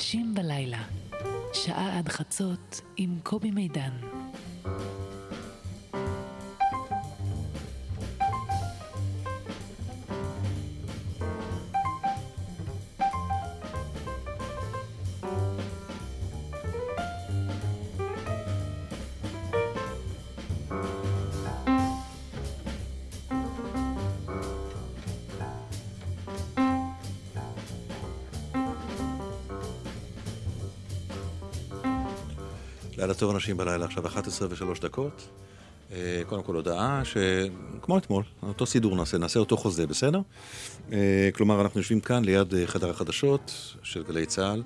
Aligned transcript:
אנשים 0.00 0.34
בלילה, 0.34 0.82
שעה 1.52 1.98
עד 1.98 2.08
חצות 2.08 2.80
עם 2.96 3.18
קובי 3.22 3.50
מידן. 3.50 4.19
טוב 33.20 33.30
אנשים 33.34 33.56
בלילה, 33.56 33.84
עכשיו 33.84 34.06
11 34.06 34.48
ו-3 34.50 34.80
דקות. 34.80 35.28
אה, 35.92 36.22
קודם 36.26 36.42
כל 36.42 36.54
הודעה 36.54 37.02
שכמו 37.04 37.98
אתמול, 37.98 38.22
אותו 38.42 38.66
סידור 38.66 38.96
נעשה, 38.96 39.18
נעשה 39.18 39.40
אותו 39.40 39.56
חוזה, 39.56 39.86
בסדר? 39.86 40.20
אה, 40.92 41.30
כלומר, 41.34 41.60
אנחנו 41.60 41.80
יושבים 41.80 42.00
כאן 42.00 42.24
ליד 42.24 42.54
אה, 42.54 42.66
חדר 42.66 42.90
החדשות 42.90 43.74
של 43.82 44.02
גלי 44.02 44.26
צה"ל, 44.26 44.62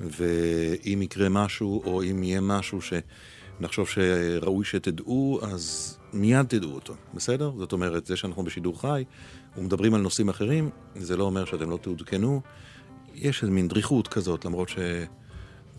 ואם 0.00 1.02
יקרה 1.02 1.28
משהו, 1.28 1.82
או 1.84 2.02
אם 2.02 2.22
יהיה 2.22 2.40
משהו 2.40 2.78
שנחשוב 2.82 3.88
שראוי 3.88 4.64
שתדעו, 4.64 5.40
אז 5.42 5.96
מיד 6.12 6.46
תדעו 6.46 6.70
אותו, 6.70 6.94
בסדר? 7.14 7.52
זאת 7.58 7.72
אומרת, 7.72 8.06
זה 8.06 8.16
שאנחנו 8.16 8.42
בשידור 8.42 8.80
חי 8.80 9.04
ומדברים 9.56 9.94
על 9.94 10.00
נושאים 10.00 10.28
אחרים, 10.28 10.70
זה 10.96 11.16
לא 11.16 11.24
אומר 11.24 11.44
שאתם 11.44 11.70
לא 11.70 11.76
תעודכנו. 11.82 12.40
יש 13.14 13.42
איזו 13.42 13.52
מין 13.52 13.68
דריכות 13.68 14.08
כזאת, 14.08 14.44
למרות 14.44 14.68
ש... 14.68 14.76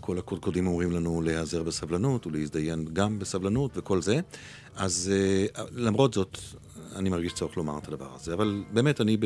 כל 0.10 0.18
הקודקודים 0.18 0.68
אומרים 0.68 0.92
לנו 0.92 1.22
להיעזר 1.22 1.64
בסבלנות 1.64 2.28
ולהזדיין 2.28 2.86
גם 2.94 3.20
בסבלנות 3.20 3.72
וכל 3.78 4.02
זה. 4.02 4.20
אז 4.76 5.12
uh, 5.56 5.62
למרות 5.72 6.14
זאת, 6.14 6.38
אני 6.96 7.10
מרגיש 7.10 7.34
צורך 7.34 7.58
לומר 7.58 7.78
את 7.78 7.88
הדבר 7.88 8.16
הזה. 8.16 8.34
אבל 8.34 8.64
באמת, 8.74 9.02
אני 9.02 9.18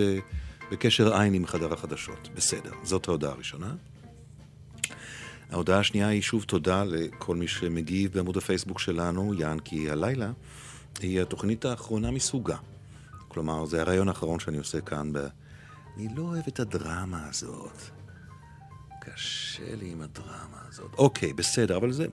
בקשר 0.72 1.18
עין 1.18 1.34
עם 1.34 1.46
חדר 1.46 1.74
החדשות. 1.74 2.30
בסדר, 2.36 2.72
זאת 2.84 3.08
ההודעה 3.08 3.32
הראשונה. 3.32 3.76
ההודעה 5.52 5.80
השנייה 5.80 6.08
היא 6.08 6.22
שוב 6.22 6.44
תודה 6.44 6.84
לכל 6.84 7.36
מי 7.36 7.48
שמגיב 7.48 8.14
בעמוד 8.14 8.38
הפייסבוק 8.38 8.80
שלנו, 8.80 9.34
יען 9.34 9.60
כי 9.60 9.90
הלילה 9.90 10.32
היא 11.00 11.22
התוכנית 11.22 11.66
האחרונה 11.66 12.12
מסוגה. 12.12 12.58
כלומר, 13.28 13.66
זה 13.66 13.82
הרעיון 13.82 14.08
האחרון 14.08 14.40
שאני 14.40 14.58
עושה 14.58 14.82
כאן 14.82 15.14
ב... 15.14 15.28
אני 15.98 16.08
לא 16.16 16.22
אוהב 16.22 16.44
את 16.48 16.60
הדרמה 16.60 17.28
הזאת. 17.30 18.03
קשה 19.06 19.76
לי 19.76 19.92
עם 19.92 20.02
הדרמה 20.02 20.58
הזאת. 20.68 20.92
אוקיי, 20.98 21.34
בסדר, 21.34 21.78
אבל 21.78 21.92
זה... 21.92 22.06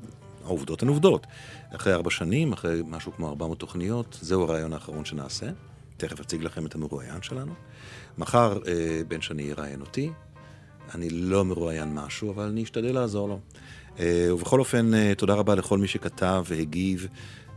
העובדות 0.45 0.83
הן 0.83 0.89
עובדות. 0.89 1.27
אחרי 1.71 1.93
ארבע 1.93 2.11
שנים, 2.11 2.53
אחרי 2.53 2.83
משהו 2.87 3.13
כמו 3.13 3.29
ארבע 3.29 3.47
מאות 3.47 3.59
תוכניות, 3.59 4.19
זהו 4.21 4.43
הרעיון 4.43 4.73
האחרון 4.73 5.05
שנעשה. 5.05 5.47
תכף 5.97 6.21
אציג 6.21 6.43
לכם 6.43 6.67
את 6.67 6.75
המרואיין 6.75 7.23
שלנו. 7.23 7.53
מחר 8.19 8.59
אה, 8.67 9.01
בן 9.09 9.21
שני 9.21 9.43
יראיין 9.43 9.81
אותי. 9.81 10.11
אני 10.95 11.11
לא 11.11 11.45
מרואיין 11.45 11.95
משהו, 11.95 12.33
אבל 12.33 12.45
אני 12.45 12.63
אשתדל 12.63 12.95
לעזור 12.95 13.29
לו. 13.29 13.41
אה, 13.99 14.35
ובכל 14.35 14.59
אופן, 14.59 14.95
אה, 14.95 15.13
תודה 15.17 15.35
רבה 15.35 15.55
לכל 15.55 15.79
מי 15.79 15.89
שכתב 15.89 16.45
והגיב, 16.49 17.07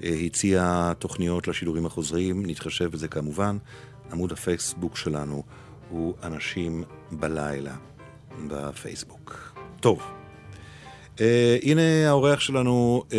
אה, 0.03 0.09
הציע 0.09 0.91
תוכניות 0.99 1.47
לשידורים 1.47 1.85
החוזרים, 1.85 2.45
נתחשב 2.45 2.91
בזה 2.91 3.07
כמובן. 3.07 3.57
עמוד 4.11 4.31
הפייסבוק 4.31 4.97
שלנו 4.97 5.43
הוא 5.89 6.13
אנשים 6.23 6.83
בלילה. 7.11 7.75
בפייסבוק. 8.47 9.53
טוב, 9.79 10.01
uh, 11.15 11.19
הנה 11.61 12.09
האורח 12.09 12.39
שלנו, 12.39 13.03
uh, 13.09 13.13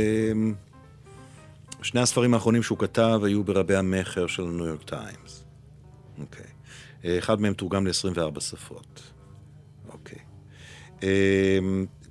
שני 1.82 2.00
הספרים 2.00 2.34
האחרונים 2.34 2.62
שהוא 2.62 2.78
כתב 2.78 3.20
היו 3.24 3.44
ברבי 3.44 3.76
המכר 3.76 4.26
של 4.26 4.42
הניו 4.42 4.66
יורק 4.66 4.82
טיימס. 4.82 5.44
אוקיי. 6.18 6.46
Uh, 6.46 7.06
אחד 7.18 7.40
מהם 7.40 7.54
תורגם 7.54 7.86
ל-24 7.86 8.40
שפות. 8.40 9.02
אוקיי. 9.88 10.18
Uh, 11.00 11.04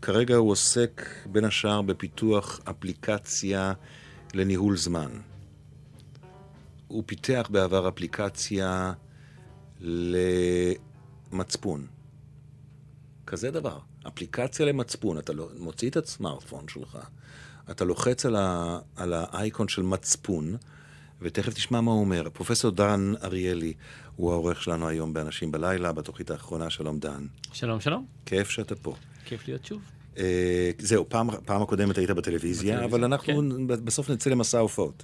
כרגע 0.02 0.36
הוא 0.36 0.52
עוסק 0.52 1.02
בין 1.26 1.46
השאר 1.46 1.82
בפיתוח 1.82 2.60
אפליקציה 2.70 3.74
לניהול 4.34 4.78
זמן. 4.78 5.10
הוא 6.88 7.04
פיתח 7.06 7.48
בעבר 7.52 7.88
אפליקציה 7.90 8.94
למצפון. 11.32 11.88
כזה 13.28 13.52
דבר. 13.52 13.80
אפליקציה 14.08 14.66
למצפון, 14.66 15.18
אתה 15.18 15.34
לא, 15.34 15.50
מוציא 15.58 15.90
את 15.90 15.98
הסמארטפון 15.98 16.68
שלך, 16.68 16.98
אתה 17.72 17.86
לוחץ 17.86 18.26
על, 18.26 18.36
ה, 18.36 18.80
על 18.96 19.14
האייקון 19.14 19.68
של 19.68 19.82
מצפון, 19.82 20.58
ותכף 21.22 21.54
תשמע 21.54 21.82
מה 21.82 21.92
הוא 21.92 22.00
אומר. 22.00 22.28
פרופסור 22.34 22.72
דן 22.72 23.14
אריאלי 23.24 23.74
הוא 24.16 24.32
העורך 24.32 24.64
שלנו 24.64 24.88
היום 24.88 25.14
באנשים 25.14 25.52
בלילה, 25.52 25.92
בתוכנית 25.92 26.32
האחרונה. 26.32 26.70
שלום 26.70 27.00
דן. 27.00 27.26
שלום, 27.54 27.80
שלום. 27.80 28.06
כיף 28.26 28.50
שאתה 28.50 28.76
פה. 28.76 28.96
כיף 29.26 29.48
להיות 29.48 29.66
שוב. 29.66 29.82
אה, 30.18 30.72
זהו, 30.80 31.10
פעם, 31.10 31.30
פעם 31.46 31.62
הקודמת 31.62 31.98
היית 31.98 32.12
בטלוויזיה, 32.12 32.76
בטלוויזיה 32.76 32.86
אבל 32.86 33.04
אנחנו 33.04 33.34
כן. 33.34 33.68
בסוף 33.68 34.10
נצא 34.10 34.30
למסע 34.30 34.60
הופעות. 34.60 35.04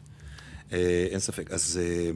אה, 0.73 1.07
אין 1.09 1.19
ספק. 1.19 1.51
אז, 1.51 1.79
אה, 1.81 2.11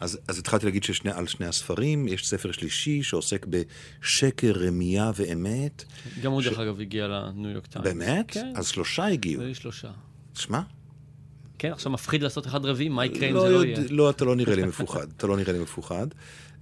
אז, 0.00 0.18
אז 0.28 0.38
התחלתי 0.38 0.66
להגיד 0.66 0.84
שעל 0.84 1.26
שני 1.26 1.46
הספרים, 1.46 2.08
יש 2.08 2.28
ספר 2.28 2.52
שלישי 2.52 3.02
שעוסק 3.02 3.46
בשקר, 3.46 4.52
רמייה 4.66 5.10
ואמת. 5.14 5.84
גם 6.22 6.32
הוא, 6.32 6.42
ש... 6.42 6.46
דרך 6.46 6.58
אגב, 6.58 6.80
הגיע 6.80 7.06
לניו 7.06 7.50
יורק 7.50 7.66
טיימס. 7.66 7.86
באמת? 7.86 8.26
כן. 8.28 8.52
אז 8.56 8.66
שלושה 8.66 9.06
הגיעו. 9.06 9.42
היו 9.42 9.54
שלושה. 9.54 9.90
שמע? 10.34 10.60
כן, 11.58 11.72
עכשיו 11.72 11.92
מפחיד 11.92 12.22
לעשות 12.22 12.46
אחד 12.46 12.64
רביעי, 12.64 12.88
מה 12.88 13.06
יקרה 13.06 13.28
אם 13.28 13.34
לא, 13.34 13.40
זה 13.40 13.48
לא 13.48 13.64
יהיה? 13.64 13.78
לא, 13.90 14.10
אתה 14.10 14.24
לא 14.24 14.36
נראה 14.36 14.54
לי 14.54 14.64
מפוחד. 14.64 15.06
אתה 15.16 15.26
לא 15.26 15.36
נראה 15.36 15.52
לי 15.52 15.58
מפוחד. 15.58 16.06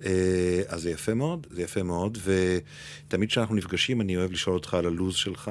אה, 0.05 0.63
אז 0.69 0.83
זה 0.83 0.91
יפה 0.91 1.15
מאוד, 1.15 1.47
זה 1.51 1.63
יפה 1.63 1.83
מאוד, 1.83 2.19
ותמיד 2.25 3.29
כשאנחנו 3.29 3.55
נפגשים 3.55 4.01
אני 4.01 4.17
אוהב 4.17 4.33
לשאול 4.33 4.55
אותך 4.57 4.75
על 4.75 4.87
הלו"ז 4.87 5.15
שלך, 5.15 5.51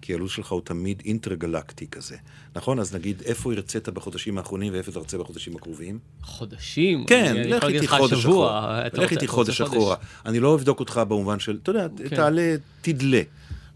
כי 0.00 0.14
הלו"ז 0.14 0.30
שלך 0.30 0.52
הוא 0.52 0.60
תמיד 0.64 1.02
אינטרגלקטי 1.04 1.86
כזה. 1.86 2.16
נכון? 2.54 2.78
אז 2.78 2.94
נגיד, 2.94 3.22
איפה 3.24 3.52
הרצית 3.52 3.88
בחודשים 3.88 4.38
האחרונים 4.38 4.72
ואיפה 4.72 4.92
תרצה 4.92 5.18
בחודשים 5.18 5.56
הקרובים? 5.56 5.98
חודשים? 6.22 7.04
כן, 7.06 7.36
לך 7.36 7.64
איתי 7.64 7.88
חודש 7.88 8.24
אחורה. 8.24 8.82
לך 8.92 9.12
איתי 9.12 9.26
חודש 9.26 9.60
אחורה. 9.60 9.96
אני 10.26 10.40
לא 10.40 10.54
אבדוק 10.54 10.80
אותך 10.80 11.00
במובן 11.08 11.40
של, 11.40 11.58
אתה 11.62 11.70
יודע, 11.70 11.86
כן. 12.08 12.16
תעלה, 12.16 12.54
תדלה. 12.80 13.22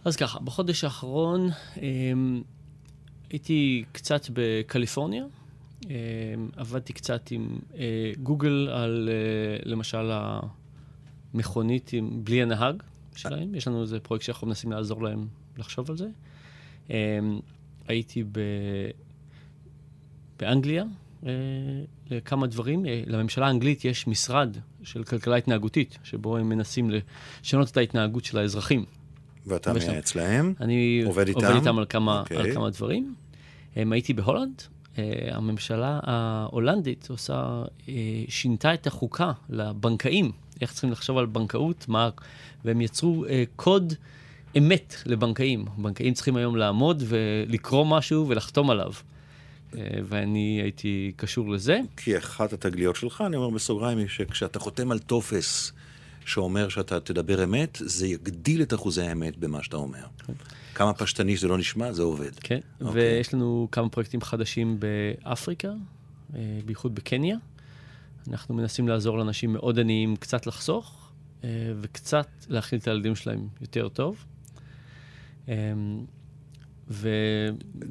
אז 0.04 0.16
ככה, 0.16 0.38
בחודש 0.40 0.84
האחרון 0.84 1.50
אמ, 1.82 2.42
הייתי 3.30 3.84
קצת 3.92 4.26
בקליפורניה. 4.32 5.24
אמ, 5.88 5.94
עבדתי 6.56 6.92
קצת 6.92 7.30
עם 7.30 7.58
אה, 7.78 8.12
גוגל 8.22 8.68
על, 8.72 9.08
אה, 9.12 9.70
למשל, 9.70 10.10
המכונית 11.34 11.90
עם, 11.92 12.24
בלי 12.24 12.42
הנהג 12.42 12.82
שלהם. 13.16 13.54
יש 13.54 13.68
לנו 13.68 13.82
איזה 13.82 14.00
פרויקט 14.00 14.24
שאנחנו 14.24 14.46
מנסים 14.46 14.72
לעזור 14.72 15.02
להם 15.02 15.26
לחשוב 15.58 15.90
על 15.90 15.96
זה. 15.96 16.08
אמ, 16.90 16.94
הייתי 17.88 18.22
ב... 18.22 18.38
באנגליה 20.38 20.84
אה, 21.26 21.30
לכמה 22.10 22.46
דברים. 22.46 22.84
לממשלה 23.06 23.46
האנגלית 23.46 23.84
יש 23.84 24.06
משרד 24.06 24.56
של 24.82 25.04
כלכלה 25.04 25.36
התנהגותית, 25.36 25.98
שבו 26.04 26.36
הם 26.36 26.48
מנסים 26.48 26.90
לשנות 26.90 27.70
את 27.70 27.76
ההתנהגות 27.76 28.24
של 28.24 28.38
האזרחים. 28.38 28.84
ואתה 29.46 29.72
מייעץ 29.72 30.14
להם? 30.14 30.54
אני 30.60 31.02
עובד 31.06 31.28
איתם, 31.28 31.40
עובד 31.40 31.54
איתם 31.54 31.78
על, 31.78 31.84
כמה, 31.88 32.22
okay. 32.26 32.34
על 32.34 32.38
אוקיי. 32.38 32.54
כמה 32.54 32.70
דברים. 32.70 33.14
הייתי 33.76 34.12
בהולנד, 34.12 34.62
הממשלה 35.30 36.00
ההולנדית 36.02 37.06
עושה, 37.10 37.62
אה, 37.88 37.94
שינתה 38.28 38.74
את 38.74 38.86
החוקה 38.86 39.32
לבנקאים, 39.48 40.32
איך 40.60 40.72
צריכים 40.72 40.92
לחשוב 40.92 41.18
על 41.18 41.26
בנקאות, 41.26 41.84
מה, 41.88 42.08
והם 42.64 42.80
יצרו 42.80 43.24
אה, 43.24 43.44
קוד 43.56 43.92
אמת 44.58 44.94
לבנקאים. 45.06 45.64
בנקאים 45.78 46.14
צריכים 46.14 46.36
היום 46.36 46.56
לעמוד 46.56 47.02
ולקרוא 47.06 47.86
משהו 47.86 48.28
ולחתום 48.28 48.70
עליו. 48.70 48.92
ואני 50.08 50.60
הייתי 50.62 51.12
קשור 51.16 51.50
לזה. 51.50 51.80
כי 51.96 52.18
אחת 52.18 52.52
התגליות 52.52 52.96
שלך, 52.96 53.22
אני 53.26 53.36
אומר 53.36 53.50
בסוגריים, 53.50 53.98
היא 53.98 54.08
שכשאתה 54.08 54.58
חותם 54.58 54.90
על 54.90 54.98
טופס 54.98 55.72
שאומר 56.24 56.68
שאתה 56.68 57.00
תדבר 57.00 57.44
אמת, 57.44 57.78
זה 57.80 58.06
יגדיל 58.06 58.62
את 58.62 58.74
אחוזי 58.74 59.02
האמת 59.02 59.36
במה 59.36 59.62
שאתה 59.62 59.76
אומר. 59.76 60.04
כן. 60.26 60.32
כמה 60.78 60.94
פשטני 60.94 61.36
שזה 61.36 61.48
לא 61.48 61.58
נשמע, 61.58 61.92
זה 61.92 62.02
עובד. 62.02 62.30
כן, 62.40 62.58
okay. 62.58 62.84
אוקיי. 62.84 63.16
ויש 63.16 63.34
לנו 63.34 63.68
כמה 63.72 63.88
פרויקטים 63.88 64.20
חדשים 64.20 64.80
באפריקה, 64.80 65.68
אה, 66.34 66.40
בייחוד 66.64 66.94
בקניה. 66.94 67.36
אנחנו 68.28 68.54
מנסים 68.54 68.88
לעזור 68.88 69.18
לאנשים 69.18 69.52
מאוד 69.52 69.78
עניים 69.78 70.16
קצת 70.16 70.46
לחסוך, 70.46 71.10
אה, 71.44 71.48
וקצת 71.80 72.28
להכיל 72.48 72.78
את 72.78 72.88
הילדים 72.88 73.16
שלהם 73.16 73.48
יותר 73.60 73.88
טוב. 73.88 74.24
אמ, 75.48 75.54
ו... 76.90 77.08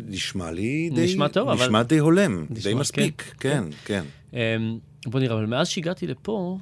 נשמע 0.07 0.51
לי 0.51 0.89
די... 0.95 1.05
נשמע 1.05 1.27
טוב, 1.27 1.43
נשמע 1.43 1.53
אבל... 1.53 1.65
נשמע 1.65 1.83
די 1.83 1.97
הולם, 1.97 2.45
נשמע, 2.49 2.71
די 2.71 2.73
מספיק, 2.73 3.33
כן, 3.39 3.63
כן. 3.85 4.03
כן. 4.31 4.61
בוא 5.05 5.19
נראה, 5.19 5.35
אבל 5.35 5.45
מאז 5.45 5.67
שהגעתי 5.67 6.07
לפה, 6.07 6.57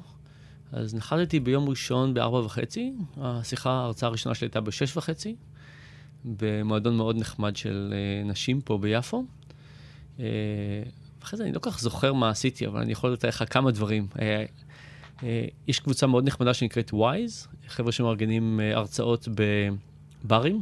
אז 0.71 0.95
נחתתי 0.95 1.39
ביום 1.39 1.69
ראשון 1.69 2.13
בארבע 2.13 2.37
וחצי, 2.37 2.93
השיחה, 3.17 3.69
ההרצאה 3.69 4.09
הראשונה 4.09 4.35
שלי 4.35 4.45
הייתה 4.45 4.61
בשש 4.61 4.97
וחצי. 4.97 5.35
במועדון 6.25 6.97
מאוד 6.97 7.17
נחמד 7.17 7.55
של 7.55 7.93
נשים 8.25 8.61
פה 8.61 8.77
ביפו. 8.77 9.25
אחרי 11.23 11.37
זה 11.37 11.43
אני 11.43 11.51
לא 11.51 11.59
כל 11.59 11.71
כך 11.71 11.79
זוכר 11.79 12.13
מה 12.13 12.29
עשיתי, 12.29 12.67
אבל 12.67 12.81
אני 12.81 12.91
יכול 12.91 13.13
לתאר 13.13 13.29
לך 13.29 13.43
כמה 13.49 13.71
דברים. 13.71 14.07
יש 15.67 15.79
קבוצה 15.79 16.07
מאוד 16.07 16.27
נחמדה 16.27 16.53
שנקראת 16.53 16.93
וויז, 16.93 17.47
חבר'ה 17.67 17.91
שמארגנים 17.91 18.59
הרצאות 18.73 19.27
בברים. 20.25 20.61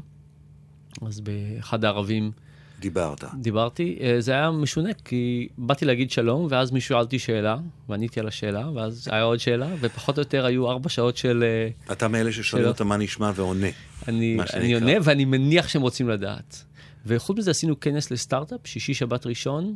אז 1.01 1.21
באחד 1.21 1.85
הערבים... 1.85 2.31
דיברת. 2.79 3.23
דיברתי. 3.41 3.97
אה, 4.01 4.15
זה 4.21 4.31
היה 4.31 4.51
משונה, 4.51 4.89
כי 5.05 5.47
באתי 5.57 5.85
להגיד 5.85 6.11
שלום, 6.11 6.47
ואז 6.49 6.71
מישהו 6.71 6.87
שאל 6.87 6.99
אותי 6.99 7.19
שאלה, 7.19 7.57
ועניתי 7.89 8.19
על 8.19 8.27
השאלה, 8.27 8.69
ואז 8.75 9.07
היה 9.11 9.23
עוד 9.23 9.39
שאלה, 9.39 9.67
ופחות 9.79 10.17
או 10.17 10.21
יותר 10.21 10.45
היו 10.45 10.69
ארבע 10.69 10.89
שעות 10.89 11.17
של... 11.17 11.43
אה, 11.43 11.93
אתה 11.93 12.07
מאלה 12.07 12.31
ששואלים 12.31 12.67
אותם 12.67 12.87
מה 12.87 12.97
נשמע 12.97 13.31
ועונה. 13.35 13.67
אני, 14.07 14.37
אני 14.53 14.73
עונה, 14.73 14.91
ואני 15.03 15.25
מניח 15.25 15.67
שהם 15.67 15.81
רוצים 15.81 16.09
לדעת. 16.09 16.63
וחוץ 17.05 17.37
מזה 17.37 17.51
עשינו 17.51 17.79
כנס 17.79 18.11
לסטארט-אפ, 18.11 18.59
שישי 18.65 18.93
שבת 18.93 19.25
ראשון. 19.25 19.75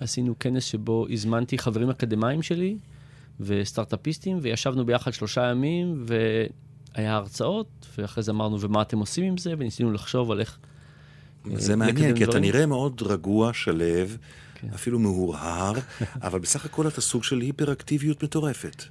עשינו 0.00 0.38
כנס 0.38 0.64
שבו 0.64 1.06
הזמנתי 1.10 1.58
חברים 1.58 1.90
אקדמאים 1.90 2.42
שלי 2.42 2.76
וסטארט-אפיסטים, 3.40 4.38
וישבנו 4.42 4.86
ביחד 4.86 5.12
שלושה 5.12 5.50
ימים, 5.50 6.04
והיה 6.06 7.14
הרצאות, 7.14 7.86
ואחרי 7.98 8.22
זה 8.22 8.32
אמרנו, 8.32 8.60
ומה 8.60 8.82
אתם 8.82 8.98
עושים 8.98 9.24
עם 9.24 9.38
זה? 9.38 9.54
וניסינו 9.58 9.92
לחשוב 9.92 10.30
על 10.30 10.40
איך... 10.40 10.58
זה 11.54 11.72
אה, 11.72 11.76
מעניין, 11.76 12.16
כי 12.16 12.24
אתה 12.24 12.38
נראה 12.40 12.66
מאוד 12.66 13.02
רגוע, 13.02 13.52
שלו, 13.52 13.84
כן. 14.54 14.68
אפילו 14.74 14.98
מהורהר, 14.98 15.72
אבל 16.26 16.38
בסך 16.38 16.64
הכל 16.64 16.88
אתה 16.88 17.00
סוג 17.00 17.24
של 17.24 17.40
היפראקטיביות 17.40 18.24
מטורפת. 18.24 18.84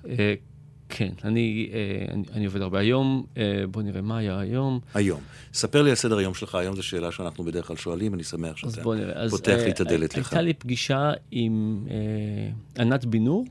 אה, 0.92 0.96
כן, 0.98 1.10
אני, 1.24 1.70
אה, 1.74 2.14
אני, 2.14 2.24
אני 2.34 2.46
עובד 2.46 2.62
הרבה 2.62 2.80
היום, 2.80 3.26
בוא 3.72 3.82
נראה 3.82 4.02
מה 4.02 4.18
היה 4.18 4.40
היום. 4.40 4.80
היום. 4.94 5.22
ספר 5.54 5.82
לי 5.82 5.90
על 5.90 5.96
סדר 5.96 6.18
היום 6.18 6.34
שלך, 6.34 6.56
היום 6.56 6.76
זו 6.76 6.84
שאלה 6.84 7.12
שאנחנו 7.12 7.44
בדרך 7.44 7.68
כלל 7.68 7.76
שואלים, 7.76 8.14
אני 8.14 8.24
שמח 8.24 8.58
שאתה 8.58 8.84
פותח 9.30 9.58
לי 9.66 9.72
את 9.72 9.82
הדלת 9.82 10.18
לך. 10.18 10.34
הייתה 10.34 10.42
לי 10.42 10.54
פגישה 10.54 11.12
עם 11.32 11.86
ענת 12.80 13.06
בינור, 13.06 13.46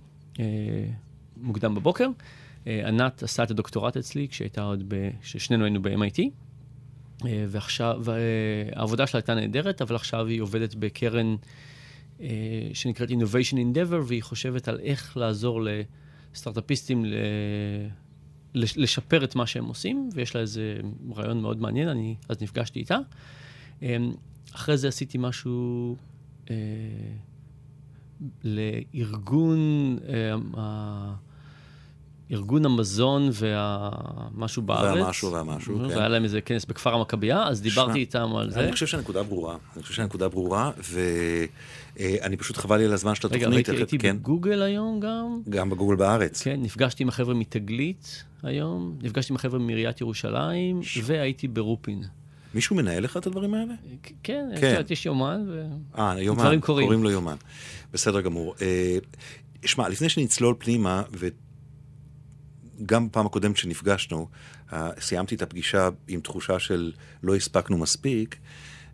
מוקדם 1.36 1.74
בבוקר. 1.74 2.08
אה, 2.66 2.88
ענת 2.88 3.22
עשה 3.22 3.42
את 3.42 3.50
הדוקטורט 3.50 3.96
אצלי 3.96 4.28
כשהייתה 4.28 4.62
עוד, 4.62 4.84
ב... 4.88 5.08
כששנינו 5.22 5.64
היינו 5.64 5.82
ב-MIT, 5.82 6.20
אה, 7.26 7.44
ועכשיו, 7.48 8.02
העבודה 8.72 9.06
שלה 9.06 9.18
הייתה 9.18 9.34
נהדרת, 9.34 9.82
אבל 9.82 9.96
עכשיו 9.96 10.26
היא 10.26 10.40
עובדת 10.40 10.74
בקרן 10.74 11.36
אה, 12.20 12.28
שנקראת 12.74 13.10
Innovation 13.10 13.54
Endeavor, 13.54 14.02
והיא 14.06 14.22
חושבת 14.22 14.68
על 14.68 14.80
איך 14.82 15.16
לעזור 15.16 15.60
לסטארט-אפיסטים 16.34 17.04
ל... 17.04 17.14
לשפר 18.54 19.24
את 19.24 19.34
מה 19.34 19.46
שהם 19.46 19.64
עושים, 19.64 20.08
ויש 20.14 20.34
לה 20.34 20.40
איזה 20.40 20.80
רעיון 21.16 21.40
מאוד 21.40 21.60
מעניין, 21.60 21.88
אני 21.88 22.14
אז 22.28 22.42
נפגשתי 22.42 22.78
איתה. 22.78 22.98
אחרי 24.54 24.76
זה 24.76 24.88
עשיתי 24.88 25.18
משהו 25.20 25.96
אה, 26.50 26.56
לארגון 28.44 29.98
אה, 30.08 31.14
ארגון 32.30 32.64
המזון 32.64 33.30
והמשהו 33.32 34.62
בארץ. 34.62 34.96
והמשהו 34.96 35.32
והמשהו, 35.32 35.78
כן. 35.78 35.84
והיה 35.84 36.08
להם 36.08 36.24
איזה 36.24 36.40
כנס 36.40 36.64
בכפר 36.64 36.94
המכבייה, 36.94 37.48
אז 37.48 37.62
דיברתי 37.62 37.98
איתם 37.98 38.36
על 38.36 38.50
זה. 38.50 38.60
אני 38.60 38.72
חושב 38.72 38.86
שהנקודה 38.86 39.22
ברורה. 39.22 39.56
אני 39.74 39.82
חושב 39.82 39.94
שהנקודה 39.94 40.28
ברורה, 40.28 40.70
ואני 41.98 42.36
פשוט 42.36 42.56
חבל 42.56 42.76
לי 42.76 42.84
על 42.84 42.92
הזמן 42.92 43.14
של 43.14 43.26
התוכנית. 43.26 43.68
רגע, 43.68 43.78
הייתי 43.78 43.98
כן. 43.98 44.16
בגוגל 44.18 44.62
היום 44.62 45.00
גם. 45.00 45.40
גם 45.48 45.70
בגוגל 45.70 45.96
בארץ. 45.96 46.42
כן, 46.42 46.60
נפגשתי 46.62 47.02
עם 47.02 47.08
החבר'ה 47.08 47.34
מתגלית 47.34 48.24
היום, 48.42 48.98
נפגשתי 49.02 49.32
עם 49.32 49.36
החבר'ה 49.36 49.58
מעיריית 49.58 50.00
ירושלים, 50.00 50.80
והייתי 51.04 51.48
ברופין. 51.48 52.02
מישהו 52.54 52.76
מנהל 52.76 53.04
לך 53.04 53.16
את 53.16 53.26
הדברים 53.26 53.54
האלה? 53.54 53.74
כן, 54.22 54.48
כן. 54.60 54.82
יש 54.90 55.06
יומן, 55.06 55.46
ודברים 55.94 56.60
קורים. 56.60 56.86
קוראים 56.86 57.02
לו 57.02 57.10
יומן. 57.10 57.36
בסדר 57.92 58.20
גמור. 58.20 58.54
אה, 58.62 58.98
שמע, 59.64 59.88
לפני 59.88 60.08
שנצלול 60.08 60.54
פנימה, 60.58 61.02
גם 62.86 63.08
בפעם 63.08 63.26
הקודמת 63.26 63.56
שנפגשנו, 63.56 64.28
אה, 64.72 64.90
סיימתי 65.00 65.34
את 65.34 65.42
הפגישה 65.42 65.88
עם 66.08 66.20
תחושה 66.20 66.58
של 66.58 66.92
לא 67.22 67.36
הספקנו 67.36 67.78
מספיק, 67.78 68.36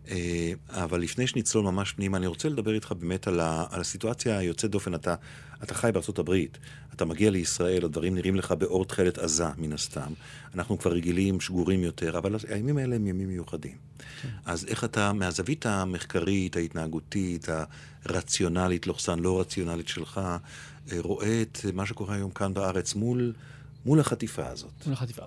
אה, 0.09 0.51
אבל 0.69 1.01
לפני 1.01 1.27
שנצלול 1.27 1.63
ממש 1.63 1.91
פנימה, 1.91 2.17
אני 2.17 2.27
רוצה 2.27 2.49
לדבר 2.49 2.73
איתך 2.73 2.91
באמת 2.99 3.27
על, 3.27 3.39
ה, 3.39 3.65
על 3.69 3.81
הסיטואציה 3.81 4.37
היוצאת 4.37 4.71
דופן. 4.71 4.95
אתה, 4.95 5.15
אתה 5.63 5.73
חי 5.73 5.89
בארצות 5.93 6.19
הברית, 6.19 6.57
אתה 6.95 7.05
מגיע 7.05 7.29
לישראל, 7.29 7.85
הדברים 7.85 8.15
נראים 8.15 8.35
לך 8.35 8.51
באור 8.51 8.85
תכלת 8.85 9.17
עזה, 9.17 9.45
מן 9.57 9.73
הסתם. 9.73 10.13
אנחנו 10.55 10.79
כבר 10.79 10.91
רגילים, 10.91 11.41
שגורים 11.41 11.83
יותר, 11.83 12.17
אבל 12.17 12.35
הימים 12.49 12.77
האלה 12.77 12.95
הם 12.95 13.07
ימים 13.07 13.27
מיוחדים. 13.27 13.75
כן. 14.21 14.29
אז 14.45 14.65
איך 14.65 14.83
אתה, 14.83 15.13
מהזווית 15.13 15.65
המחקרית, 15.65 16.55
ההתנהגותית, 16.55 17.47
הרציונלית, 18.05 18.87
לוחסן 18.87 19.19
לא 19.19 19.39
רציונלית 19.39 19.87
שלך, 19.87 20.17
אה, 20.91 20.97
רואה 20.99 21.41
את 21.41 21.59
מה 21.73 21.85
שקורה 21.85 22.15
היום 22.15 22.31
כאן 22.31 22.53
בארץ 22.53 22.95
מול... 22.95 23.33
מול 23.85 23.99
החטיפה 23.99 24.47
הזאת. 24.47 24.71
מול 24.85 24.93
החטיפה. 24.93 25.23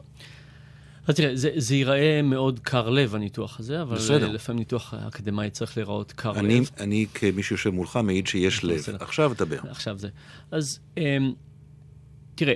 אז 1.07 1.15
תראה, 1.15 1.37
זה, 1.37 1.51
זה 1.57 1.75
ייראה 1.75 2.23
מאוד 2.23 2.59
קר 2.59 2.89
לב, 2.89 3.15
הניתוח 3.15 3.61
הזה, 3.61 3.83
אבל 3.83 3.97
בסדר. 3.97 4.29
לפעמים 4.29 4.59
ניתוח 4.59 4.95
אקדמאי 4.95 5.51
צריך 5.51 5.77
להיראות 5.77 6.13
קר 6.13 6.39
אני, 6.39 6.61
לב. 6.61 6.71
אני, 6.81 7.07
כמי 7.15 7.43
שיושב 7.43 7.71
מולך, 7.71 7.97
מעיד 7.97 8.27
שיש 8.27 8.65
לב. 8.65 8.77
בסדר. 8.77 8.97
עכשיו 9.01 9.35
תדבר. 9.35 9.59
עכשיו 9.71 9.99
זה. 9.99 10.09
אז 10.51 10.79
אמ, 10.97 11.33
תראה, 12.35 12.55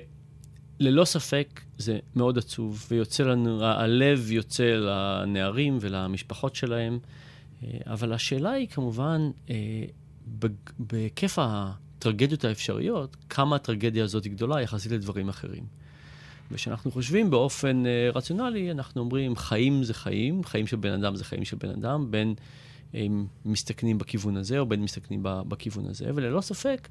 ללא 0.80 1.04
ספק 1.04 1.60
זה 1.78 1.98
מאוד 2.16 2.38
עצוב, 2.38 2.86
ויוצא 2.90 3.24
לנו, 3.24 3.64
הלב 3.64 4.32
יוצא 4.32 4.64
לנערים 4.64 5.78
ולמשפחות 5.80 6.54
שלהם, 6.54 6.98
אה, 7.62 7.68
אבל 7.86 8.12
השאלה 8.12 8.50
היא 8.50 8.68
כמובן, 8.68 9.30
אה, 9.50 9.54
בהיקף 10.78 11.38
הטרגדיות 11.40 12.44
האפשריות, 12.44 13.16
כמה 13.28 13.56
הטרגדיה 13.56 14.04
הזאת 14.04 14.24
היא 14.24 14.32
גדולה 14.32 14.62
יחסית 14.62 14.92
לדברים 14.92 15.28
אחרים. 15.28 15.64
וכשאנחנו 16.50 16.90
חושבים 16.90 17.30
באופן 17.30 17.82
uh, 17.84 18.16
רציונלי, 18.16 18.70
אנחנו 18.70 19.00
אומרים, 19.00 19.36
חיים 19.36 19.84
זה 19.84 19.94
חיים, 19.94 20.44
חיים 20.44 20.66
של 20.66 20.76
בן 20.76 20.92
אדם 20.92 21.16
זה 21.16 21.24
חיים 21.24 21.44
של 21.44 21.56
בן 21.56 21.70
אדם, 21.70 22.10
בין 22.10 22.34
אם 22.94 23.26
מסתכנים 23.44 23.98
בכיוון 23.98 24.36
הזה 24.36 24.58
או 24.58 24.66
בין 24.66 24.82
מסתכנים 24.82 25.20
בכיוון 25.22 25.86
הזה. 25.86 26.10
וללא 26.14 26.40
ספק, 26.40 26.88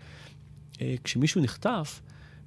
uh, 0.74 0.78
כשמישהו 1.04 1.42
נחטף, 1.42 2.02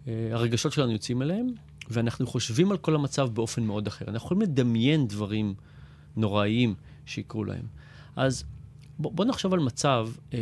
uh, 0.05 0.09
הרגשות 0.33 0.73
שלנו 0.73 0.93
יוצאים 0.93 1.23
אליהם, 1.23 1.47
ואנחנו 1.91 2.27
חושבים 2.27 2.71
על 2.71 2.77
כל 2.77 2.95
המצב 2.95 3.29
באופן 3.35 3.63
מאוד 3.63 3.87
אחר. 3.87 4.05
אנחנו 4.09 4.27
יכולים 4.27 4.43
לדמיין 4.43 5.09
דברים 5.09 5.55
נוראיים 6.17 6.75
שיקרו 7.07 7.45
להם. 7.45 7.65
אז 8.17 8.45
בוא, 8.99 9.13
בוא 9.13 9.25
נחשוב 9.25 9.55
על 9.55 9.61
מצב, 9.61 10.09
אה, 10.35 10.39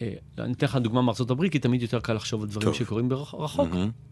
אה, 0.00 0.14
אני 0.38 0.52
אתן 0.52 0.66
לך 0.66 0.76
דוגמה 0.76 1.02
מארצות 1.02 1.30
הברית, 1.30 1.52
כי 1.52 1.58
תמיד 1.58 1.82
יותר 1.82 2.00
קל 2.00 2.12
לחשוב 2.12 2.42
על 2.42 2.48
דברים 2.48 2.66
טוב. 2.66 2.74
שקורים 2.74 3.12
רחוק. 3.12 3.70
Mm-hmm. 3.72 4.09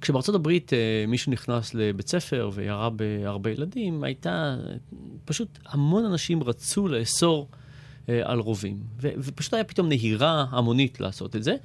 כשבארצות 0.00 0.34
הברית 0.34 0.72
אה, 0.72 1.04
מישהו 1.08 1.32
נכנס 1.32 1.74
לבית 1.74 2.08
ספר 2.08 2.50
וירה 2.52 2.90
בהרבה 2.90 3.50
ילדים, 3.50 4.04
הייתה, 4.04 4.56
פשוט 5.24 5.58
המון 5.66 6.04
אנשים 6.04 6.42
רצו 6.42 6.88
לאסור 6.88 7.48
אה, 8.08 8.20
על 8.24 8.38
רובים. 8.38 8.76
ופשוט 9.00 9.54
היה 9.54 9.64
פתאום 9.64 9.88
נהירה 9.88 10.46
המונית 10.50 11.00
לעשות 11.00 11.36
את 11.36 11.42
זה. 11.42 11.56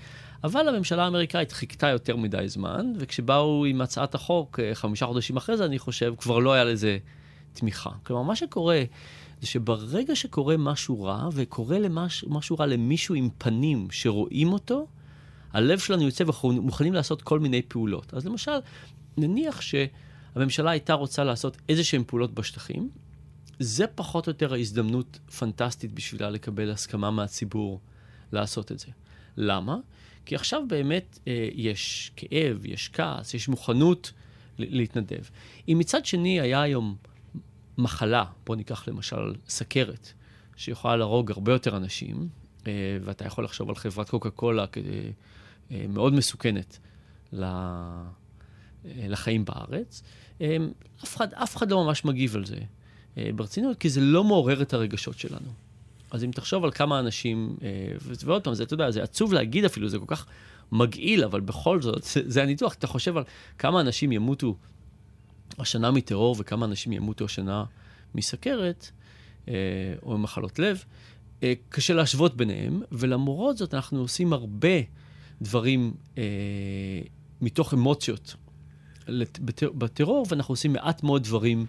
אבל 0.43 0.67
הממשלה 0.67 1.03
האמריקאית 1.03 1.51
חיכתה 1.51 1.87
יותר 1.87 2.15
מדי 2.15 2.43
זמן, 2.47 2.93
וכשבאו 2.99 3.65
עם 3.65 3.81
הצעת 3.81 4.15
החוק 4.15 4.59
אה, 4.59 4.75
חמישה 4.75 5.05
חודשים 5.05 5.37
אחרי 5.37 5.57
זה, 5.57 5.65
אני 5.65 5.79
חושב, 5.79 6.13
כבר 6.17 6.39
לא 6.39 6.53
היה 6.53 6.63
לזה 6.63 6.97
תמיכה. 7.53 7.89
כלומר, 8.03 8.23
מה 8.23 8.35
שקורה 8.35 8.83
זה 9.41 9.47
שברגע 9.47 10.15
שקורה 10.15 10.57
משהו 10.57 11.03
רע, 11.03 11.29
וקורה 11.33 11.79
למש, 11.79 12.25
משהו 12.27 12.55
רע 12.59 12.65
למישהו 12.65 13.15
עם 13.15 13.29
פנים 13.37 13.87
שרואים 13.91 14.53
אותו, 14.53 14.87
הלב 15.53 15.79
שלנו 15.79 16.01
יוצא 16.01 16.23
ואנחנו 16.23 16.53
מוכנים 16.53 16.93
לעשות 16.93 17.21
כל 17.21 17.39
מיני 17.39 17.61
פעולות. 17.61 18.13
אז 18.13 18.25
למשל, 18.25 18.51
נניח 19.17 19.61
שהממשלה 19.61 20.71
הייתה 20.71 20.93
רוצה 20.93 21.23
לעשות 21.23 21.57
איזה 21.69 21.83
שהן 21.83 22.03
פעולות 22.07 22.33
בשטחים, 22.33 22.89
זה 23.59 23.87
פחות 23.87 24.27
או 24.27 24.31
יותר 24.31 24.53
ההזדמנות 24.53 25.19
פנטסטית 25.39 25.91
בשבילה 25.93 26.29
לקבל 26.29 26.71
הסכמה 26.71 27.11
מהציבור 27.11 27.79
לעשות 28.31 28.71
את 28.71 28.79
זה. 28.79 28.87
למה? 29.37 29.77
כי 30.25 30.35
עכשיו 30.35 30.63
באמת 30.67 31.19
אה, 31.27 31.49
יש 31.53 32.11
כאב, 32.15 32.65
יש 32.65 32.89
כעס, 32.93 33.33
יש 33.33 33.47
מוכנות 33.47 34.11
להתנדב. 34.57 35.23
אם 35.67 35.77
מצד 35.79 36.05
שני 36.05 36.41
היה 36.41 36.61
היום 36.61 36.95
מחלה, 37.77 38.25
בוא 38.45 38.55
ניקח 38.55 38.87
למשל 38.87 39.33
סכרת, 39.47 40.13
שיכולה 40.55 40.95
להרוג 40.95 41.31
הרבה 41.31 41.51
יותר 41.51 41.77
אנשים, 41.77 42.27
אה, 42.67 42.97
ואתה 43.01 43.25
יכול 43.25 43.43
לחשוב 43.43 43.69
על 43.69 43.75
חברת 43.75 44.09
קוקה 44.09 44.29
קולה 44.29 44.65
מאוד 45.89 46.13
מסוכנת 46.13 46.79
אה, 47.33 48.03
לחיים 48.85 49.45
בארץ. 49.45 50.03
אה, 50.41 50.57
אף 51.03 51.15
אחד, 51.15 51.33
אף 51.33 51.57
אחד 51.57 51.71
לא 51.71 51.83
ממש 51.83 52.05
מגיב 52.05 52.35
על 52.35 52.45
זה 52.45 52.57
ברצינות, 53.35 53.77
כי 53.77 53.89
זה 53.89 54.01
לא 54.01 54.23
מעורר 54.23 54.61
את 54.61 54.73
הרגשות 54.73 55.19
שלנו. 55.19 55.47
אז 56.11 56.23
אם 56.23 56.31
תחשוב 56.31 56.63
על 56.63 56.71
כמה 56.71 56.99
אנשים, 56.99 57.57
ועוד 58.25 58.43
פעם, 58.43 58.53
זה, 58.53 58.63
אתה 58.63 58.73
יודע, 58.73 58.91
זה 58.91 59.03
עצוב 59.03 59.33
להגיד 59.33 59.65
אפילו, 59.65 59.89
זה 59.89 59.99
כל 59.99 60.05
כך 60.07 60.25
מגעיל, 60.71 61.23
אבל 61.23 61.41
בכל 61.41 61.81
זאת, 61.81 62.03
זה, 62.03 62.21
זה 62.33 62.43
הניתוח. 62.43 62.73
אתה 62.73 62.87
חושב 62.87 63.17
על 63.17 63.23
כמה 63.57 63.81
אנשים 63.81 64.11
ימותו 64.11 64.55
השנה 65.59 65.91
מטרור 65.91 66.35
וכמה 66.39 66.65
אנשים 66.65 66.93
ימותו 66.93 67.25
השנה 67.25 67.63
מסכרת 68.15 68.91
אה, 69.47 69.53
או 70.03 70.17
ממחלות 70.17 70.59
לב, 70.59 70.83
אה, 71.43 71.53
קשה 71.69 71.93
להשוות 71.93 72.37
ביניהם, 72.37 72.81
ולמרות 72.91 73.57
זאת 73.57 73.73
אנחנו 73.73 73.99
עושים 73.99 74.33
הרבה 74.33 74.77
דברים 75.43 75.93
אה, 76.17 76.23
מתוך 77.41 77.73
אמוציות 77.73 78.35
בטרור, 79.73 80.25
ואנחנו 80.29 80.51
עושים 80.51 80.73
מעט 80.73 81.03
מאוד 81.03 81.23
דברים 81.23 81.65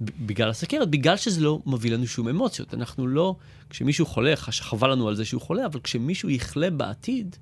בגלל 0.00 0.50
הסכרת, 0.50 0.90
בגלל 0.90 1.16
שזה 1.16 1.40
לא 1.40 1.60
מביא 1.66 1.90
לנו 1.90 2.06
שום 2.06 2.28
אמוציות. 2.28 2.74
אנחנו 2.74 3.06
לא, 3.06 3.36
כשמישהו 3.70 4.06
חולה, 4.06 4.36
חבל 4.36 4.92
לנו 4.92 5.08
על 5.08 5.14
זה 5.14 5.24
שהוא 5.24 5.40
חולה, 5.40 5.66
אבל 5.66 5.80
כשמישהו 5.80 6.30
יחלה 6.30 6.70
בעתיד, 6.70 7.36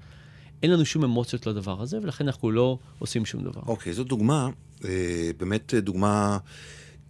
אין 0.63 0.71
לנו 0.71 0.85
שום 0.85 1.05
אמוציות 1.05 1.47
לדבר 1.47 1.83
הזה, 1.83 1.99
ולכן 2.03 2.27
אנחנו 2.27 2.51
לא 2.51 2.79
עושים 2.99 3.27
שום 3.27 3.43
דבר. 3.43 3.61
אוקיי, 3.67 3.93
okay, 3.93 3.95
זו 3.95 4.05
דוגמה, 4.05 4.49
אה, 4.85 5.31
באמת 5.39 5.75
דוגמה 5.75 6.39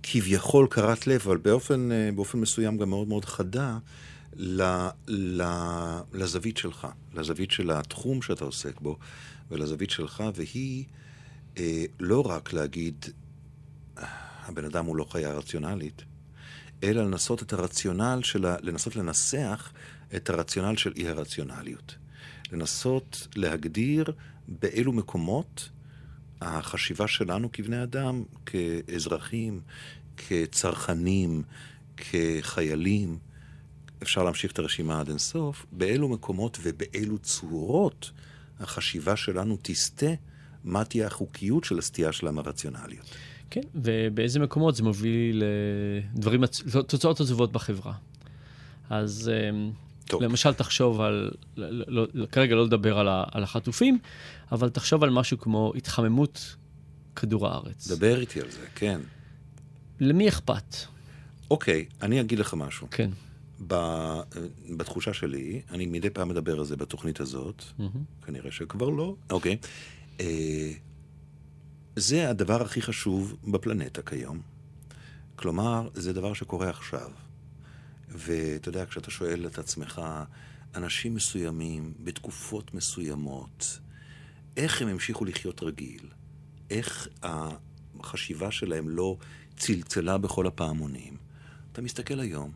כביכול 0.03 0.67
קרת 0.71 1.07
לב, 1.07 1.23
אבל 1.25 1.37
באופן, 1.37 1.93
אה, 1.93 2.11
באופן 2.15 2.39
מסוים 2.39 2.79
גם 2.79 2.91
מאוד 2.91 3.09
מאוד 3.09 3.25
חדה, 3.25 3.79
לזווית 6.13 6.57
שלך, 6.57 6.87
לזווית 7.15 7.51
של 7.51 7.71
התחום 7.71 8.23
שאתה 8.23 8.45
עוסק 8.45 8.81
בו, 8.81 8.99
ולזווית 9.51 9.91
שלך, 9.91 10.23
והיא 10.35 10.85
אה, 11.59 11.85
לא 12.01 12.27
רק 12.27 12.53
להגיד, 12.53 13.05
הבן 14.47 14.65
אדם 14.65 14.85
הוא 14.85 14.97
לא 14.97 15.07
חיה 15.11 15.33
רציונלית, 15.33 16.03
אלא 16.83 17.05
לנסות 17.05 17.43
את 17.43 17.53
הרציונל 17.53 18.21
של 18.23 18.47
ה... 18.47 18.57
לנסות 18.63 18.97
לנסח 18.97 19.73
את 20.17 20.31
הרציונל 20.31 20.77
של 20.77 20.93
אי 20.97 21.09
הרציונליות. 21.09 21.97
לנסות 22.53 23.29
להגדיר 23.37 24.05
באילו 24.49 24.93
מקומות 24.93 25.69
החשיבה 26.41 27.09
שלנו 27.09 27.53
כבני 27.53 27.83
אדם, 27.83 28.25
כאזרחים, 28.47 29.61
כצרכנים, 30.17 31.43
כחיילים, 31.97 33.19
אפשר 34.03 34.25
להמשיך 34.25 34.53
את 34.53 34.59
הרשימה 34.59 35.01
עד 35.01 35.09
אינסוף, 35.09 35.67
באילו 35.73 36.09
מקומות 36.09 36.59
ובאילו 36.63 37.19
צורות 37.19 38.11
החשיבה 38.61 39.17
שלנו 39.17 39.59
תסטה 39.63 40.11
מה 40.65 40.85
תהיה 40.85 41.07
החוקיות 41.07 41.65
של 41.65 41.79
הסטייה 41.79 42.13
שלה 42.13 42.31
מהרציונליות. 42.31 43.07
כן, 43.51 43.61
ובאיזה 43.75 44.41
מקומות 44.41 44.77
זה 44.77 44.83
מוביל 44.83 45.43
לדברים, 46.15 46.47
תוצאות 46.87 47.21
עצובות 47.21 47.53
בחברה. 47.53 47.93
אז 48.91 49.31
אמ, 49.51 49.71
טוב. 50.05 50.23
למשל, 50.23 50.53
תחשוב 50.53 51.01
על, 51.01 51.31
לא, 51.57 52.07
לא, 52.15 52.27
כרגע 52.27 52.55
לא 52.55 52.65
לדבר 52.65 52.99
על, 52.99 53.09
ה, 53.09 53.25
על 53.33 53.43
החטופים, 53.43 53.99
אבל 54.53 54.71
תחשוב 54.71 55.05
על 55.05 55.11
משהו 55.11 55.39
כמו 55.39 55.73
התחממות 55.77 56.57
כדור 57.17 57.49
הארץ. 57.49 57.89
דבר 57.89 58.21
איתי 58.21 58.41
על 58.41 58.51
זה, 58.51 58.67
כן. 58.75 59.01
למי 60.01 60.29
אכפת? 60.29 60.77
אוקיי, 61.51 61.87
אני 62.03 62.21
אגיד 62.21 62.39
לך 62.39 62.55
משהו. 62.55 62.87
כן. 62.91 63.11
בתחושה 64.77 65.13
שלי, 65.13 65.63
אני 65.71 65.87
מדי 65.87 66.11
פעם 66.11 66.29
מדבר 66.29 66.59
על 66.59 66.65
זה 66.65 66.77
בתוכנית 66.77 67.21
הזאת, 67.21 67.63
mm-hmm. 67.63 68.27
כנראה 68.27 68.51
שכבר 68.51 68.89
לא, 68.89 69.17
אוקיי. 69.31 69.57
אה, 70.21 70.73
זה 71.97 72.31
הדבר 72.31 72.63
הכי 72.63 72.83
חשוב 72.83 73.37
בפלנטה 73.45 74.03
כיום. 74.03 74.41
כלומר, 75.37 75.89
זה 75.95 76.13
דבר 76.13 76.33
שקורה 76.35 76.71
עכשיו. 76.71 77.11
ואתה 78.09 78.69
יודע, 78.69 78.87
כשאתה 78.87 79.11
שואל 79.11 79.47
את 79.47 79.59
עצמך, 79.59 80.03
אנשים 80.75 81.15
מסוימים, 81.15 81.95
בתקופות 82.05 82.75
מסוימות, 82.75 83.79
איך 84.57 84.83
הם 84.83 84.89
המשיכו 84.89 85.25
לחיות 85.25 85.63
רגיל? 85.63 86.09
איך 86.71 87.09
החשיבה 87.23 88.51
שלהם 88.51 88.89
לא 88.89 89.17
צלצלה 89.57 90.19
בכל 90.19 90.47
הפעמונים? 90.47 91.17
אתה 91.73 91.83
מסתכל 91.83 92.21
היום, 92.21 92.53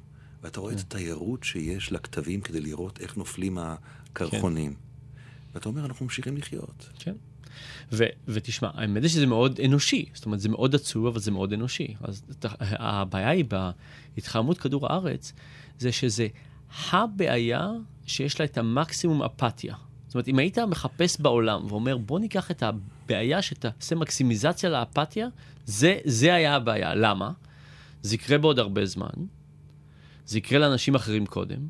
ואתה 0.46 0.60
רואה 0.60 0.72
כן. 0.72 0.78
את 0.78 0.84
התיירות 0.84 1.44
שיש 1.44 1.92
לכתבים 1.92 2.40
כדי 2.40 2.60
לראות 2.60 3.00
איך 3.00 3.16
נופלים 3.16 3.58
הקרחונים. 3.58 4.74
כן. 4.74 4.78
ואתה 5.54 5.68
אומר, 5.68 5.84
אנחנו 5.84 6.06
ממשיכים 6.06 6.36
לחיות. 6.36 6.88
כן. 6.98 7.14
ו, 7.92 8.04
ותשמע, 8.28 8.70
האמת 8.74 9.02
היא 9.02 9.10
שזה 9.10 9.26
מאוד 9.26 9.60
אנושי, 9.64 10.06
זאת 10.14 10.26
אומרת, 10.26 10.40
זה 10.40 10.48
מאוד 10.48 10.74
עצוב, 10.74 11.06
אבל 11.06 11.20
זה 11.20 11.30
מאוד 11.30 11.52
אנושי. 11.52 11.94
אז 12.00 12.22
הבעיה 12.60 13.30
היא 13.30 13.44
בהתחממות 14.14 14.58
כדור 14.58 14.86
הארץ, 14.86 15.32
זה 15.78 15.92
שזה 15.92 16.26
הבעיה 16.90 17.70
שיש 18.06 18.40
לה 18.40 18.46
את 18.46 18.58
המקסימום 18.58 19.22
אפתיה. 19.22 19.74
זאת 20.06 20.14
אומרת, 20.14 20.28
אם 20.28 20.38
היית 20.38 20.58
מחפש 20.58 21.20
בעולם 21.20 21.66
ואומר, 21.68 21.96
בוא 21.96 22.18
ניקח 22.18 22.50
את 22.50 22.62
הבעיה 22.62 23.42
שתעשה 23.42 23.94
מקסימיזציה 23.94 24.70
לאפתיה, 24.70 25.28
זה, 25.64 25.98
זה 26.04 26.34
היה 26.34 26.56
הבעיה. 26.56 26.94
למה? 26.94 27.32
זה 28.02 28.14
יקרה 28.14 28.38
בעוד 28.38 28.58
הרבה 28.58 28.86
זמן, 28.86 29.26
זה 30.26 30.38
יקרה 30.38 30.58
לאנשים 30.58 30.94
אחרים 30.94 31.26
קודם, 31.26 31.68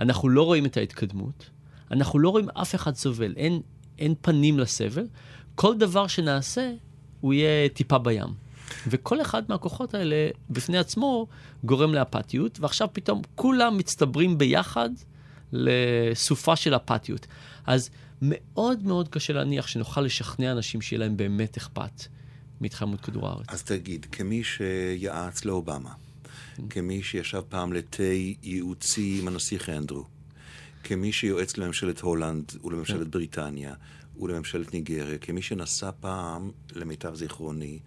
אנחנו 0.00 0.28
לא 0.28 0.42
רואים 0.42 0.66
את 0.66 0.76
ההתקדמות, 0.76 1.50
אנחנו 1.90 2.18
לא 2.18 2.28
רואים 2.28 2.50
אף 2.50 2.74
אחד 2.74 2.94
סובל, 2.94 3.34
אין, 3.36 3.60
אין 3.98 4.14
פנים 4.20 4.58
לסבל, 4.58 5.06
כל 5.54 5.78
דבר 5.78 6.06
שנעשה, 6.06 6.72
הוא 7.20 7.34
יהיה 7.34 7.68
טיפה 7.68 7.98
בים. 7.98 8.44
וכל 8.86 9.22
אחד 9.22 9.42
מהכוחות 9.48 9.94
האלה 9.94 10.28
בפני 10.50 10.78
עצמו 10.78 11.26
גורם 11.64 11.94
לאפתיות, 11.94 12.60
ועכשיו 12.60 12.88
פתאום 12.92 13.22
כולם 13.34 13.78
מצטברים 13.78 14.38
ביחד 14.38 14.90
לסופה 15.52 16.56
של 16.56 16.76
אפתיות. 16.76 17.26
אז 17.66 17.90
מאוד 18.22 18.82
מאוד 18.82 19.08
קשה 19.08 19.32
להניח 19.32 19.66
שנוכל 19.66 20.00
לשכנע 20.00 20.52
אנשים 20.52 20.80
שיהיה 20.80 21.00
להם 21.00 21.16
באמת 21.16 21.56
אכפת 21.56 22.06
מהתחממות 22.60 23.00
כדור 23.00 23.28
הארץ. 23.28 23.46
אז 23.48 23.62
תגיד, 23.62 24.06
כמי 24.12 24.44
שיעץ 24.44 25.44
לאובמה, 25.44 25.90
כמי 26.70 27.02
שישב 27.02 27.42
פעם 27.48 27.72
לתה 27.72 28.02
ייעוצי 28.42 29.18
עם 29.20 29.28
הנסיך 29.28 29.68
אנדרו, 29.68 30.04
כמי 30.84 31.12
שיועץ 31.12 31.56
לממשלת 31.56 32.00
הולנד 32.00 32.52
ולממשלת 32.64 33.04
כן. 33.04 33.10
בריטניה 33.10 33.74
ולממשלת 34.20 34.74
ניגריה, 34.74 35.18
כמי 35.18 35.42
שנסע 35.42 35.90
פעם, 36.00 36.50
למיטב 36.74 37.14
זיכרוני, 37.14 37.78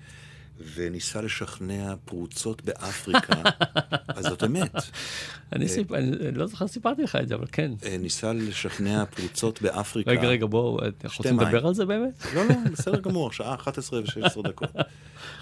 וניסה 0.76 1.22
לשכנע 1.22 1.96
פרוצות 2.06 2.62
באפריקה, 2.62 3.34
אז 4.16 4.26
זאת 4.26 4.44
אמת. 4.44 4.76
אני 5.54 5.66
אה, 5.66 6.32
לא 6.34 6.48
זוכר 6.48 6.68
סיפרתי 6.68 7.04
לך 7.04 7.16
את 7.16 7.28
זה, 7.28 7.36
אבל 7.36 7.46
כן. 7.52 7.72
אה, 7.86 7.98
ניסה 7.98 8.34
לשכנע 8.34 9.06
פרוצות 9.06 9.62
באפריקה. 9.62 10.12
רגע, 10.12 10.28
רגע, 10.28 10.46
בואו, 10.46 10.88
אתה 10.88 11.08
רוצה 11.18 11.32
לדבר 11.32 11.68
על 11.68 11.74
זה 11.74 11.86
באמת? 11.86 12.26
לא, 12.36 12.46
לא, 12.46 12.56
בסדר 12.72 13.00
גמור, 13.00 13.32
שעה 13.32 13.56
11 13.56 14.00
ו-16 14.00 14.42
דקות. 14.48 14.72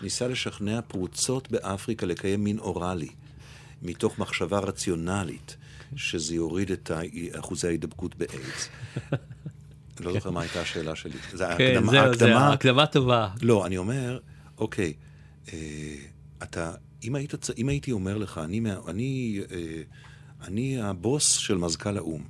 ניסה 0.01 0.27
לשכנע 0.27 0.79
פרוצות 0.81 1.51
באפריקה 1.51 2.05
לקיים 2.05 2.43
מין 2.43 2.59
אוראלי, 2.59 3.09
מתוך 3.81 4.19
מחשבה 4.19 4.59
רציונלית. 4.59 5.57
שזה 5.95 6.35
יוריד 6.35 6.71
את 6.71 6.91
אחוזי 7.39 7.67
ההידבקות 7.67 8.15
באיידס. 8.15 8.69
אני 9.97 10.05
לא 10.05 10.13
זוכר 10.13 10.31
מה 10.31 10.41
הייתה 10.41 10.61
השאלה 10.61 10.95
שלי. 10.95 11.17
כן, 11.57 11.83
זהו, 11.91 12.13
זהו, 12.13 12.37
הקדמה 12.37 12.85
טובה. 12.85 13.27
לא, 13.41 13.65
אני 13.65 13.77
אומר, 13.77 14.19
אוקיי, 14.57 14.85
אה, 14.85 15.04
אתה, 16.43 16.73
אם, 17.03 17.15
היית, 17.15 17.33
אם 17.57 17.69
הייתי 17.69 17.91
אומר 17.91 18.17
לך, 18.17 18.37
אני, 18.37 18.61
אני, 18.87 19.39
אה, 19.51 19.81
אני 20.41 20.81
הבוס 20.81 21.31
של 21.31 21.57
מזכ"ל 21.57 21.97
האו"ם, 21.97 22.23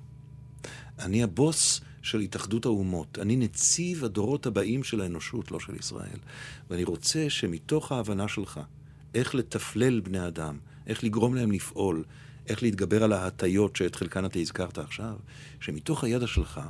אני 0.99 1.23
הבוס 1.23 1.81
של 2.01 2.19
התאחדות 2.19 2.65
האומות, 2.65 3.19
אני 3.19 3.35
נציב 3.35 4.05
הדורות 4.05 4.45
הבאים 4.45 4.83
של 4.83 5.01
האנושות, 5.01 5.51
לא 5.51 5.59
של 5.59 5.75
ישראל, 5.75 6.19
ואני 6.69 6.83
רוצה 6.83 7.29
שמתוך 7.29 7.91
ההבנה 7.91 8.27
שלך, 8.27 8.59
איך 9.13 9.35
לתפלל 9.35 9.99
בני 9.99 10.27
אדם, 10.27 10.57
איך 10.87 11.03
לגרום 11.03 11.35
להם 11.35 11.51
לפעול, 11.51 12.03
איך 12.47 12.63
להתגבר 12.63 13.03
על 13.03 13.13
ההטיות 13.13 13.75
שאת 13.75 13.95
חלקן 13.95 14.25
אתה 14.25 14.39
הזכרת 14.39 14.77
עכשיו, 14.77 15.15
שמתוך 15.59 16.03
הידע 16.03 16.27
שלך 16.27 16.61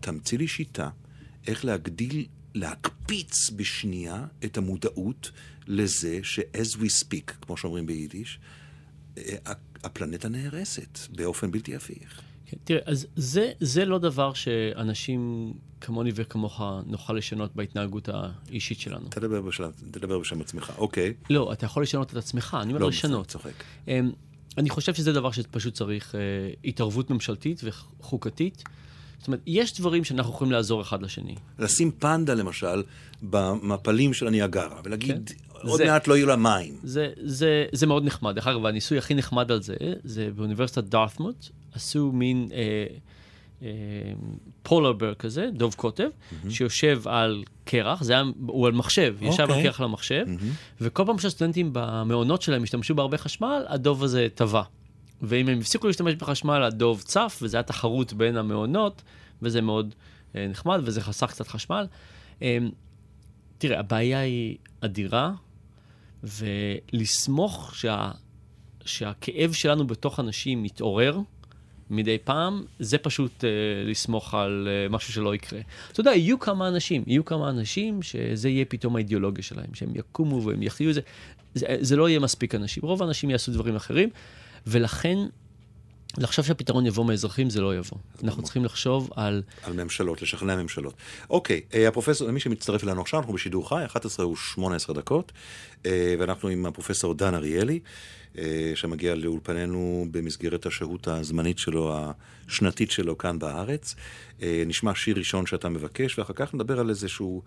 תמציא 0.00 0.38
לי 0.38 0.48
שיטה 0.48 0.90
איך 1.46 1.64
להגדיל, 1.64 2.26
להקפיץ 2.54 3.50
בשנייה 3.50 4.26
את 4.44 4.56
המודעות 4.58 5.30
לזה 5.66 6.20
ש-as 6.22 6.76
we 6.76 7.04
speak, 7.04 7.32
כמו 7.40 7.56
שאומרים 7.56 7.86
ביידיש, 7.86 8.38
אה, 9.18 9.36
הפלנטה 9.84 10.28
נהרסת 10.28 10.98
באופן 11.16 11.50
בלתי 11.50 11.76
הפיך. 11.76 12.20
כן, 12.46 12.56
תראה, 12.64 12.80
אז 12.86 13.06
זה, 13.16 13.52
זה 13.60 13.84
לא 13.84 13.98
דבר 13.98 14.32
שאנשים 14.32 15.52
כמוני 15.80 16.10
וכמוך 16.14 16.62
נוכל 16.86 17.12
לשנות 17.12 17.56
בהתנהגות 17.56 18.08
האישית 18.08 18.80
שלנו. 18.80 19.08
תדבר 19.08 19.40
בשם, 19.40 19.70
תדבר 19.90 20.18
בשם 20.18 20.40
עצמך, 20.40 20.72
אוקיי. 20.78 21.14
לא, 21.30 21.52
אתה 21.52 21.66
יכול 21.66 21.82
לשנות 21.82 22.12
את 22.12 22.16
עצמך, 22.16 22.56
אני 22.62 22.72
אומר 22.72 22.82
לא, 22.82 22.88
לשנות. 22.88 23.26
צוחק. 23.28 23.64
Um, 23.86 23.88
אני 24.58 24.70
חושב 24.70 24.94
שזה 24.94 25.12
דבר 25.12 25.30
שפשוט 25.30 25.74
צריך 25.74 26.14
uh, 26.14 26.18
התערבות 26.64 27.10
ממשלתית 27.10 27.60
וחוקתית. 27.64 28.64
זאת 29.22 29.26
אומרת, 29.28 29.40
יש 29.46 29.74
דברים 29.80 30.04
שאנחנו 30.04 30.32
יכולים 30.32 30.52
לעזור 30.52 30.82
אחד 30.82 31.02
לשני. 31.02 31.34
לשים 31.58 31.90
פנדה, 31.90 32.34
למשל, 32.34 32.82
במפלים 33.22 34.14
של 34.14 34.26
הניאגרה, 34.26 34.80
ולהגיד, 34.84 35.30
כן. 35.30 35.58
עוד 35.68 35.78
זה, 35.78 35.84
מעט 35.84 36.08
לא 36.08 36.16
יהיו 36.16 36.26
לה 36.26 36.36
מים. 36.36 36.76
זה, 36.82 37.10
זה, 37.22 37.64
זה 37.72 37.86
מאוד 37.86 38.04
נחמד. 38.04 38.34
דרך 38.34 38.46
אגב, 38.46 38.66
הניסוי 38.66 38.98
הכי 38.98 39.14
נחמד 39.14 39.52
על 39.52 39.62
זה, 39.62 39.74
זה 40.04 40.30
באוניברסיטת 40.36 40.84
דארתמוט, 40.84 41.48
עשו 41.74 42.10
מין... 42.12 42.48
אה, 42.52 42.86
פולר 44.62 44.92
בר 44.92 45.14
כזה, 45.14 45.48
דוב 45.52 45.74
קוטב, 45.74 46.04
mm-hmm. 46.08 46.50
שיושב 46.50 47.08
על 47.08 47.44
קרח, 47.64 48.02
זה 48.02 48.12
היה, 48.12 48.22
הוא 48.46 48.66
על 48.66 48.72
מחשב, 48.72 49.16
okay. 49.20 49.24
ישב 49.24 49.42
על 49.42 49.50
אוקיי. 49.50 49.62
קרח 49.62 49.80
על 49.80 49.84
המחשב, 49.84 50.24
mm-hmm. 50.26 50.80
וכל 50.80 51.02
פעם 51.06 51.18
שהסטודנטים 51.18 51.70
במעונות 51.72 52.42
שלהם 52.42 52.62
השתמשו 52.62 52.94
בהרבה 52.94 53.18
חשמל, 53.18 53.62
הדוב 53.68 54.04
הזה 54.04 54.26
טבע. 54.34 54.62
ואם 55.22 55.48
הם 55.48 55.58
הפסיקו 55.58 55.86
להשתמש 55.86 56.14
בחשמל, 56.14 56.62
הדוב 56.62 57.02
צף, 57.02 57.38
וזה 57.42 57.56
היה 57.56 57.62
תחרות 57.62 58.12
בין 58.12 58.36
המעונות, 58.36 59.02
וזה 59.42 59.60
מאוד 59.60 59.94
אה, 60.36 60.46
נחמד, 60.48 60.80
וזה 60.84 61.00
חסך 61.00 61.30
קצת 61.30 61.48
חשמל. 61.48 61.86
אה, 62.42 62.58
תראה, 63.58 63.78
הבעיה 63.78 64.20
היא 64.20 64.56
אדירה, 64.80 65.32
ולסמוך 66.22 67.74
שה, 67.74 68.10
שהכאב 68.84 69.52
שלנו 69.52 69.86
בתוך 69.86 70.20
אנשים 70.20 70.62
מתעורר, 70.62 71.18
מדי 71.90 72.18
פעם, 72.24 72.64
זה 72.78 72.98
פשוט 72.98 73.40
uh, 73.40 73.44
לסמוך 73.90 74.34
על 74.34 74.68
uh, 74.68 74.92
משהו 74.92 75.12
שלא 75.12 75.34
יקרה. 75.34 75.60
אתה 75.92 76.00
יודע, 76.00 76.10
יהיו 76.14 76.38
כמה 76.38 76.68
אנשים, 76.68 77.04
יהיו 77.06 77.24
כמה 77.24 77.50
אנשים 77.50 78.02
שזה 78.02 78.48
יהיה 78.48 78.64
פתאום 78.64 78.96
האידיאולוגיה 78.96 79.42
שלהם, 79.42 79.74
שהם 79.74 79.92
יקומו 79.94 80.42
והם 80.42 80.62
יחיו 80.62 80.90
את. 80.90 80.94
זה. 80.94 81.00
זה 81.80 81.96
לא 81.96 82.08
יהיה 82.08 82.20
מספיק 82.20 82.54
אנשים. 82.54 82.82
רוב 82.82 83.02
האנשים 83.02 83.30
יעשו 83.30 83.52
דברים 83.52 83.76
אחרים, 83.76 84.08
ולכן 84.66 85.18
לחשוב 86.18 86.44
שהפתרון 86.44 86.86
יבוא 86.86 87.04
מאזרחים 87.04 87.50
זה 87.50 87.60
לא 87.60 87.76
יבוא. 87.76 87.98
אנחנו 88.24 88.40
לא. 88.40 88.44
צריכים 88.44 88.64
לחשוב 88.64 89.10
על... 89.16 89.42
על 89.62 89.72
ממשלות, 89.72 90.22
לשכנע 90.22 90.56
ממשלות. 90.56 90.94
אוקיי, 91.30 91.60
אה, 91.74 91.88
הפרופסור, 91.88 92.30
מי 92.30 92.40
שמצטרף 92.40 92.84
אלינו 92.84 93.00
עכשיו, 93.00 93.20
אנחנו 93.20 93.34
בשידור 93.34 93.68
חי, 93.68 93.84
11 93.86 94.28
ו-18 94.28 94.92
דקות, 94.94 95.32
ואנחנו 96.18 96.48
עם 96.48 96.66
הפרופסור 96.66 97.14
דן 97.14 97.34
אריאלי. 97.34 97.80
אה, 98.38 98.72
שמגיע 98.74 99.14
לאולפנינו 99.14 100.06
במסגרת 100.10 100.66
השהות 100.66 101.08
הזמנית 101.08 101.58
שלו, 101.58 101.96
השנתית 102.48 102.90
שלו 102.90 103.18
כאן 103.18 103.38
בארץ. 103.38 103.94
אה, 104.42 104.62
נשמע 104.66 104.94
שיר 104.94 105.18
ראשון 105.18 105.46
שאתה 105.46 105.68
מבקש, 105.68 106.18
ואחר 106.18 106.32
כך 106.36 106.54
נדבר 106.54 106.80
על 106.80 106.90
איזשהו 106.90 107.42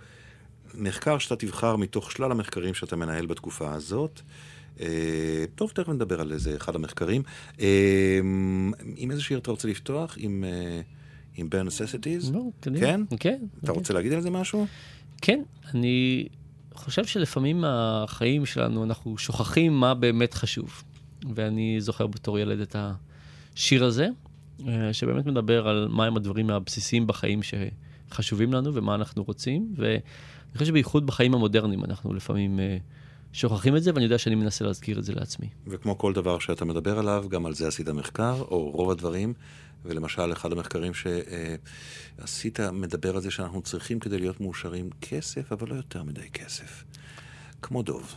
מחקר 0.73 1.17
שאתה 1.17 1.35
תבחר 1.35 1.75
מתוך 1.75 2.11
שלל 2.11 2.31
המחקרים 2.31 2.73
שאתה 2.73 2.95
מנהל 2.95 3.25
בתקופה 3.25 3.73
הזאת. 3.73 4.21
אה, 4.79 5.45
טוב, 5.55 5.71
תכף 5.73 5.89
נדבר 5.89 6.21
על 6.21 6.31
איזה 6.31 6.55
אחד 6.55 6.75
המחקרים. 6.75 7.23
עם 8.95 9.11
איזה 9.11 9.21
שיר 9.21 9.37
אתה 9.37 9.51
רוצה 9.51 9.67
לפתוח? 9.67 10.15
עם... 10.19 10.43
עם 11.37 11.47
bare 11.51 11.67
necessities? 11.67 12.33
לא, 12.33 12.41
תגיד. 12.59 12.79
כן? 12.79 13.01
כן. 13.19 13.37
אתה 13.63 13.71
רוצה 13.71 13.93
להגיד 13.93 14.13
על 14.13 14.21
זה 14.21 14.29
משהו? 14.29 14.65
כן, 15.21 15.41
אני 15.73 16.27
חושב 16.73 17.05
שלפעמים 17.05 17.63
החיים 17.67 18.45
שלנו, 18.45 18.83
אנחנו 18.83 19.17
שוכחים 19.17 19.79
מה 19.79 19.93
באמת 19.93 20.33
חשוב. 20.33 20.83
ואני 21.35 21.81
זוכר 21.81 22.07
בתור 22.07 22.39
ילד 22.39 22.59
את 22.59 22.75
השיר 23.55 23.85
הזה, 23.85 24.07
אה, 24.67 24.93
שבאמת 24.93 25.25
מדבר 25.25 25.67
על 25.67 25.87
מהם 25.91 26.17
הדברים 26.17 26.49
הבסיסיים 26.49 27.07
בחיים 27.07 27.39
שחשובים 27.43 28.53
לנו 28.53 28.73
ומה 28.73 28.95
אנחנו 28.95 29.23
רוצים. 29.23 29.73
ואני 29.77 29.99
חושב 30.53 30.65
שבייחוד 30.65 31.07
בחיים 31.07 31.33
המודרניים 31.33 31.83
אנחנו 31.85 32.13
לפעמים 32.13 32.59
אה, 32.59 32.77
שוכחים 33.35 33.75
את 33.75 33.83
זה, 33.83 33.91
ואני 33.93 34.03
יודע 34.03 34.17
שאני 34.17 34.35
מנסה 34.35 34.65
להזכיר 34.65 34.99
את 34.99 35.03
זה 35.03 35.13
לעצמי. 35.13 35.47
וכמו 35.67 35.97
כל 35.97 36.13
דבר 36.13 36.39
שאתה 36.39 36.65
מדבר 36.65 36.99
עליו, 36.99 37.25
גם 37.29 37.45
על 37.45 37.53
זה 37.53 37.67
עשית 37.67 37.89
מחקר, 37.89 38.41
או 38.41 38.69
רוב 38.69 38.91
הדברים. 38.91 39.33
ולמשל, 39.85 40.31
אחד 40.33 40.51
המחקרים 40.51 40.91
שעשית 40.93 42.59
מדבר 42.59 43.15
על 43.15 43.21
זה 43.21 43.31
שאנחנו 43.31 43.61
צריכים 43.61 43.99
כדי 43.99 44.19
להיות 44.19 44.41
מאושרים 44.41 44.89
כסף, 45.01 45.51
אבל 45.51 45.69
לא 45.69 45.75
יותר 45.75 46.03
מדי 46.03 46.29
כסף. 46.29 46.83
כמו 47.61 47.83
דוב. 47.83 48.15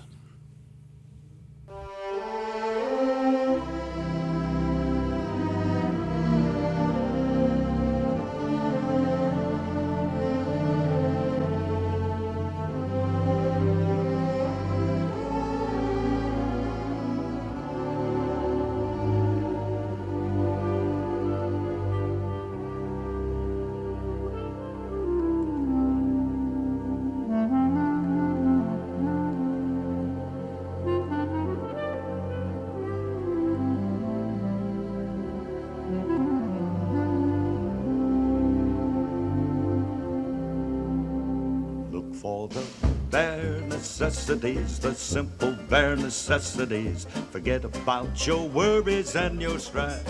Necessities, 44.29 44.79
the 44.79 44.95
simple 44.95 45.57
bare 45.69 45.97
necessities. 45.97 47.07
Forget 47.31 47.65
about 47.65 48.27
your 48.27 48.49
worries 48.49 49.17
and 49.17 49.41
your 49.41 49.59
strife. 49.59 50.03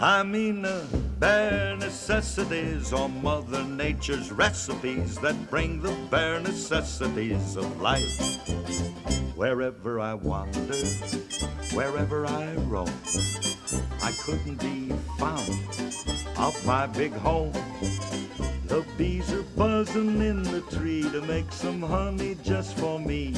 I 0.00 0.22
mean 0.22 0.62
the 0.62 0.84
bare 1.18 1.76
necessities 1.76 2.92
or 2.92 3.08
Mother 3.08 3.64
Nature's 3.64 4.32
recipes 4.32 5.16
that 5.18 5.50
bring 5.50 5.80
the 5.80 5.94
bare 6.10 6.40
necessities 6.40 7.56
of 7.56 7.80
life. 7.80 8.20
Wherever 9.36 10.00
I 10.00 10.14
wander, 10.14 10.76
wherever 11.72 12.26
I 12.26 12.54
roam, 12.68 12.92
I 14.02 14.12
couldn't 14.22 14.60
be 14.60 14.94
found 15.18 15.50
off 16.36 16.64
my 16.66 16.86
big 16.86 17.12
home. 17.12 17.52
The 18.66 18.84
bees 18.96 19.29
are 19.29 19.29
buzzing 19.60 20.22
in 20.22 20.42
the 20.42 20.62
tree 20.74 21.02
to 21.02 21.20
make 21.20 21.52
some 21.52 21.82
honey 21.82 22.34
just 22.42 22.78
for 22.78 22.98
me. 22.98 23.34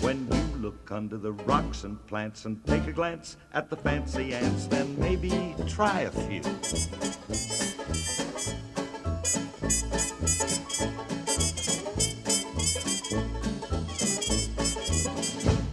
When 0.00 0.26
you 0.26 0.60
look 0.60 0.90
under 0.90 1.16
the 1.16 1.30
rocks 1.30 1.84
and 1.84 2.04
plants 2.08 2.44
and 2.44 2.58
take 2.66 2.88
a 2.88 2.92
glance 2.92 3.36
at 3.52 3.70
the 3.70 3.76
fancy 3.76 4.34
ants, 4.34 4.66
then 4.66 4.98
maybe 4.98 5.54
try 5.68 6.00
a 6.00 6.10
few. 6.10 6.42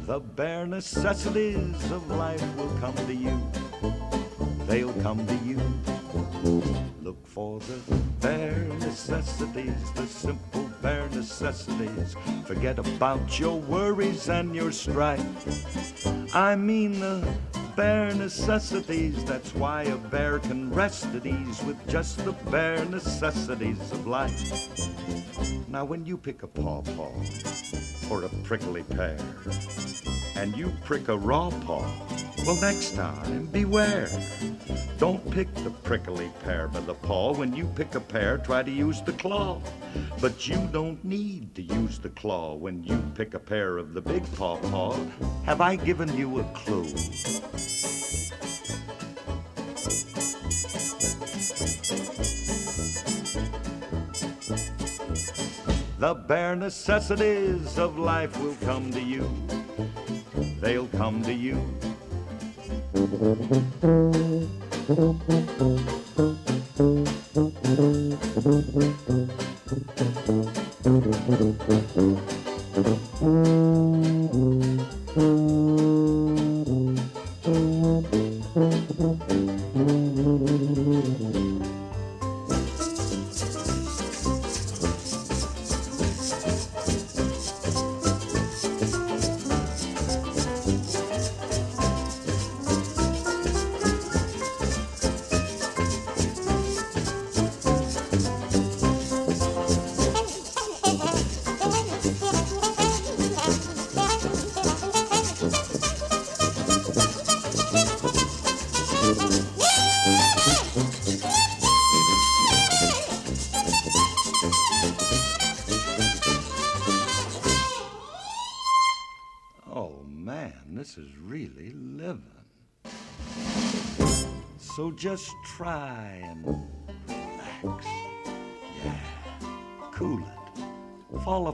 The 0.05 0.19
bare 0.35 0.67
necessities 0.67 1.91
of 1.91 2.07
life 2.11 2.55
will 2.55 2.77
come 2.79 2.95
to 3.07 3.15
you. 3.15 3.35
They'll 4.67 4.93
come 5.01 5.25
to 5.25 5.35
you 5.37 5.59
Look 6.47 7.27
for 7.27 7.59
the 7.59 7.95
bare 8.21 8.67
necessities, 8.79 9.91
the 9.95 10.07
simple 10.07 10.69
bare 10.81 11.09
necessities. 11.09 12.15
Forget 12.45 12.79
about 12.79 13.37
your 13.37 13.59
worries 13.59 14.29
and 14.29 14.55
your 14.55 14.71
strife. 14.71 15.19
I 16.33 16.55
mean 16.55 17.01
the 17.01 17.27
bare 17.75 18.13
necessities. 18.13 19.25
That's 19.25 19.53
why 19.55 19.83
a 19.83 19.97
bear 19.97 20.39
can 20.39 20.73
rest 20.73 21.07
at 21.07 21.25
ease 21.25 21.61
with 21.63 21.85
just 21.89 22.23
the 22.23 22.31
bare 22.49 22.85
necessities 22.85 23.91
of 23.91 24.07
life. 24.07 24.39
Now, 25.67 25.83
when 25.83 26.05
you 26.05 26.15
pick 26.15 26.43
a 26.43 26.47
pawpaw 26.47 27.11
or 28.09 28.23
a 28.23 28.29
prickly 28.43 28.83
pear, 28.83 29.17
and 30.37 30.55
you 30.55 30.71
prick 30.85 31.09
a 31.09 31.17
raw 31.17 31.49
paw, 31.65 31.83
well, 32.45 32.55
next 32.61 32.95
time, 32.95 33.47
beware. 33.47 34.09
Don't 34.97 35.29
pick 35.31 35.53
the 35.55 35.69
prickly 35.69 36.31
pear 36.43 36.67
by 36.67 36.79
the 36.79 36.93
paw. 36.93 37.33
When 37.33 37.53
you 37.53 37.65
pick 37.75 37.95
a 37.95 37.99
pear, 37.99 38.37
try 38.37 38.63
to 38.63 38.71
use 38.71 39.01
the 39.01 39.13
claw. 39.13 39.61
But 40.21 40.47
you 40.47 40.67
don't 40.71 41.03
need 41.03 41.53
to 41.55 41.61
use 41.61 41.99
the 41.99 42.09
claw 42.09 42.55
when 42.55 42.83
you 42.83 43.01
pick 43.15 43.33
a 43.33 43.39
pear 43.39 43.77
of 43.77 43.93
the 43.93 44.01
big 44.01 44.23
paw 44.35 44.57
paw. 44.57 44.97
Have 45.45 45.61
I 45.61 45.75
given 45.75 46.15
you 46.17 46.39
a 46.39 46.43
clue? 46.55 46.87
The 55.99 56.13
bare 56.13 56.55
necessities 56.55 57.77
of 57.77 57.97
life 57.97 58.39
will 58.39 58.55
come 58.61 58.91
to 58.91 59.01
you. 59.01 59.29
They'll 60.61 60.87
come 60.87 61.23
to 61.23 61.33
you. 61.33 61.59
Mm-hmm. 62.67 63.67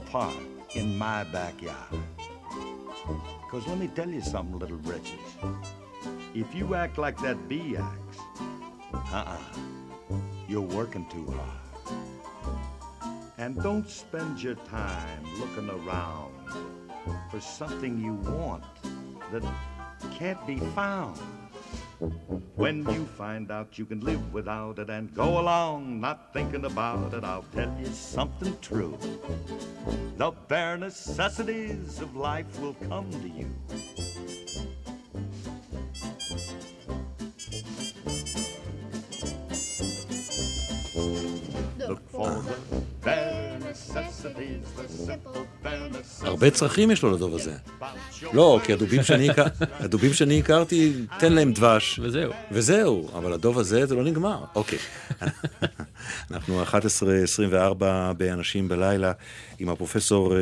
Apart 0.08 0.36
in 0.74 0.96
my 0.98 1.24
backyard. 1.24 1.76
Because 3.42 3.66
let 3.66 3.78
me 3.78 3.88
tell 3.88 4.08
you 4.08 4.20
something, 4.20 4.58
little 4.58 4.76
britches. 4.78 5.18
If 6.34 6.54
you 6.54 6.74
act 6.74 6.98
like 6.98 7.18
that 7.18 7.48
bee 7.48 7.76
acts, 7.76 8.18
uh-uh, 8.92 9.36
you're 10.48 10.60
working 10.60 11.06
too 11.08 11.26
hard. 11.30 11.98
And 13.38 13.60
don't 13.62 13.88
spend 13.88 14.42
your 14.42 14.54
time 14.54 15.24
looking 15.38 15.70
around 15.70 16.32
for 17.30 17.40
something 17.40 17.98
you 17.98 18.14
want 18.14 18.64
that 19.32 19.44
can't 20.18 20.44
be 20.46 20.58
found. 20.74 21.20
When 22.56 22.88
you 22.90 23.06
find 23.18 23.50
out 23.50 23.78
you 23.78 23.86
can 23.86 24.00
live 24.00 24.32
without 24.32 24.78
it 24.78 24.90
and 24.90 25.14
go 25.14 25.40
along 25.40 26.00
not 26.00 26.32
thinking 26.32 26.64
about 26.64 27.14
it, 27.14 27.24
I'll 27.24 27.44
tell 27.54 27.74
you 27.78 27.86
something 27.86 28.56
true. 28.60 28.98
The 30.16 30.30
bare 30.48 30.76
necessities 30.76 32.00
of 32.00 32.14
life 32.14 32.58
will 32.60 32.74
come 32.88 33.10
to 33.10 33.28
you. 33.28 33.50
הרבה 46.20 46.50
צרכים 46.50 46.90
יש 46.90 47.02
לו 47.02 47.10
לדוב 47.10 47.34
הזה. 47.34 47.56
לא, 48.32 48.60
כי 48.64 48.72
הדובים 48.72 49.02
שאני, 49.02 49.28
הדובים 49.60 50.12
שאני 50.12 50.40
הכרתי, 50.40 50.92
תן 51.18 51.32
להם 51.32 51.52
דבש. 51.52 52.00
וזהו. 52.02 52.32
וזהו, 52.52 53.08
אבל 53.18 53.32
הדוב 53.32 53.58
הזה 53.58 53.86
זה 53.86 53.94
לא 53.94 54.04
נגמר. 54.04 54.44
אוקיי. 54.54 54.78
אנחנו 56.30 56.62
11.24 56.64 57.84
באנשים 58.16 58.68
בלילה 58.68 59.12
עם 59.58 59.68
הפרופסור 59.68 60.36
אה, 60.36 60.40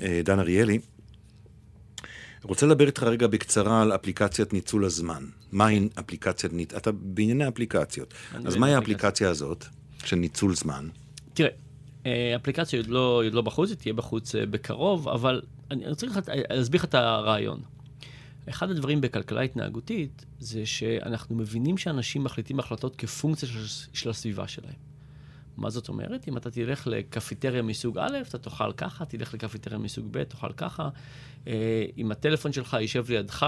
אה, 0.00 0.20
דן 0.24 0.38
אריאלי. 0.38 0.78
רוצה 2.42 2.66
לדבר 2.66 2.86
איתך 2.86 3.02
רגע 3.02 3.26
בקצרה 3.26 3.82
על 3.82 3.94
אפליקציית 3.94 4.52
ניצול 4.52 4.84
הזמן. 4.84 5.24
מהי 5.52 5.88
אפליקציית 6.00 6.52
ניצול... 6.52 6.78
אתה 6.78 6.92
בענייני 6.92 7.48
אפליקציות. 7.48 8.14
אז 8.44 8.56
מהי 8.56 8.74
האפליקציה 8.74 9.30
הזאת 9.30 9.64
של 10.04 10.16
ניצול 10.16 10.54
זמן? 10.54 10.88
תראה, 11.34 11.50
אה, 12.06 12.36
אפליקציה 12.36 12.78
עוד 12.80 12.88
לא, 12.88 13.22
עוד 13.24 13.34
לא 13.34 13.42
בחוץ, 13.42 13.70
היא 13.70 13.76
תהיה 13.76 13.94
בחוץ 13.94 14.34
בקרוב, 14.34 15.08
אבל 15.08 15.42
אני 15.70 15.88
רוצה 15.88 16.06
להסביר 16.50 16.80
לך 16.80 16.84
את 16.84 16.94
הרעיון. 16.94 17.60
אחד 18.48 18.70
הדברים 18.70 19.00
בכלכלה 19.00 19.40
התנהגותית 19.40 20.26
זה 20.38 20.66
שאנחנו 20.66 21.36
מבינים 21.36 21.78
שאנשים 21.78 22.24
מחליטים 22.24 22.58
החלטות 22.58 22.96
כפונקציה 22.96 23.48
של, 23.48 23.86
של 23.92 24.10
הסביבה 24.10 24.48
שלהם. 24.48 24.74
מה 25.56 25.70
זאת 25.70 25.88
אומרת? 25.88 26.28
אם 26.28 26.36
אתה 26.36 26.50
תלך 26.50 26.86
לקפיטריה 26.86 27.62
מסוג 27.62 27.98
א', 27.98 28.18
אתה 28.28 28.38
תאכל 28.38 28.72
ככה, 28.72 29.04
תלך 29.04 29.34
לקפיטריה 29.34 29.78
מסוג 29.78 30.06
ב', 30.10 30.24
תאכל 30.24 30.52
ככה. 30.52 30.88
אה, 31.46 31.84
אם 31.98 32.10
הטלפון 32.10 32.52
שלך 32.52 32.76
יישב 32.80 33.04
לידך, 33.10 33.46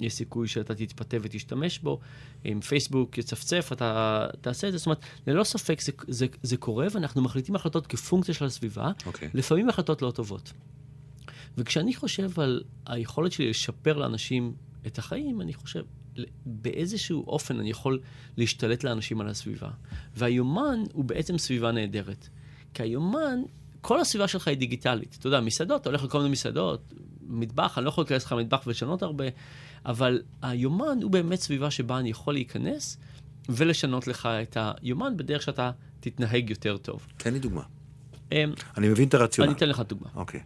יש 0.00 0.14
סיכוי 0.14 0.48
שאתה 0.48 0.74
תתפתה 0.74 1.16
ותשתמש 1.22 1.78
בו. 1.78 2.00
אם 2.44 2.60
פייסבוק 2.60 3.18
יצפצף, 3.18 3.68
אתה 3.72 4.26
תעשה 4.40 4.66
את 4.66 4.72
זה. 4.72 4.78
זאת 4.78 4.86
אומרת, 4.86 5.00
ללא 5.26 5.44
ספק 5.44 5.80
זה, 5.80 5.92
זה, 6.08 6.26
זה 6.42 6.56
קורה, 6.56 6.86
ואנחנו 6.92 7.22
מחליטים 7.22 7.54
החלטות 7.54 7.86
כפונקציה 7.86 8.34
של 8.34 8.44
הסביבה, 8.44 8.90
okay. 8.98 9.06
אוקיי. 9.06 9.30
לפעמים 9.34 9.68
החלטות 9.68 10.02
לא 10.02 10.10
טובות. 10.10 10.52
וכשאני 11.58 11.94
חושב 11.94 12.40
על 12.40 12.62
היכולת 12.86 13.32
שלי 13.32 13.50
לשפר 13.50 13.96
לאנשים 13.96 14.54
את 14.86 14.98
החיים, 14.98 15.40
אני 15.40 15.54
חושב, 15.54 15.82
באיזשהו 16.46 17.24
אופן 17.26 17.60
אני 17.60 17.70
יכול 17.70 18.00
להשתלט 18.36 18.84
לאנשים 18.84 19.20
על 19.20 19.28
הסביבה. 19.28 19.70
והיומן 20.16 20.78
הוא 20.92 21.04
בעצם 21.04 21.38
סביבה 21.38 21.72
נהדרת. 21.72 22.28
כי 22.74 22.82
היומן, 22.82 23.38
כל 23.80 24.00
הסביבה 24.00 24.28
שלך 24.28 24.48
היא 24.48 24.56
דיגיטלית. 24.56 25.16
אתה 25.18 25.26
יודע, 25.26 25.40
מסעדות, 25.40 25.80
אתה 25.80 25.88
הולך 25.88 26.04
לכל 26.04 26.18
מיני 26.18 26.30
מסעדות, 26.30 26.94
מטבח, 27.28 27.78
אני 27.78 27.84
לא 27.84 27.88
יכול 27.88 28.02
להיכנס 28.02 28.24
לך 28.24 28.32
למטבח 28.32 28.62
ולשנות 28.66 29.02
הרבה, 29.02 29.24
אבל 29.86 30.22
היומן 30.42 30.98
הוא 31.02 31.10
באמת 31.10 31.40
סביבה 31.40 31.70
שבה 31.70 31.98
אני 31.98 32.10
יכול 32.10 32.34
להיכנס 32.34 32.98
ולשנות 33.48 34.06
לך 34.06 34.26
את 34.26 34.56
היומן 34.60 35.16
בדרך 35.16 35.42
שאתה 35.42 35.70
תתנהג 36.00 36.50
יותר 36.50 36.76
טוב. 36.76 37.06
תן 37.16 37.32
לי 37.32 37.38
דוגמה. 37.38 37.62
אמ, 38.32 38.52
אני 38.76 38.88
מבין 38.88 39.08
את 39.08 39.14
הרציונל. 39.14 39.50
אני 39.50 39.56
אתן 39.56 39.68
לך 39.68 39.80
דוגמה. 39.80 40.08
אוקיי. 40.14 40.40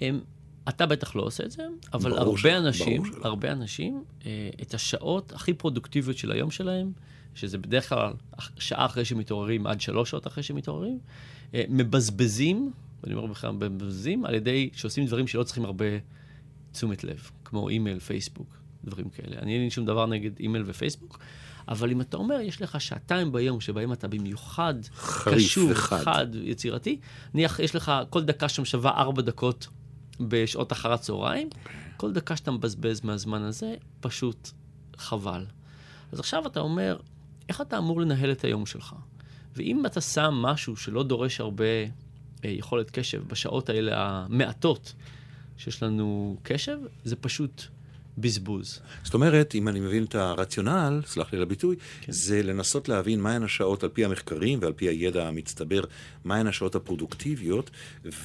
הם, 0.00 0.20
אתה 0.68 0.86
בטח 0.86 1.16
לא 1.16 1.22
עושה 1.22 1.44
את 1.44 1.50
זה, 1.50 1.62
אבל 1.92 2.12
הרבה 2.12 2.38
ש... 2.38 2.46
אנשים, 2.46 3.02
הרבה 3.22 3.52
אנשים, 3.52 4.04
אה, 4.26 4.50
את 4.62 4.74
השעות 4.74 5.32
הכי 5.32 5.54
פרודוקטיביות 5.54 6.18
של 6.18 6.32
היום 6.32 6.50
שלהם, 6.50 6.92
שזה 7.34 7.58
בדרך 7.58 7.88
כלל 7.88 8.12
שעה 8.58 8.86
אחרי 8.86 9.04
שמתעוררים 9.04 9.66
עד 9.66 9.80
שלוש 9.80 10.10
שעות 10.10 10.26
אחרי 10.26 10.42
שמתעוררים, 10.42 10.98
אה, 11.54 11.64
מבזבזים, 11.68 12.72
ואני 13.02 13.14
אומר 13.14 13.26
בכלל 13.26 13.50
מבזבזים, 13.50 14.24
על 14.24 14.34
ידי 14.34 14.70
שעושים 14.72 15.06
דברים 15.06 15.26
שלא 15.26 15.42
צריכים 15.42 15.64
הרבה 15.64 15.84
תשומת 16.76 17.04
לב, 17.04 17.30
כמו 17.44 17.68
אימייל, 17.68 17.98
פייסבוק, 17.98 18.56
דברים 18.84 19.08
כאלה. 19.10 19.36
אני 19.38 19.54
אין 19.54 19.62
לי 19.62 19.70
שום 19.70 19.86
דבר 19.86 20.06
נגד 20.06 20.38
אימייל 20.38 20.64
ופייסבוק, 20.66 21.18
אבל 21.68 21.90
אם 21.90 22.00
אתה 22.00 22.16
אומר, 22.16 22.40
יש 22.40 22.62
לך 22.62 22.80
שעתיים 22.80 23.32
ביום 23.32 23.60
שבהם 23.60 23.92
אתה 23.92 24.08
במיוחד 24.08 24.74
קשור, 25.24 25.74
חד, 25.74 26.26
יצירתי, 26.34 26.98
נניח, 27.34 27.58
יש 27.58 27.74
לך, 27.74 27.92
כל 28.10 28.24
דקה 28.24 28.48
שם 28.48 28.64
שווה 28.64 28.90
ארבע 28.90 29.22
דקות 29.22 29.68
בשעות 30.20 30.72
אחר 30.72 30.92
הצהריים, 30.92 31.48
כל 31.96 32.12
דקה 32.12 32.36
שאתה 32.36 32.50
מבזבז 32.50 33.00
מהזמן 33.04 33.42
הזה, 33.42 33.74
פשוט 34.00 34.50
חבל. 34.96 35.46
אז 36.12 36.20
עכשיו 36.20 36.46
אתה 36.46 36.60
אומר, 36.60 36.96
איך 37.48 37.60
אתה 37.60 37.78
אמור 37.78 38.00
לנהל 38.00 38.32
את 38.32 38.44
היום 38.44 38.66
שלך? 38.66 38.94
ואם 39.56 39.86
אתה 39.86 40.00
שם 40.00 40.34
משהו 40.34 40.76
שלא 40.76 41.02
דורש 41.02 41.40
הרבה 41.40 41.64
אה, 41.64 42.50
יכולת 42.50 42.90
קשב 42.90 43.22
בשעות 43.28 43.68
האלה 43.68 43.92
המעטות 43.96 44.92
שיש 45.58 45.82
לנו 45.82 46.36
קשב, 46.42 46.78
זה 47.04 47.16
פשוט 47.16 47.62
בזבוז. 48.18 48.80
זאת 49.04 49.14
אומרת, 49.14 49.54
אם 49.54 49.68
אני 49.68 49.80
מבין 49.80 50.04
את 50.04 50.14
הרציונל, 50.14 51.00
סלח 51.06 51.32
לי 51.32 51.36
על 51.36 51.42
הביטוי, 51.42 51.76
כן. 52.00 52.12
זה 52.12 52.42
לנסות 52.42 52.88
להבין 52.88 53.20
מהן 53.20 53.42
השעות 53.42 53.82
על 53.82 53.88
פי 53.88 54.04
המחקרים 54.04 54.58
ועל 54.62 54.72
פי 54.72 54.88
הידע 54.88 55.28
המצטבר, 55.28 55.80
מהן 56.24 56.46
השעות 56.46 56.74
הפרודוקטיביות, 56.74 57.70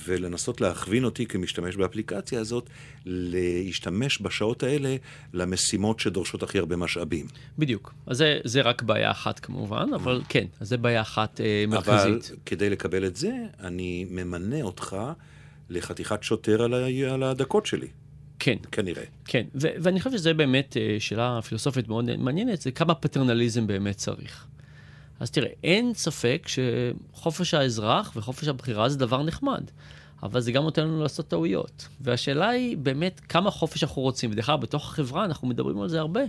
ולנסות 0.06 0.62
להכווין 0.62 1.04
אותי 1.04 1.26
כמשתמש 1.26 1.76
באפליקציה 1.76 2.40
הזאת, 2.40 2.70
להשתמש 3.06 4.22
בשעות 4.22 4.64
האלה 4.64 4.96
למשימות 5.34 6.00
שדורשות 6.00 6.44
הכי 6.44 6.60
הרבה 6.60 6.76
משאבים. 6.76 7.28
בדיוק. 7.58 7.94
אז 8.08 8.18
זה, 8.18 8.40
זה 8.44 8.62
רק 8.62 8.82
בעיה 8.82 9.12
אחת 9.12 9.40
כמובן, 9.40 9.90
אבל 9.96 10.22
כן, 10.30 10.46
אז 10.60 10.70
זה 10.70 10.78
בעיה 10.78 11.02
אחת 11.02 11.42
אה, 11.42 11.66
מרכזית. 11.68 12.30
אבל 12.30 12.38
כדי 12.46 12.70
לקבל 12.70 13.06
את 13.06 13.16
זה, 13.16 13.32
אני 13.60 14.06
ממנה 14.10 14.62
אותך 14.62 14.98
לחתיכת 15.72 16.24
שוטר 16.24 16.62
על, 16.62 16.74
ה... 16.74 17.14
על 17.14 17.24
הדקות 17.24 17.66
שלי. 17.66 17.88
כן. 18.40 18.56
כנראה. 18.72 19.04
כן, 19.26 19.44
ו- 19.56 19.68
ואני 19.80 20.00
חושב 20.00 20.18
שזו 20.18 20.32
באמת 20.36 20.78
אה, 20.78 20.96
שאלה 21.00 21.40
פילוסופית 21.42 21.88
מאוד 21.88 22.16
מעניינת, 22.16 22.62
זה 22.62 22.72
כמה 22.72 22.96
פטרנליזם 22.96 23.68
באמת 23.68 23.96
צריך. 23.96 24.48
אז 25.20 25.32
תראה, 25.32 25.50
אין 25.64 25.94
ספק 25.94 26.48
שחופש 26.48 27.54
האזרח 27.54 28.12
וחופש 28.16 28.48
הבחירה 28.48 28.90
זה 28.90 28.98
דבר 28.98 29.24
נחמד, 29.24 29.64
אבל 30.24 30.42
זה 30.42 30.52
גם 30.52 30.64
נותן 30.64 30.84
לנו 30.84 31.04
לעשות 31.04 31.28
טעויות. 31.28 31.88
והשאלה 32.02 32.50
היא 32.50 32.78
באמת 32.78 33.22
כמה 33.30 33.52
חופש 33.52 33.84
אנחנו 33.84 34.02
רוצים. 34.02 34.32
ודרך 34.32 34.50
אגב, 34.50 34.62
בתוך 34.62 34.92
החברה 34.92 35.26
אנחנו 35.26 35.48
מדברים 35.48 35.82
על 35.82 35.90
זה 35.90 36.00
הרבה, 36.00 36.22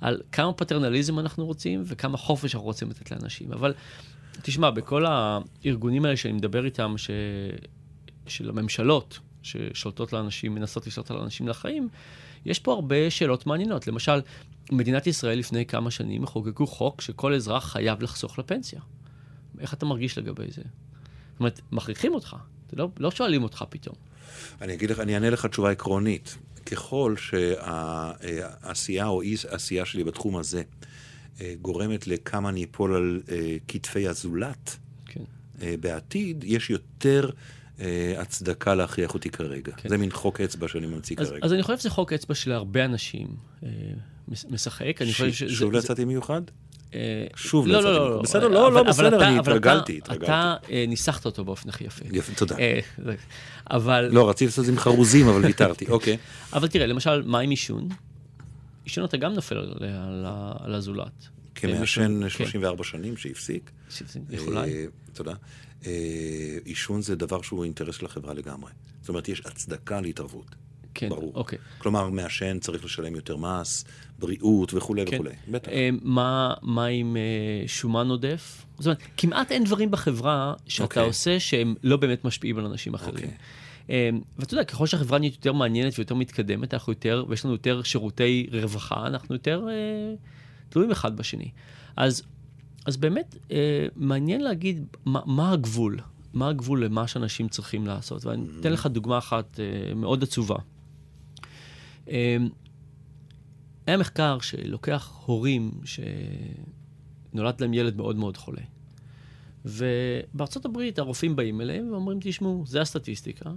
על 0.00 0.20
כמה 0.32 0.52
פטרנליזם 0.52 1.18
אנחנו 1.18 1.46
רוצים 1.46 1.82
וכמה 1.86 2.16
חופש 2.16 2.54
אנחנו 2.54 2.66
רוצים 2.66 2.90
לתת 2.90 3.10
לאנשים. 3.10 3.52
אבל 3.52 3.74
תשמע, 4.42 4.70
בכל 4.70 5.04
הארגונים 5.06 6.04
האלה 6.04 6.16
שאני 6.16 6.32
מדבר 6.32 6.64
איתם, 6.64 6.94
ש... 6.96 7.10
של 8.26 8.48
הממשלות, 8.48 9.18
ששולטות 9.42 10.12
לאנשים, 10.12 10.54
מנסות 10.54 10.86
לשלוט 10.86 11.10
על 11.10 11.16
אנשים 11.16 11.48
לחיים, 11.48 11.88
יש 12.44 12.58
פה 12.58 12.72
הרבה 12.72 13.10
שאלות 13.10 13.46
מעניינות. 13.46 13.86
למשל, 13.86 14.20
מדינת 14.72 15.06
ישראל 15.06 15.38
לפני 15.38 15.66
כמה 15.66 15.90
שנים 15.90 16.26
חוקקו 16.26 16.66
חוק 16.66 17.00
שכל 17.00 17.34
אזרח 17.34 17.72
חייב 17.72 18.02
לחסוך 18.02 18.38
לפנסיה. 18.38 18.80
איך 19.58 19.74
אתה 19.74 19.86
מרגיש 19.86 20.18
לגבי 20.18 20.50
זה? 20.50 20.62
זאת 20.62 21.40
אומרת, 21.40 21.60
מכריחים 21.72 22.14
אותך, 22.14 22.36
לא, 22.72 22.88
לא 22.98 23.10
שואלים 23.10 23.42
אותך 23.42 23.64
פתאום. 23.68 23.96
אני 24.60 24.74
אגיד 24.74 24.90
לך, 24.90 25.00
אני 25.00 25.14
אענה 25.14 25.30
לך 25.30 25.46
תשובה 25.46 25.70
עקרונית. 25.70 26.38
ככל 26.66 27.14
שהעשייה 27.16 29.06
או 29.06 29.22
אי 29.22 29.34
עשייה 29.48 29.84
שלי 29.84 30.04
בתחום 30.04 30.36
הזה 30.36 30.62
אה, 31.40 31.54
גורמת 31.62 32.06
לכמה 32.06 32.48
אני 32.48 32.64
אפול 32.64 32.94
על 32.94 33.22
אה, 33.30 33.56
כתפי 33.68 34.08
הזולת, 34.08 34.76
כן. 35.06 35.22
אה, 35.62 35.74
בעתיד 35.80 36.44
יש 36.46 36.70
יותר 36.70 37.30
הצדקה 38.18 38.74
להכריח 38.74 39.14
אותי 39.14 39.30
כרגע. 39.30 39.72
כן. 39.76 39.88
זה 39.88 39.96
מין 39.96 40.10
חוק 40.10 40.40
אצבע 40.40 40.68
שאני 40.68 40.86
ממציא 40.86 41.16
אז, 41.18 41.30
כרגע. 41.30 41.46
אז 41.46 41.52
אני 41.52 41.62
חושב 41.62 41.78
שזה 41.78 41.90
חוק 41.90 42.12
אצבע 42.12 42.34
של 42.34 42.52
הרבה 42.52 42.84
אנשים 42.84 43.26
אה, 43.62 43.68
משחק. 44.28 45.02
אני 45.02 45.12
חושב 45.12 45.32
שזה... 45.32 45.54
שוב 45.54 45.72
לא 45.72 45.78
יצאתי 45.78 46.04
מיוחד? 46.04 46.42
שוב, 47.36 47.66
לא, 47.66 47.82
לא, 47.82 48.10
לא, 48.10 48.22
בסדר, 48.22 48.48
לא, 48.48 48.72
לא, 48.72 48.82
בסדר, 48.82 49.28
אני 49.28 49.38
התרגלתי, 49.38 49.98
התרגלתי. 49.98 50.24
אתה 50.24 50.56
ניסחת 50.88 51.26
אותו 51.26 51.44
באופן 51.44 51.68
הכי 51.68 51.84
יפה. 51.84 52.04
יפה, 52.12 52.34
תודה. 52.34 52.56
אבל... 53.70 54.08
לא, 54.12 54.30
רציתי 54.30 54.44
לעשות 54.44 54.58
את 54.58 54.64
זה 54.64 54.72
עם 54.72 54.78
חרוזים, 54.78 55.28
אבל 55.28 55.44
ויתרתי, 55.44 55.86
אוקיי. 55.94 56.16
אבל 56.52 56.68
תראה, 56.68 56.86
למשל, 56.86 57.22
מה 57.22 57.40
עם 57.40 57.50
עישון? 57.50 57.88
עישון 58.84 59.04
אתה 59.04 59.16
גם 59.16 59.32
נופל 59.32 59.56
על 60.60 60.74
הזולת. 60.74 61.28
כמעשן 61.54 62.28
34 62.28 62.76
כן. 62.76 62.84
שנים 62.84 63.16
שהפסיק. 63.16 63.70
שהפסיק, 63.90 64.22
אולי. 64.38 64.86
תודה. 65.12 65.32
עישון 66.64 67.02
זה 67.02 67.16
דבר 67.16 67.42
שהוא 67.42 67.64
אינטרס 67.64 67.96
של 67.96 68.06
החברה 68.06 68.34
לגמרי. 68.34 68.72
זאת 69.00 69.08
אומרת, 69.08 69.28
יש 69.28 69.42
הצדקה 69.46 70.00
להתערבות. 70.00 70.54
כן, 70.94 71.08
ברור. 71.08 71.32
אוקיי. 71.34 71.58
כלומר, 71.78 72.08
מעשן 72.10 72.58
צריך 72.58 72.84
לשלם 72.84 73.14
יותר 73.14 73.36
מס, 73.36 73.84
בריאות 74.18 74.74
וכולי 74.74 75.06
כן. 75.06 75.14
וכולי. 75.14 75.30
בטח. 75.48 75.70
מה, 76.02 76.54
מה 76.62 76.86
עם 76.86 77.16
שומן 77.66 78.08
עודף? 78.08 78.64
זאת 78.78 78.86
אומרת, 78.86 78.98
כמעט 79.16 79.52
אין 79.52 79.64
דברים 79.64 79.90
בחברה 79.90 80.54
שאתה 80.66 80.84
אוקיי. 80.84 81.02
עושה 81.02 81.40
שהם 81.40 81.74
לא 81.82 81.96
באמת 81.96 82.24
משפיעים 82.24 82.58
על 82.58 82.64
אנשים 82.64 82.94
אחרים. 82.94 83.14
אוקיי. 83.14 84.10
ואתה 84.38 84.54
יודע, 84.54 84.64
ככל 84.64 84.86
שהחברה 84.86 85.18
נהיית 85.18 85.34
יותר 85.34 85.52
מעניינת 85.52 85.98
ויותר 85.98 86.14
מתקדמת, 86.14 86.74
אנחנו 86.74 86.92
יותר, 86.92 87.24
ויש 87.28 87.44
לנו 87.44 87.54
יותר 87.54 87.82
שירותי 87.82 88.46
רווחה, 88.52 89.06
אנחנו 89.06 89.34
יותר 89.34 89.66
אה, 89.70 90.14
תלויים 90.68 90.90
אחד 90.90 91.16
בשני. 91.16 91.50
אז, 91.96 92.22
אז 92.90 92.96
באמת, 92.96 93.36
אה, 93.50 93.86
מעניין 93.96 94.40
להגיד 94.40 94.96
מה, 95.04 95.20
מה 95.26 95.52
הגבול, 95.52 95.98
מה 96.32 96.48
הגבול 96.48 96.84
למה 96.84 97.08
שאנשים 97.08 97.48
צריכים 97.48 97.86
לעשות. 97.86 98.24
ואני 98.24 98.44
אתן 98.60 98.72
לך 98.72 98.86
דוגמה 98.86 99.18
אחת 99.18 99.60
אה, 99.60 99.94
מאוד 99.94 100.22
עצובה. 100.22 100.56
אה, 102.08 102.36
היה 103.86 103.96
מחקר 103.96 104.38
שלוקח 104.40 105.12
הורים 105.24 105.70
שנולד 105.84 107.60
להם 107.60 107.74
ילד 107.74 107.96
מאוד 107.96 108.16
מאוד 108.16 108.36
חולה. 108.36 108.62
ובארצות 109.64 110.64
הברית 110.64 110.98
הרופאים 110.98 111.36
באים 111.36 111.60
אליהם 111.60 111.92
ואומרים, 111.92 112.18
תשמעו, 112.20 112.64
זה 112.66 112.80
הסטטיסטיקה, 112.80 113.50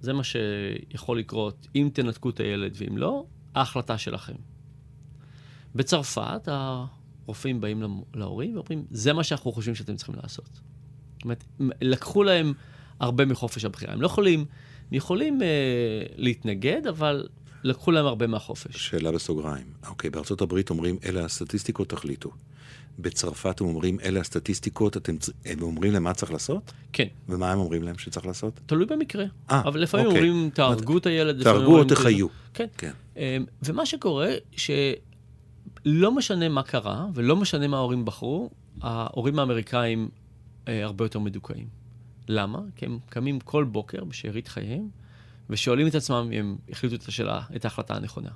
זה 0.00 0.12
מה 0.12 0.22
שיכול 0.24 1.18
לקרות 1.18 1.66
אם 1.74 1.90
תנתקו 1.92 2.30
את 2.30 2.40
הילד 2.40 2.74
ואם 2.76 2.98
לא, 2.98 3.24
ההחלטה 3.54 3.98
שלכם. 3.98 4.36
בצרפת 5.74 6.48
הרופאים 7.26 7.60
באים 7.60 7.82
להורים 8.14 8.54
ואומרים, 8.54 8.84
זה 8.90 9.12
מה 9.12 9.24
שאנחנו 9.24 9.52
חושבים 9.52 9.74
שאתם 9.74 9.96
צריכים 9.96 10.14
לעשות. 10.22 10.48
זאת 11.14 11.24
אומרת, 11.24 11.44
לקחו 11.80 12.22
להם 12.22 12.52
הרבה 13.00 13.24
מחופש 13.24 13.64
הבחירה. 13.64 13.92
הם 13.92 14.02
לא 14.02 14.06
יכולים, 14.06 14.40
הם 14.40 14.46
יכולים 14.94 15.42
אה, 15.42 15.46
להתנגד, 16.16 16.86
אבל 16.86 17.26
לקחו 17.64 17.90
להם 17.90 18.06
הרבה 18.06 18.26
מהחופש. 18.26 18.88
שאלה 18.88 19.12
בסוגריים. 19.12 19.66
אוקיי, 19.88 20.10
בארצות 20.10 20.40
הברית 20.40 20.70
אומרים, 20.70 20.98
אלה 21.04 21.24
הסטטיסטיקות, 21.24 21.88
תחליטו. 21.88 22.30
בצרפת 22.98 23.60
הם 23.60 23.66
אומרים, 23.66 24.00
אלה 24.00 24.20
הסטטיסטיקות, 24.20 24.96
אתם, 24.96 25.16
הם 25.44 25.62
אומרים 25.62 25.92
להם 25.92 26.02
מה 26.02 26.14
צריך 26.14 26.32
לעשות? 26.32 26.72
כן. 26.92 27.06
ומה 27.28 27.52
הם 27.52 27.58
אומרים 27.58 27.82
להם 27.82 27.98
שצריך 27.98 28.26
לעשות? 28.26 28.60
תלוי 28.66 28.86
במקרה. 28.86 29.24
아, 29.24 29.52
אה, 29.52 29.60
אבל 29.60 29.80
לפעמים 29.80 30.06
אוקיי. 30.06 30.28
אומרים, 30.28 30.50
תהרגו 30.50 30.98
את 30.98 31.06
הילד. 31.06 31.42
תהרגו 31.42 31.78
או 31.78 31.84
תחיו. 31.84 32.26
כן. 32.54 32.66
כן. 32.78 32.92
אמ, 33.16 33.44
ומה 33.62 33.86
שקורה, 33.86 34.30
שלא 35.86 36.12
משנה 36.12 36.48
מה 36.48 36.62
קרה, 36.62 37.06
ולא 37.14 37.36
משנה 37.36 37.68
מה 37.68 37.76
ההורים 37.76 38.04
בחרו, 38.04 38.50
ההורים 38.80 39.38
האמריקאים 39.38 40.08
אה, 40.68 40.84
הרבה 40.84 41.04
יותר 41.04 41.18
מדוכאים. 41.18 41.68
למה? 42.28 42.58
כי 42.76 42.86
הם 42.86 42.98
קמים 43.08 43.40
כל 43.40 43.64
בוקר 43.64 44.04
בשארית 44.04 44.48
חייהם, 44.48 44.88
ושואלים 45.50 45.86
את 45.86 45.94
עצמם 45.94 46.28
אם 46.32 46.38
הם 46.38 46.56
החליטו 46.68 46.94
את 46.94 47.08
השאלה, 47.08 47.42
את 47.56 47.64
ההחלטה 47.64 47.94
הנכונה. 47.94 48.30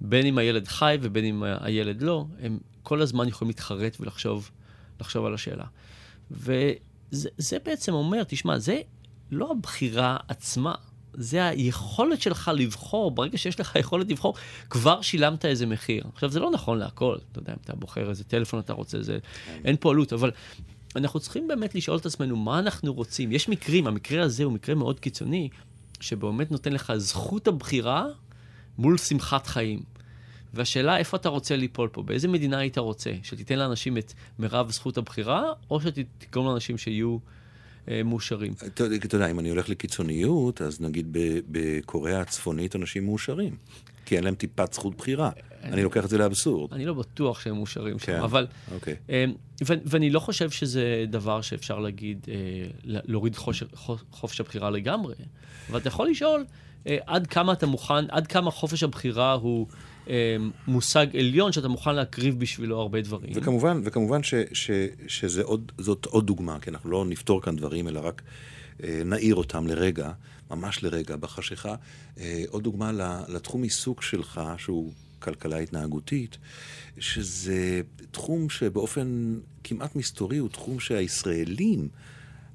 בין 0.00 0.26
אם 0.26 0.38
הילד 0.38 0.68
חי 0.68 0.98
ובין 1.00 1.24
אם 1.24 1.42
הילד 1.60 2.02
לא, 2.02 2.26
הם 2.40 2.58
כל 2.82 3.02
הזמן 3.02 3.28
יכולים 3.28 3.48
להתחרט 3.50 3.96
ולחשוב 4.00 4.50
לחשוב 5.00 5.24
על 5.24 5.34
השאלה. 5.34 5.64
וזה 6.30 7.58
בעצם 7.64 7.92
אומר, 7.92 8.22
תשמע, 8.24 8.58
זה 8.58 8.80
לא 9.30 9.50
הבחירה 9.50 10.16
עצמה, 10.28 10.74
זה 11.14 11.48
היכולת 11.48 12.22
שלך 12.22 12.50
לבחור, 12.54 13.10
ברגע 13.10 13.38
שיש 13.38 13.60
לך 13.60 13.76
יכולת 13.76 14.10
לבחור, 14.10 14.34
כבר 14.70 15.02
שילמת 15.02 15.44
איזה 15.44 15.66
מחיר. 15.66 16.04
עכשיו, 16.12 16.30
זה 16.30 16.40
לא 16.40 16.50
נכון 16.50 16.78
להכל, 16.78 17.16
אתה 17.32 17.38
יודע, 17.38 17.52
אם 17.52 17.58
אתה 17.64 17.76
בוחר 17.76 18.10
איזה 18.10 18.24
טלפון 18.24 18.60
אתה 18.60 18.72
רוצה, 18.72 19.02
זה, 19.02 19.18
אין 19.64 19.76
פה 19.80 19.90
עלות, 19.90 20.12
אבל 20.12 20.30
אנחנו 20.96 21.20
צריכים 21.20 21.48
באמת 21.48 21.74
לשאול 21.74 21.96
את 21.96 22.06
עצמנו 22.06 22.36
מה 22.36 22.58
אנחנו 22.58 22.94
רוצים. 22.94 23.32
יש 23.32 23.48
מקרים, 23.48 23.86
המקרה 23.86 24.22
הזה 24.22 24.44
הוא 24.44 24.52
מקרה 24.52 24.74
מאוד 24.74 25.00
קיצוני, 25.00 25.48
שבאמת 26.00 26.50
נותן 26.50 26.72
לך 26.72 26.92
זכות 26.96 27.48
הבחירה 27.48 28.06
מול 28.78 28.98
שמחת 28.98 29.46
חיים. 29.46 29.82
והשאלה 30.54 30.96
איפה 30.96 31.16
אתה 31.16 31.28
רוצה 31.28 31.56
ליפול 31.56 31.88
פה, 31.88 32.02
באיזה 32.02 32.28
מדינה 32.28 32.58
היית 32.58 32.78
רוצה? 32.78 33.10
שתיתן 33.22 33.58
לאנשים 33.58 33.98
את 33.98 34.12
מירב 34.38 34.70
זכות 34.70 34.98
הבחירה, 34.98 35.42
או 35.70 35.80
שתגרום 35.80 36.46
לאנשים 36.46 36.78
שיהיו 36.78 37.18
מאושרים? 38.04 38.52
אתה 38.66 39.16
יודע, 39.16 39.30
אם 39.30 39.38
אני 39.38 39.48
הולך 39.48 39.68
לקיצוניות, 39.68 40.62
אז 40.62 40.80
נגיד 40.80 41.16
בקוריאה 41.50 42.20
הצפונית 42.20 42.76
אנשים 42.76 43.04
מאושרים. 43.04 43.56
כי 44.04 44.16
אין 44.16 44.24
להם 44.24 44.34
טיפת 44.34 44.72
זכות 44.72 44.96
בחירה. 44.96 45.30
אני, 45.62 45.72
אני 45.72 45.82
לוקח 45.82 46.04
את 46.04 46.10
זה 46.10 46.18
לאבסורד. 46.18 46.72
אני 46.72 46.86
לא 46.86 46.94
בטוח 46.94 47.40
שהם 47.40 47.54
מאושרים 47.54 47.98
כן, 47.98 48.16
שם, 48.18 48.22
אבל... 48.22 48.46
אוקיי. 48.74 48.96
אה, 49.10 49.24
ואני 49.62 50.10
לא 50.10 50.20
חושב 50.20 50.50
שזה 50.50 51.04
דבר 51.08 51.40
שאפשר 51.40 51.78
להגיד, 51.78 52.26
אה, 52.28 52.34
להוריד 52.84 53.36
חופש 54.10 54.40
הבחירה 54.40 54.70
לגמרי, 54.70 55.14
אבל 55.70 55.78
אתה 55.78 55.88
יכול 55.88 56.10
לשאול 56.10 56.44
אה, 56.86 56.96
עד 57.06 57.26
כמה 57.26 57.52
אתה 57.52 57.66
מוכן, 57.66 58.10
עד 58.10 58.26
כמה 58.26 58.50
חופש 58.50 58.82
הבחירה 58.82 59.32
הוא... 59.32 59.66
אה, 60.08 60.36
מושג 60.66 61.06
עליון 61.16 61.52
שאתה 61.52 61.68
מוכן 61.68 61.94
להקריב 61.94 62.38
בשבילו 62.38 62.80
הרבה 62.80 63.00
דברים. 63.00 63.32
וכמובן, 63.34 63.80
וכמובן 63.84 64.22
ש, 64.22 64.34
ש, 64.52 64.70
שזאת 65.06 66.06
עוד 66.06 66.26
דוגמה, 66.26 66.60
כי 66.60 66.70
אנחנו 66.70 66.90
לא 66.90 67.04
נפתור 67.04 67.42
כאן 67.42 67.56
דברים, 67.56 67.88
אלא 67.88 68.00
רק 68.00 68.22
אה, 68.82 69.02
נעיר 69.04 69.34
אותם 69.34 69.66
לרגע, 69.66 70.12
ממש 70.50 70.82
לרגע, 70.82 71.16
בחשיכה. 71.16 71.74
אה, 72.18 72.44
עוד 72.48 72.62
דוגמה 72.62 72.92
לתחום 73.28 73.62
עיסוק 73.62 74.02
שלך, 74.02 74.40
שהוא 74.58 74.92
כלכלה 75.18 75.58
התנהגותית, 75.58 76.38
שזה 76.98 77.80
תחום 78.10 78.50
שבאופן 78.50 79.38
כמעט 79.64 79.96
מסתורי 79.96 80.38
הוא 80.38 80.48
תחום 80.48 80.80
שהישראלים... 80.80 81.88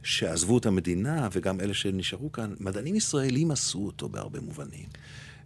שעזבו 0.04 0.58
את 0.58 0.66
המדינה, 0.66 1.28
וגם 1.32 1.62
אלה 1.62 1.74
שנשארו 1.74 2.32
כאן, 2.32 2.54
מדענים 2.60 2.96
ישראלים 2.96 3.52
עשו 3.52 3.86
אותו 3.86 4.10
בהרבה 4.10 4.40
מובנים. 4.40 4.86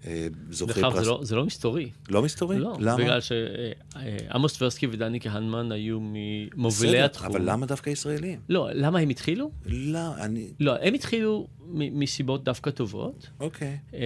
אה, 0.08 0.28
זוכי 0.50 0.82
פרס... 0.82 1.04
זה 1.04 1.10
לא, 1.10 1.20
זה 1.24 1.36
לא 1.36 1.46
מסתורי. 1.46 1.90
לא 2.10 2.24
מסתורי? 2.24 2.60
לא. 2.60 2.78
למה? 2.80 2.98
בגלל 2.98 3.20
שעמוס 3.22 4.58
טברסקי 4.58 4.88
ודני 4.88 5.20
כהנמן 5.20 5.72
היו 5.72 6.00
ממובילי 6.02 7.02
התחום. 7.02 7.28
אבל 7.28 7.52
למה 7.52 7.66
דווקא 7.66 7.90
ישראלים? 7.90 8.40
לא, 8.50 8.70
למה 8.74 9.00
הם 9.00 9.10
התחילו? 9.10 9.52
לא, 9.66 10.16
אני... 10.18 10.48
לא, 10.60 10.76
הם 10.82 10.94
התחילו 10.94 11.48
מסיבות 11.74 12.44
דווקא 12.44 12.72
טובות. 12.72 13.30
אוקיי. 13.40 13.78
אמ, 13.94 14.00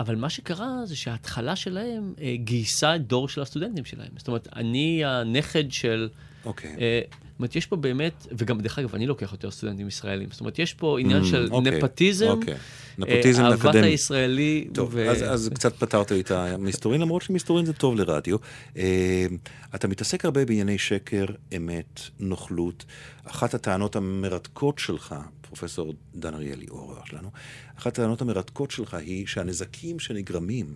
אבל 0.00 0.16
מה 0.16 0.30
שקרה 0.30 0.86
זה 0.86 0.96
שההתחלה 0.96 1.56
שלהם 1.56 2.14
אה, 2.20 2.34
גייסה 2.36 2.96
את 2.96 3.06
דור 3.06 3.28
של 3.28 3.42
הסטודנטים 3.42 3.84
שלהם. 3.84 4.10
זאת 4.16 4.28
אומרת, 4.28 4.48
אני 4.56 5.04
הנכד 5.04 5.72
של... 5.72 6.08
אוקיי. 6.44 6.76
אה, 6.80 7.00
זאת 7.34 7.38
אומרת, 7.38 7.56
יש 7.56 7.66
פה 7.66 7.76
באמת, 7.76 8.26
וגם 8.38 8.60
דרך 8.60 8.78
אגב, 8.78 8.94
אני 8.94 9.06
לוקח 9.06 9.32
יותר 9.32 9.50
סטודנטים 9.50 9.88
ישראלים. 9.88 10.28
זאת 10.30 10.40
אומרת, 10.40 10.58
יש 10.58 10.74
פה 10.74 11.00
עניין 11.00 11.22
mm, 11.22 11.26
של 11.26 11.48
אוקיי, 11.50 11.78
נפטיזם, 11.78 12.26
אוקיי. 12.26 12.54
נפוטיזם 12.98 13.42
אה, 13.42 13.50
אהבת 13.50 13.74
הישראלי. 13.74 14.68
טוב. 14.72 14.96
אז, 14.96 15.50
קצת 15.54 15.76
פתרת 15.76 16.10
לי 16.10 16.20
את 16.20 16.30
המסתורין, 16.30 17.00
למרות 17.00 17.22
שמסתורין 17.22 17.66
זה 17.66 17.72
טוב 17.72 17.96
לרדיו. 17.96 18.36
אה, 18.76 19.26
אתה 19.74 19.88
מתעסק 19.88 20.24
הרבה 20.24 20.44
בענייני 20.44 20.78
שקר, 20.78 21.24
אמת, 21.56 22.00
נוכלות. 22.20 22.84
אחת 23.24 23.54
הטענות 23.54 23.96
המרתקות 23.96 24.78
שלך, 24.78 25.14
פרופסור 25.40 25.94
דן 26.14 26.34
אריאלי, 26.34 26.66
אורח 26.70 27.06
שלנו, 27.06 27.30
אחת 27.78 27.98
הטענות 27.98 28.22
המרתקות 28.22 28.70
שלך 28.70 28.94
היא 28.94 29.26
שהנזקים 29.26 29.98
שנגרמים 29.98 30.74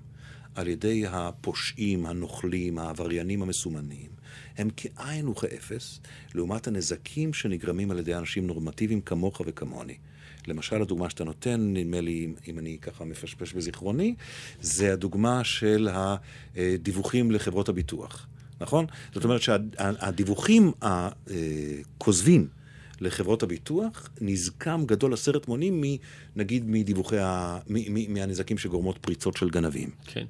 על 0.54 0.68
ידי 0.68 1.04
הפושעים, 1.06 2.06
הנוכלים, 2.06 2.78
העבריינים 2.78 3.42
המסומנים, 3.42 4.17
הם 4.58 4.68
כאין 4.76 5.28
וכאפס, 5.28 6.00
לעומת 6.34 6.66
הנזקים 6.66 7.32
שנגרמים 7.32 7.90
על 7.90 7.98
ידי 7.98 8.14
אנשים 8.14 8.46
נורמטיביים 8.46 9.00
כמוך 9.00 9.42
וכמוני. 9.46 9.94
למשל, 10.46 10.82
הדוגמה 10.82 11.10
שאתה 11.10 11.24
נותן, 11.24 11.60
נדמה 11.74 12.00
לי, 12.00 12.28
אם 12.48 12.58
אני 12.58 12.78
ככה 12.80 13.04
מפשפש 13.04 13.52
בזיכרוני, 13.52 14.14
זה 14.60 14.92
הדוגמה 14.92 15.44
של 15.44 15.88
הדיווחים 15.92 17.30
לחברות 17.30 17.68
הביטוח, 17.68 18.26
נכון? 18.60 18.86
זאת 19.14 19.24
אומרת 19.24 19.42
שהדיווחים 19.42 20.72
הכוזבים 20.82 22.48
לחברות 23.00 23.42
הביטוח, 23.42 24.08
נזקם 24.20 24.82
גדול 24.86 25.12
עשרת 25.12 25.48
מונים, 25.48 25.84
נגיד 26.36 26.64
מדיווחי, 26.66 27.18
ה... 27.18 27.58
מהנזקים 28.08 28.58
שגורמות 28.58 28.98
פריצות 28.98 29.36
של 29.36 29.50
גנבים. 29.50 29.90
כן. 30.06 30.26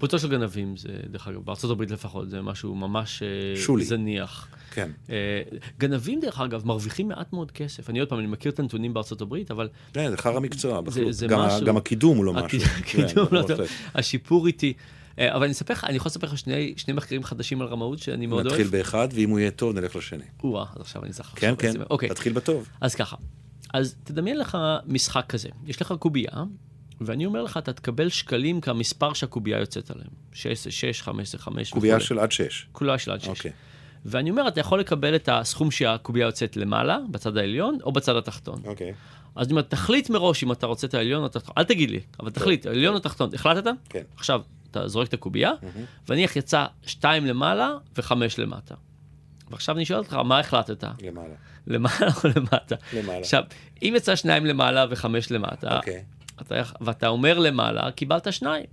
פריצות 0.00 0.20
של 0.20 0.30
גנבים 0.30 0.76
זה, 0.76 0.88
דרך 1.10 1.28
אגב, 1.28 1.40
בארה"ב 1.44 1.82
לפחות, 1.82 2.30
זה 2.30 2.42
משהו 2.42 2.74
ממש 2.74 3.22
אה, 3.22 3.60
שולי. 3.60 3.84
זניח. 3.84 4.48
כן. 4.70 4.90
אה, 5.10 5.42
גנבים, 5.78 6.20
דרך 6.20 6.40
אגב, 6.40 6.66
מרוויחים 6.66 7.08
מעט 7.08 7.32
מאוד 7.32 7.50
כסף. 7.50 7.90
אני 7.90 8.00
עוד 8.00 8.08
פעם, 8.08 8.18
אני 8.18 8.26
מכיר 8.26 8.52
את 8.52 8.58
הנתונים 8.58 8.94
הברית, 9.20 9.50
אבל... 9.50 9.68
כן, 9.92 10.10
זה 10.10 10.16
חרא 10.16 10.40
מקצוע, 10.40 10.80
גם, 11.28 11.38
משהו... 11.40 11.66
גם 11.66 11.76
הקידום 11.76 12.16
הוא 12.16 12.24
לא 12.24 12.32
משהו. 12.32 12.58
הקידום 12.78 13.26
כן, 13.26 13.36
לא 13.36 13.42
טוב. 13.42 13.60
השיפור 13.94 14.46
איתי. 14.46 14.72
אה, 15.18 15.34
אבל 15.34 15.42
אני 15.42 15.52
אספר 15.52 15.74
לך, 15.74 15.84
אני 15.84 15.96
יכול 15.96 16.08
לספר 16.08 16.26
לך 16.26 16.38
שני, 16.38 16.74
שני 16.76 16.94
מחקרים 16.94 17.24
חדשים 17.24 17.62
על 17.62 17.68
רמאות 17.68 17.98
שאני 17.98 18.26
מאוד 18.26 18.46
אוהב. 18.46 18.60
נתחיל 18.60 18.78
באחד, 18.78 19.08
ואם 19.12 19.30
הוא 19.30 19.38
יהיה 19.38 19.50
טוב, 19.50 19.78
נלך 19.78 19.96
לשני. 19.96 20.24
או 20.44 20.62
אז 20.62 20.68
עכשיו 20.80 21.04
אני 21.04 21.12
זכר. 21.12 21.36
כן, 21.36 21.54
כן, 21.58 21.72
אוקיי. 21.90 22.08
תתחיל 22.08 22.32
בטוב. 22.32 22.68
אז 22.80 22.94
ככה, 22.94 23.16
אז 23.74 23.96
תדמיין 24.04 24.38
לך 24.38 24.58
משחק 24.86 25.24
כזה. 25.28 25.48
יש 25.66 25.82
לך 25.82 25.94
קובייה, 25.98 26.30
ואני 27.00 27.26
אומר 27.26 27.42
לך, 27.42 27.56
אתה 27.56 27.72
תקבל 27.72 28.08
שקלים 28.08 28.60
כמספר 28.60 29.12
שהקובייה 29.12 29.58
יוצאת 29.58 29.90
עליהם. 29.90 30.10
6, 30.32 30.68
6, 30.68 31.02
15, 31.02 31.40
5 31.40 31.70
קובייה 31.70 32.00
של 32.00 32.18
עד 32.18 32.32
6. 32.32 32.66
קובייה 32.72 32.98
של 32.98 33.10
עד 33.10 33.20
6. 33.20 33.28
אוקיי. 33.28 33.52
ואני 34.04 34.30
אומר, 34.30 34.48
אתה 34.48 34.60
יכול 34.60 34.80
לקבל 34.80 35.14
את 35.14 35.28
הסכום 35.32 35.70
שהקובייה 35.70 36.26
יוצאת 36.26 36.56
למעלה, 36.56 36.98
בצד 37.10 37.36
העליון, 37.36 37.78
או 37.82 37.92
בצד 37.92 38.16
התחתון. 38.16 38.62
אוקיי. 38.64 38.94
אז 39.36 39.46
אני 39.46 39.52
אומר, 39.52 39.62
תחליט 39.62 40.10
מראש 40.10 40.44
אם 40.44 40.52
אתה 40.52 40.66
רוצה 40.66 40.86
את 40.86 40.94
העליון 40.94 41.22
או 41.22 41.26
את 41.26 41.36
התחתון, 41.36 41.54
אל 41.58 41.64
תגיד 41.64 41.90
לי, 41.90 42.00
אבל 42.20 42.30
תחליט, 42.30 42.66
העליון 42.66 42.92
או 42.92 42.98
התחתון, 42.98 43.30
החלטת? 43.34 43.70
כן. 43.88 44.02
עכשיו, 44.16 44.42
אתה 44.70 44.88
זורק 44.88 45.08
את 45.08 45.14
הקובייה, 45.14 45.52
ונניח 46.08 46.36
יצא 46.36 46.66
שתיים 46.86 47.26
למעלה 47.26 47.74
וחמש 47.96 48.38
למטה. 48.38 48.74
ועכשיו 49.50 49.76
אני 49.76 49.84
שואל 49.84 49.98
אותך, 49.98 50.14
מה 50.14 50.38
החלטת? 50.38 50.84
למעלה. 51.02 51.34
למעלה 51.66 52.06
או 52.24 52.28
למטה? 52.36 52.76
למעלה. 52.96 53.18
עכשיו, 53.18 53.44
אם 53.82 53.94
יצא 53.96 54.16
שניים 54.16 54.46
למעלה 54.46 54.86
וחמש 54.90 55.32
למטה, 55.32 55.76
אוקיי. 55.76 56.04
אתה, 56.40 56.62
ואתה 56.80 57.08
אומר 57.08 57.38
למעלה, 57.38 57.90
קיבלת 57.90 58.32
שניים. 58.32 58.66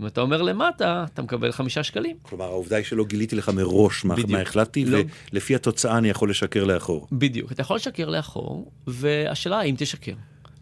אם 0.00 0.06
אתה 0.06 0.20
אומר 0.20 0.42
למטה, 0.42 1.04
אתה 1.14 1.22
מקבל 1.22 1.52
חמישה 1.52 1.82
שקלים. 1.82 2.16
כלומר, 2.22 2.44
העובדה 2.44 2.76
היא 2.76 2.84
שלא 2.84 3.04
גיליתי 3.04 3.36
לך 3.36 3.48
מראש 3.48 4.04
מה, 4.04 4.14
מה 4.28 4.40
החלטתי, 4.40 4.84
לא... 4.84 4.98
ולפי 5.32 5.54
התוצאה 5.54 5.98
אני 5.98 6.08
יכול 6.08 6.30
לשקר 6.30 6.64
לאחור. 6.64 7.08
בדיוק, 7.12 7.52
אתה 7.52 7.60
יכול 7.60 7.76
לשקר 7.76 8.08
לאחור, 8.08 8.70
והשאלה 8.86 9.58
האם 9.58 9.74
תשקר. 9.78 10.12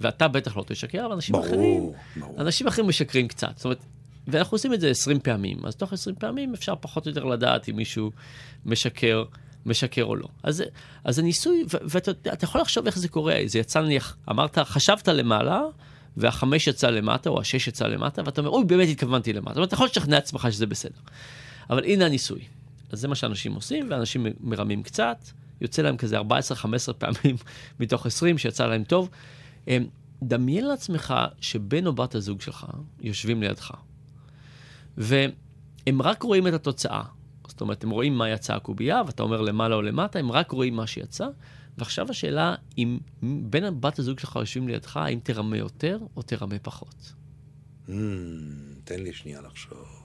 ואתה 0.01 0.29
בטח 0.29 0.57
לא 0.57 0.65
תשקר, 0.67 1.07
אבל 1.07 1.15
אנשים 1.15 1.33
ברור, 1.33 1.47
אחרים, 1.47 1.91
ברור. 2.17 2.41
אנשים 2.41 2.67
אחרים 2.67 2.89
משקרים 2.89 3.29
קצת. 3.29 3.53
זאת 3.57 3.65
אומרת, 3.65 3.85
ואנחנו 4.29 4.55
עושים 4.55 4.75
את 4.75 4.81
זה 4.81 4.91
20 4.91 5.21
פעמים, 5.21 5.67
אז 5.67 5.77
תוך 5.77 5.93
20 5.93 6.17
פעמים 6.17 6.55
אפשר 6.55 6.75
פחות 6.81 7.07
או 7.07 7.11
יותר 7.11 7.25
לדעת 7.25 7.69
אם 7.69 7.77
מישהו 7.77 8.11
משקר, 8.67 9.25
משקר 9.67 10.05
או 10.05 10.17
לא. 10.17 10.29
אז, 10.43 10.63
אז 11.05 11.19
הניסוי, 11.19 11.65
ואתה 11.69 12.45
יכול 12.45 12.61
לחשוב 12.61 12.87
איך 12.87 12.99
זה 12.99 13.09
קורה, 13.09 13.41
זה 13.47 13.59
יצא 13.59 13.81
נניח, 13.81 14.17
אמרת, 14.31 14.59
חשבת 14.59 15.09
למעלה, 15.09 15.63
והחמש 16.17 16.67
יצא 16.67 16.91
למטה, 16.91 17.31
או 17.31 17.41
השש 17.41 17.69
יצא 17.69 17.87
למטה, 17.87 18.23
ואתה 18.27 18.41
אומר, 18.41 18.51
אוי, 18.51 18.65
באמת 18.65 18.89
התכוונתי 18.89 19.33
למטה. 19.33 19.51
זאת 19.51 19.57
אומרת, 19.57 19.69
אתה 19.69 19.75
יכול 19.75 19.87
לשכנע 19.87 20.17
עצמך 20.17 20.49
שזה 20.51 20.67
בסדר. 20.67 20.99
אבל 21.71 21.85
הנה 21.85 22.07
הניסוי. 22.07 22.41
אז 22.91 23.01
זה 23.01 23.09
מה 23.09 23.15
שאנשים 23.15 23.55
עושים, 23.55 23.87
ואנשים 23.91 24.27
מרמים 24.41 24.83
קצת, 24.83 25.17
יוצא 25.61 25.83
להם 25.83 25.97
כזה 25.97 26.21
14-15 26.21 26.23
פעמים 26.99 27.37
מתוך 27.81 28.07
20 28.07 28.39
שיצא 28.39 28.67
להם 28.67 28.85
טוב. 28.85 29.11
דמיין 30.23 30.67
לעצמך 30.67 31.15
שבן 31.41 31.87
או 31.87 31.93
בת 31.93 32.15
הזוג 32.15 32.41
שלך 32.41 32.67
יושבים 33.01 33.43
לידך, 33.43 33.71
והם 34.97 36.03
רק 36.03 36.23
רואים 36.23 36.47
את 36.49 36.53
התוצאה. 36.53 37.03
זאת 37.49 37.61
אומרת, 37.61 37.85
הם 37.85 37.91
רואים 37.91 38.19
מה 38.19 38.31
יצא 38.31 38.55
הקובייה, 38.55 39.03
ואתה 39.07 39.23
אומר 39.23 39.41
למעלה 39.41 39.75
או 39.75 39.83
למטה, 39.83 40.19
הם 40.19 40.33
רק 40.33 40.51
רואים 40.51 40.77
מה 40.77 40.87
שיצא, 40.87 41.27
ועכשיו 41.79 42.11
השאלה, 42.11 42.55
אם 42.79 42.99
בין 43.23 43.81
בת 43.81 43.99
הזוג 43.99 44.19
שלך 44.19 44.37
יושבים 44.37 44.69
לידך, 44.69 44.97
האם 44.97 45.19
תרמה 45.23 45.57
יותר 45.57 45.99
או 46.17 46.23
תרמה 46.23 46.59
פחות? 46.59 47.13
Mm, 47.89 47.93
תן 48.85 49.01
לי 49.01 49.13
שנייה 49.13 49.41
לחשוב. 49.41 50.03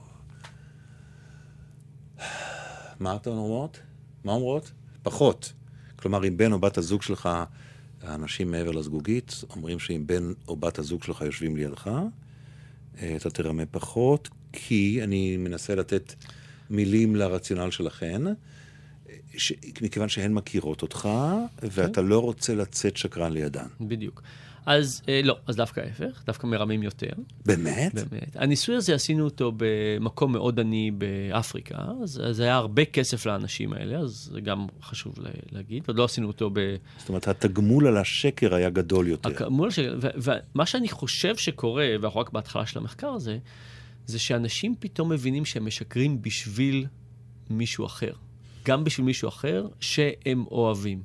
מה 3.00 3.16
אתן 3.16 3.30
אומרות? 3.30 3.80
מה 4.24 4.32
אומרות? 4.32 4.72
פחות. 5.02 5.52
כלומר, 5.96 6.28
אם 6.28 6.36
בן 6.36 6.52
או 6.52 6.58
בת 6.58 6.78
הזוג 6.78 7.02
שלך, 7.02 7.28
האנשים 8.02 8.50
מעבר 8.50 8.70
לזגוגית, 8.70 9.44
אומרים 9.50 9.78
שאם 9.78 10.06
בן 10.06 10.32
או 10.48 10.56
בת 10.56 10.78
הזוג 10.78 11.02
שלך 11.02 11.20
יושבים 11.20 11.56
לידך, 11.56 11.90
אה, 12.98 13.16
אתה 13.16 13.30
תרמה 13.30 13.66
פחות, 13.66 14.28
כי 14.52 15.00
אני 15.02 15.36
מנסה 15.36 15.74
לתת 15.74 16.14
מילים 16.70 17.16
לרציונל 17.16 17.70
שלכן. 17.70 18.22
ש... 19.38 19.52
מכיוון 19.82 20.08
שהן 20.08 20.32
מכירות 20.32 20.82
אותך, 20.82 21.08
ואתה 21.62 22.00
כן. 22.00 22.06
לא 22.06 22.18
רוצה 22.18 22.54
לצאת 22.54 22.96
שקרן 22.96 23.32
לידן. 23.32 23.66
בדיוק. 23.80 24.22
אז 24.68 25.02
אה, 25.08 25.20
לא, 25.24 25.36
אז 25.46 25.56
דווקא 25.56 25.80
ההפך, 25.80 26.22
דווקא 26.26 26.46
מרמים 26.46 26.82
יותר. 26.82 27.10
באמת? 27.46 27.94
באמת. 27.94 28.36
הניסוי 28.36 28.76
הזה, 28.76 28.94
עשינו 28.94 29.24
אותו 29.24 29.52
במקום 29.56 30.32
מאוד 30.32 30.60
עני 30.60 30.90
באפריקה, 30.90 31.76
אז 32.02 32.22
זה 32.30 32.42
היה 32.42 32.54
הרבה 32.54 32.84
כסף 32.84 33.26
לאנשים 33.26 33.72
האלה, 33.72 33.98
אז 33.98 34.30
זה 34.32 34.40
גם 34.40 34.66
חשוב 34.82 35.14
להגיד, 35.52 35.84
עוד 35.86 35.96
לא 35.96 36.04
עשינו 36.04 36.26
אותו 36.26 36.50
ב... 36.52 36.76
זאת 36.98 37.08
אומרת, 37.08 37.28
התגמול 37.28 37.86
על 37.86 37.96
השקר 37.96 38.54
היה 38.54 38.70
גדול 38.70 39.06
יותר. 39.06 39.28
התגמול 39.28 39.64
על 39.64 39.68
השקר, 39.68 39.98
ומה 40.54 40.66
שאני 40.66 40.88
חושב 40.88 41.36
שקורה, 41.36 41.86
ואנחנו 42.00 42.20
רק 42.20 42.30
בהתחלה 42.30 42.66
של 42.66 42.78
המחקר 42.78 43.08
הזה, 43.08 43.38
זה 44.06 44.18
שאנשים 44.18 44.74
פתאום 44.78 45.12
מבינים 45.12 45.44
שהם 45.44 45.66
משקרים 45.66 46.22
בשביל 46.22 46.86
מישהו 47.50 47.86
אחר. 47.86 48.12
גם 48.68 48.84
בשביל 48.84 49.06
מישהו 49.06 49.28
אחר 49.28 49.66
שהם 49.80 50.44
אוהבים. 50.50 51.02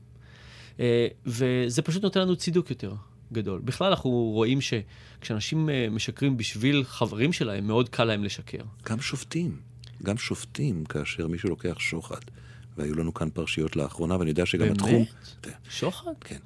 אה, 0.79 1.07
וזה 1.25 1.81
פשוט 1.81 2.03
נותן 2.03 2.19
לנו 2.19 2.35
צידוק 2.35 2.69
יותר 2.69 2.93
גדול. 3.31 3.61
בכלל, 3.63 3.87
אנחנו 3.87 4.09
רואים 4.09 4.59
שכשאנשים 4.61 5.69
אה, 5.69 5.87
משקרים 5.91 6.37
בשביל 6.37 6.83
חברים 6.83 7.33
שלהם, 7.33 7.67
מאוד 7.67 7.89
קל 7.89 8.03
להם 8.03 8.23
לשקר. 8.23 8.63
גם 8.85 9.01
שופטים. 9.01 9.57
גם 10.03 10.17
שופטים, 10.17 10.85
כאשר 10.85 11.27
מישהו 11.27 11.49
לוקח 11.49 11.79
שוחד. 11.79 12.21
והיו 12.77 12.95
לנו 12.95 13.13
כאן 13.13 13.29
פרשיות 13.29 13.75
לאחרונה, 13.75 14.17
ואני 14.17 14.29
יודע 14.29 14.45
שגם 14.45 14.59
באמת? 14.59 14.75
התחום... 14.75 15.05
באמת? 15.43 15.55
שוחד? 15.69 16.11
כן. 16.21 16.39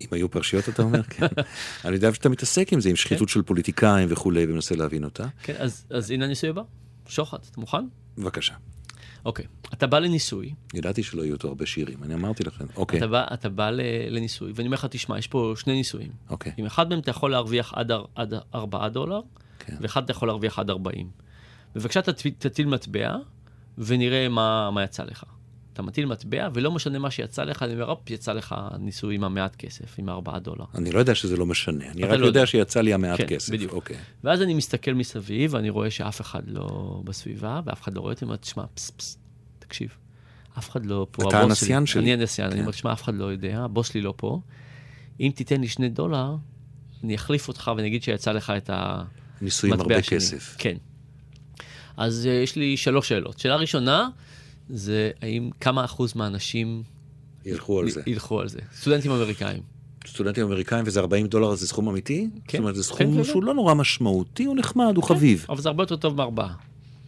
אם 0.00 0.06
היו 0.10 0.30
פרשיות, 0.30 0.68
אתה 0.68 0.82
אומר? 0.82 1.02
כן. 1.02 1.26
אני 1.84 1.94
יודע 1.94 2.14
שאתה 2.14 2.28
מתעסק 2.28 2.72
עם 2.72 2.80
זה, 2.80 2.88
עם 2.88 2.96
שחיתות 2.96 3.28
כן. 3.28 3.34
של 3.34 3.42
פוליטיקאים 3.42 4.08
וכולי, 4.10 4.44
ומנסה 4.44 4.74
להבין 4.74 5.04
אותה. 5.04 5.26
כן, 5.42 5.54
אז, 5.58 5.84
אז 5.90 6.10
הנה 6.10 6.24
הניסוי 6.24 6.50
הבא. 6.50 6.62
שוחד, 7.08 7.38
אתה 7.50 7.60
מוכן? 7.60 7.84
בבקשה. 8.18 8.54
אוקיי, 9.24 9.44
אתה 9.72 9.86
בא 9.86 9.98
לניסוי. 9.98 10.54
ידעתי 10.74 11.02
שלא 11.02 11.22
יהיו 11.22 11.34
אותו 11.34 11.48
הרבה 11.48 11.66
שירים, 11.66 12.02
אני 12.02 12.14
אמרתי 12.14 12.44
לכם. 12.44 12.64
אוקיי. 12.76 12.98
אתה 12.98 13.06
בא, 13.06 13.24
אתה 13.34 13.48
בא 13.48 13.70
לניסוי, 14.10 14.52
ואני 14.54 14.66
אומר 14.66 14.74
לך, 14.74 14.86
תשמע, 14.90 15.18
יש 15.18 15.26
פה 15.26 15.54
שני 15.56 15.72
ניסויים. 15.72 16.12
אוקיי. 16.30 16.52
עם 16.56 16.66
אחד 16.66 16.88
מהם 16.88 16.98
אתה 16.98 17.10
יכול 17.10 17.30
להרוויח 17.30 17.72
עד, 17.74 17.92
עד 18.14 18.34
4 18.54 18.88
דולר, 18.88 19.20
כן. 19.58 19.76
ואחד 19.80 20.02
אתה 20.04 20.10
יכול 20.10 20.28
להרוויח 20.28 20.58
עד 20.58 20.70
40. 20.70 21.10
בבקשה 21.74 22.00
תטיל 22.38 22.66
מטבע, 22.66 23.16
ונראה 23.78 24.28
מה, 24.28 24.70
מה 24.70 24.84
יצא 24.84 25.04
לך. 25.04 25.24
אתה 25.72 25.82
מטיל 25.82 26.06
מטבע, 26.06 26.48
ולא 26.54 26.72
משנה 26.72 26.98
מה 26.98 27.10
שיצא 27.10 27.44
לך, 27.44 27.62
אני 27.62 27.72
אומר, 27.72 27.90
הופ, 27.90 28.10
יצא 28.10 28.32
לך 28.32 28.54
ניסוי 28.78 29.14
עם 29.14 29.24
המעט 29.24 29.56
כסף, 29.56 29.98
עם 29.98 30.08
הארבעה 30.08 30.38
דולר. 30.38 30.64
אני 30.74 30.90
לא 30.90 30.98
יודע 30.98 31.14
שזה 31.14 31.36
לא 31.36 31.46
משנה, 31.46 31.84
אני 31.90 32.02
רק 32.02 32.18
לא 32.18 32.26
יודע, 32.26 32.46
שיצא 32.46 32.80
לי 32.80 32.94
המעט 32.94 33.18
כן, 33.18 33.26
כסף. 33.26 33.52
בדיוק. 33.52 33.72
אוקיי. 33.72 33.96
ואז 34.24 34.42
אני 34.42 34.54
מסתכל 34.54 34.92
מסביב, 34.92 35.54
ואני 35.54 35.70
רואה 35.70 35.90
שאף 35.90 36.20
אחד 36.20 36.42
לא 36.46 37.00
בסביבה, 37.04 37.60
ואף 37.66 37.82
אחד 37.82 37.94
לא 37.94 38.00
רואה 38.00 38.12
אותי, 38.12 38.24
אני 38.24 38.28
אומר, 38.28 38.36
תשמע, 38.36 38.64
פס 38.74 38.90
פס, 38.90 39.18
תקשיב, 39.58 39.96
אף 40.58 40.70
אחד 40.70 40.86
לא 40.86 41.06
פה. 41.10 41.28
אתה 41.28 41.40
הנסיין 41.40 41.86
שלי. 41.86 42.02
אני 42.02 42.12
הנסיין, 42.12 42.48
כן. 42.48 42.52
אני 42.52 42.60
אומר, 42.60 42.72
תשמע, 42.72 42.92
אף 42.92 43.02
אחד 43.02 43.14
לא 43.14 43.24
יודע, 43.24 43.60
הבוס 43.64 43.88
שלי 43.88 44.00
לא 44.00 44.14
פה. 44.16 44.40
אם 45.20 45.30
תיתן 45.34 45.60
לי 45.60 45.68
שני 45.68 45.88
דולר, 45.88 46.36
אני 47.04 47.14
אחליף 47.14 47.48
אותך 47.48 47.70
ואני 47.76 47.88
אגיד 47.88 48.02
שיצא 48.02 48.32
לך 48.32 48.52
את 48.56 48.70
המטבע 48.72 49.04
שלי. 49.38 49.44
ניסוי 49.44 49.72
עם 49.72 49.80
הרבה 49.80 50.02
כסף. 50.02 50.56
כן. 50.58 50.76
אז 51.96 52.26
uh, 52.26 52.28
יש 52.44 52.56
לי 52.56 52.76
שלוש 52.76 53.08
שאלות. 53.08 53.38
שאלה 53.38 53.56
ראשונה, 53.56 54.08
זה 54.68 55.10
האם 55.22 55.50
כמה 55.60 55.84
אחוז 55.84 56.16
מהאנשים... 56.16 56.82
ילכו 57.44 57.80
על 57.80 57.90
זה. 57.90 58.02
ילכו 58.06 58.40
על 58.40 58.48
זה. 58.48 58.58
סטודנטים 58.74 59.10
אמריקאים. 59.10 59.62
סטודנטים 60.06 60.44
אמריקאים 60.44 60.84
וזה 60.86 61.00
40 61.00 61.26
דולר 61.26 61.54
זה 61.54 61.68
סכום 61.68 61.88
אמיתי? 61.88 62.28
כן. 62.48 62.58
זאת 62.58 62.60
אומרת, 62.62 62.74
זה 62.74 62.84
סכום 62.84 62.98
כן, 62.98 63.16
כן, 63.16 63.24
שהוא 63.24 63.42
לא 63.42 63.54
נורא 63.54 63.74
משמעותי, 63.74 64.44
הוא 64.44 64.56
נחמד, 64.56 64.96
הוא 64.96 65.04
כן, 65.04 65.14
חביב. 65.14 65.46
אבל 65.48 65.60
זה 65.60 65.68
הרבה 65.68 65.82
יותר 65.82 65.96
טוב 65.96 66.16
מארבעה. 66.16 66.54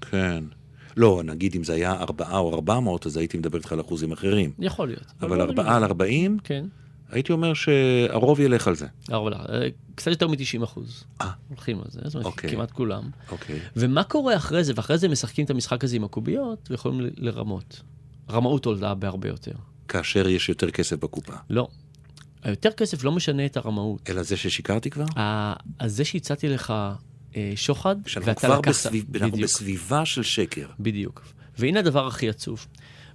כן. 0.00 0.44
לא, 0.96 1.22
נגיד 1.24 1.56
אם 1.56 1.64
זה 1.64 1.72
היה 1.72 1.92
ארבעה 1.92 2.38
או 2.38 2.54
ארבע 2.54 2.80
מאות, 2.80 3.06
אז 3.06 3.16
הייתי 3.16 3.38
מדבר 3.38 3.58
איתך 3.58 3.72
על 3.72 3.80
אחוזים 3.80 4.12
אחרים. 4.12 4.50
יכול 4.58 4.88
להיות. 4.88 5.12
אבל 5.22 5.40
ארבעה 5.40 5.76
על 5.76 5.84
ארבעים? 5.84 6.38
כן. 6.44 6.64
הייתי 7.10 7.32
אומר 7.32 7.54
שהרוב 7.54 8.40
ילך 8.40 8.68
על 8.68 8.76
זה. 8.76 8.86
הרוב 9.08 9.28
ילך. 9.28 9.40
אה, 9.48 9.68
קצת 9.94 10.10
יותר 10.10 10.28
מ-90 10.28 10.64
אחוז. 10.64 11.04
אה. 11.20 11.30
הולכים 11.48 11.78
על 11.78 11.84
זה, 11.90 12.00
זאת 12.04 12.14
אומרת, 12.14 12.26
אוקיי. 12.26 12.50
כמעט 12.50 12.70
כולם. 12.70 13.10
אוקיי. 13.30 13.60
ומה 13.76 14.04
קורה 14.04 14.36
אחרי 14.36 14.64
זה? 14.64 14.72
ואחרי 14.76 14.98
זה 14.98 15.08
משחקים 15.08 15.44
את 15.44 15.50
המשחק 15.50 15.84
הזה 15.84 15.96
עם 15.96 16.04
הקוביות, 16.04 16.70
ויכולים 16.70 17.10
לרמות. 17.16 17.82
רמאות 18.30 18.66
עולה 18.66 18.94
בהרבה 18.94 19.28
יותר. 19.28 19.52
כאשר 19.88 20.28
יש 20.28 20.48
יותר 20.48 20.70
כסף 20.70 20.96
בקופה. 20.96 21.32
לא. 21.50 21.68
היותר 22.42 22.70
כסף 22.70 23.04
לא 23.04 23.12
משנה 23.12 23.46
את 23.46 23.56
הרמאות. 23.56 24.10
אלא 24.10 24.22
זה 24.22 24.36
ששיקרתי 24.36 24.90
כבר? 24.90 25.04
אז 25.78 25.96
זה 25.96 26.04
שהצעתי 26.04 26.48
לך 26.48 26.72
אה, 27.36 27.52
שוחד, 27.56 27.96
שאנחנו 28.06 28.36
כבר 28.36 28.60
בסביב, 28.60 29.16
אנחנו 29.16 29.38
בסביבה 29.38 30.04
של 30.04 30.22
שקר. 30.22 30.66
בדיוק. 30.80 31.22
והנה 31.58 31.78
הדבר 31.80 32.06
הכי 32.06 32.28
עצוב. 32.28 32.66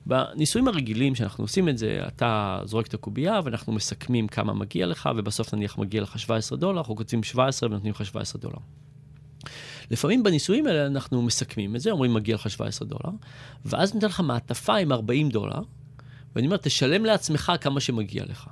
בניסויים 0.10 0.68
הרגילים 0.68 1.16
שאנחנו 1.16 1.44
עושים 1.44 1.70
את 1.70 1.78
זה, 1.78 2.02
אתה 2.08 2.60
זורק 2.66 2.88
את 2.88 2.94
הקובייה 2.94 3.40
ואנחנו 3.44 3.74
מסכמים 3.74 4.28
כמה 4.28 4.54
מגיע 4.54 4.86
לך, 4.86 5.10
ובסוף 5.18 5.54
נניח 5.54 5.78
מגיע 5.78 6.02
לך 6.02 6.20
17 6.20 6.58
דולר, 6.58 6.80
אנחנו 6.80 6.96
כותבים 6.96 7.24
17 7.24 7.70
ונותנים 7.70 7.94
לך 7.94 8.06
17 8.06 8.42
דולר. 8.42 8.58
לפעמים 9.92 10.24
בניסויים 10.24 10.68
האלה 10.68 10.86
אנחנו 10.86 11.22
מסכמים 11.22 11.76
את 11.76 11.82
זה, 11.82 11.92
אומרים 11.92 12.14
מגיע 12.14 12.36
לך 12.36 12.50
17 12.50 12.88
דולר, 12.88 13.10
ואז 13.66 13.94
ניתן 13.94 14.08
לך 14.08 14.20
מעטפה 14.20 14.78
עם 14.78 14.92
40 14.92 15.30
דולר, 15.30 15.62
ואני 16.36 16.48
אומר, 16.48 16.58
תשלם 16.58 17.06
לעצמך 17.06 17.52
כמה 17.62 17.80
שמגיע 17.80 18.24
לך. 18.26 18.48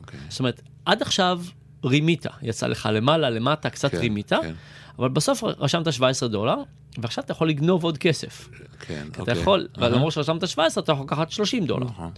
אוקיי. 0.00 0.20
זאת 0.28 0.38
אומרת, 0.38 0.60
עד 0.84 1.02
עכשיו 1.02 1.42
רימית, 1.84 2.26
יצא 2.42 2.66
לך 2.66 2.88
למעלה, 2.92 3.30
למטה, 3.30 3.70
קצת 3.70 3.90
כן, 3.90 3.98
רימית, 3.98 4.32
כן. 4.32 4.54
אבל 4.98 5.08
בסוף 5.08 5.44
רשמת 5.44 5.92
17 5.92 6.28
דולר, 6.28 6.56
ועכשיו 6.98 7.24
אתה 7.24 7.32
יכול 7.32 7.48
לגנוב 7.48 7.84
עוד 7.84 7.98
כסף. 7.98 8.48
כן, 8.80 9.06
אתה 9.10 9.20
אוקיי. 9.20 9.40
יכול, 9.40 9.68
למרות 9.76 10.12
שרשמת 10.12 10.48
17, 10.48 10.84
אתה 10.84 10.92
יכול 10.92 11.04
לקחת 11.04 11.30
30 11.30 11.66
דולר. 11.66 11.86
נכון. 11.86 12.10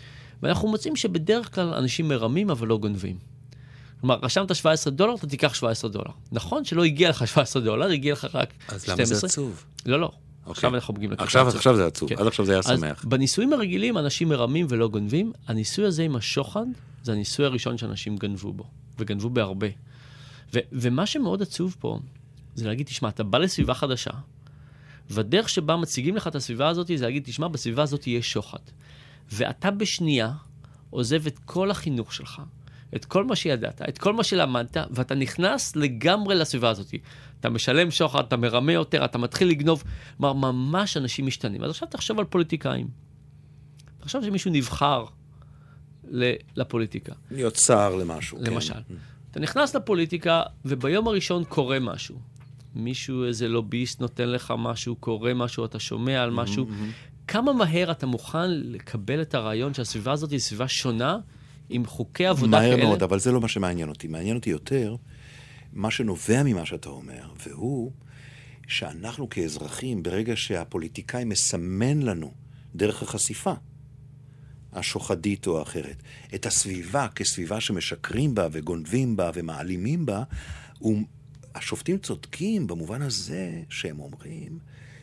ואנחנו 0.43 0.69
מוצאים 0.69 0.97
שבדרך 0.97 1.55
כלל 1.55 1.75
אנשים 1.75 2.09
מרמים 2.09 2.51
אבל 2.51 2.67
לא 2.67 2.79
גונבים. 2.79 3.17
כלומר, 4.01 4.19
רשמת 4.23 4.55
17 4.55 4.93
דולר, 4.93 5.15
אתה 5.15 5.27
תיקח 5.27 5.55
17 5.55 5.91
דולר. 5.91 6.11
נכון 6.33 6.65
שלא 6.65 6.85
הגיע 6.85 7.11
לך 7.11 7.29
17 7.29 7.63
דולר, 7.63 7.87
הגיע 7.91 8.13
לך 8.13 8.27
רק 8.35 8.53
12. 8.67 8.77
אז 8.77 8.89
למה 8.89 9.05
זה 9.05 9.27
עצוב? 9.27 9.65
לא, 9.87 10.01
לא. 10.01 10.07
אוקיי. 10.07 10.51
עכשיו 10.51 10.75
אנחנו 10.75 10.95
מגיעים 10.95 11.13
לקטע 11.13 11.25
עכשיו, 11.25 11.47
עצוב. 11.47 11.57
עכשיו 11.57 11.77
זה 11.77 11.87
עצוב, 11.87 12.09
כן. 12.09 12.19
עד 12.19 12.27
עכשיו 12.27 12.45
זה 12.45 12.53
היה 12.53 12.59
אז 12.59 12.81
שמח. 12.81 13.05
בניסויים 13.05 13.53
הרגילים 13.53 13.99
אנשים 13.99 14.29
מרמים 14.29 14.67
ולא 14.69 14.89
גונבים. 14.89 15.33
הניסוי 15.49 15.87
הזה 15.87 16.03
עם 16.03 16.17
השוחד, 16.17 16.67
זה 17.03 17.13
הניסוי 17.13 17.47
הראשון 17.47 17.79
שאנשים 17.79 18.17
גנבו 18.17 18.53
בו, 18.53 18.65
וגנבו 18.99 19.31
בהרבה. 19.31 19.67
ו- 20.55 20.59
ומה 20.73 21.07
שמאוד 21.07 21.43
עצוב 21.43 21.77
פה, 21.81 21.99
זה 22.57 22.69
להגיד, 22.69 22.87
תשמע, 22.87 23.09
אתה 23.09 23.25
בא 23.25 23.39
לסביבה 23.39 23.75
חדשה, 23.75 24.11
והדרך 25.11 25.49
שבה 25.49 25.77
מציגים 25.77 26.17
לך 26.17 26.27
את 26.27 26.35
הסביבה 26.35 26.69
הזאת, 26.69 26.87
זה 26.97 27.05
להגיד, 27.05 27.25
תשמע, 27.25 27.49
בסביבה 27.49 27.83
הזאת 27.83 28.07
יש 28.07 28.33
שוחד. 28.33 28.59
ואתה 29.33 29.71
בשנייה 29.71 30.33
עוזב 30.91 31.27
את 31.27 31.39
כל 31.39 31.71
החינוך 31.71 32.13
שלך, 32.13 32.43
את 32.97 33.05
כל 33.05 33.25
מה 33.25 33.37
שידעת, 33.37 33.83
את 33.89 33.99
כל 33.99 34.13
מה 34.13 34.25
שלמדת, 34.25 34.77
ואתה 34.91 35.15
נכנס 35.15 35.77
לגמרי 35.77 36.35
לסביבה 36.35 36.71
הזאת. 36.71 36.95
אתה 37.41 37.51
משלם 37.51 37.91
שוחד, 37.91 38.25
אתה 38.25 38.37
מרמה 38.37 38.73
יותר, 38.73 39.05
אתה 39.05 39.19
מתחיל 39.19 39.49
לגנוב. 39.49 39.85
כלומר, 40.17 40.53
ממש 40.53 40.97
אנשים 40.97 41.27
משתנים. 41.27 41.65
אז 41.65 41.71
עכשיו 41.71 41.89
תחשוב 41.89 42.19
על 42.19 42.25
פוליטיקאים. 42.25 42.89
תחשוב 43.99 44.25
שמישהו 44.25 44.51
נבחר 44.51 45.05
לפוליטיקה. 46.57 47.13
להיות 47.31 47.57
שר 47.57 47.95
למשהו. 47.95 48.39
כן. 48.39 48.53
למשל. 48.53 48.81
אתה 49.31 49.41
נכנס 49.41 49.77
לפוליטיקה, 49.77 50.43
וביום 50.65 51.09
הראשון 51.09 51.45
קורה 51.45 51.81
משהו. 51.81 52.36
מישהו, 52.77 53.25
איזה 53.25 53.49
לוביסט 53.49 54.01
נותן 54.01 54.29
לך 54.29 54.55
משהו, 54.59 54.97
קורה 54.97 55.35
משהו, 55.35 55.65
אתה 55.65 55.79
שומע 55.79 56.23
על 56.23 56.31
משהו. 56.31 56.67
כמה 57.29 57.53
מהר 57.53 57.91
אתה 57.91 58.07
מוכן 58.07 58.51
לקבל 58.51 59.23
את 59.23 59.35
הרעיון 59.35 59.75
שהסביבה 59.75 60.13
הזאת 60.13 60.31
היא 60.31 60.39
סביבה 60.39 60.69
שונה, 60.69 61.19
עם 61.69 61.87
חוקי 61.87 62.27
עבודה 62.27 62.59
מהר 62.59 62.77
כאלה? 62.77 62.85
מאוד, 62.85 63.03
אבל 63.03 63.19
זה 63.19 63.33
לא 63.33 63.41
מה 63.41 63.49
שמעניין 63.49 63.89
אותי. 63.89 64.09
מעניין 64.09 64.37
אותי 64.37 64.51
יותר 64.51 64.97
מה 65.73 65.91
שנובע 65.91 66.43
ממה 66.43 66.67
שאתה 66.67 66.89
אומר, 66.89 67.29
והוא 67.47 67.93
שאנחנו 68.67 69.29
כאזרחים, 69.29 70.03
ברגע 70.03 70.33
שהפוליטיקאי 70.37 71.25
מסמן 71.25 72.03
לנו 72.03 72.33
דרך 72.75 73.03
החשיפה, 73.03 73.53
השוחדית 74.73 75.47
או 75.47 75.59
האחרת, 75.59 76.03
את 76.35 76.47
הסביבה 76.47 77.09
כסביבה 77.15 77.61
שמשקרים 77.61 78.35
בה 78.35 78.49
וגונבים 78.53 79.17
בה 79.17 79.31
ומעלימים 79.35 80.07
בה, 80.07 80.23
הוא... 80.79 81.03
השופטים 81.57 81.99
צודקים 81.99 82.67
במובן 82.67 83.03
הזה 83.03 83.63
שהם 83.69 84.01
אומרים 84.01 84.59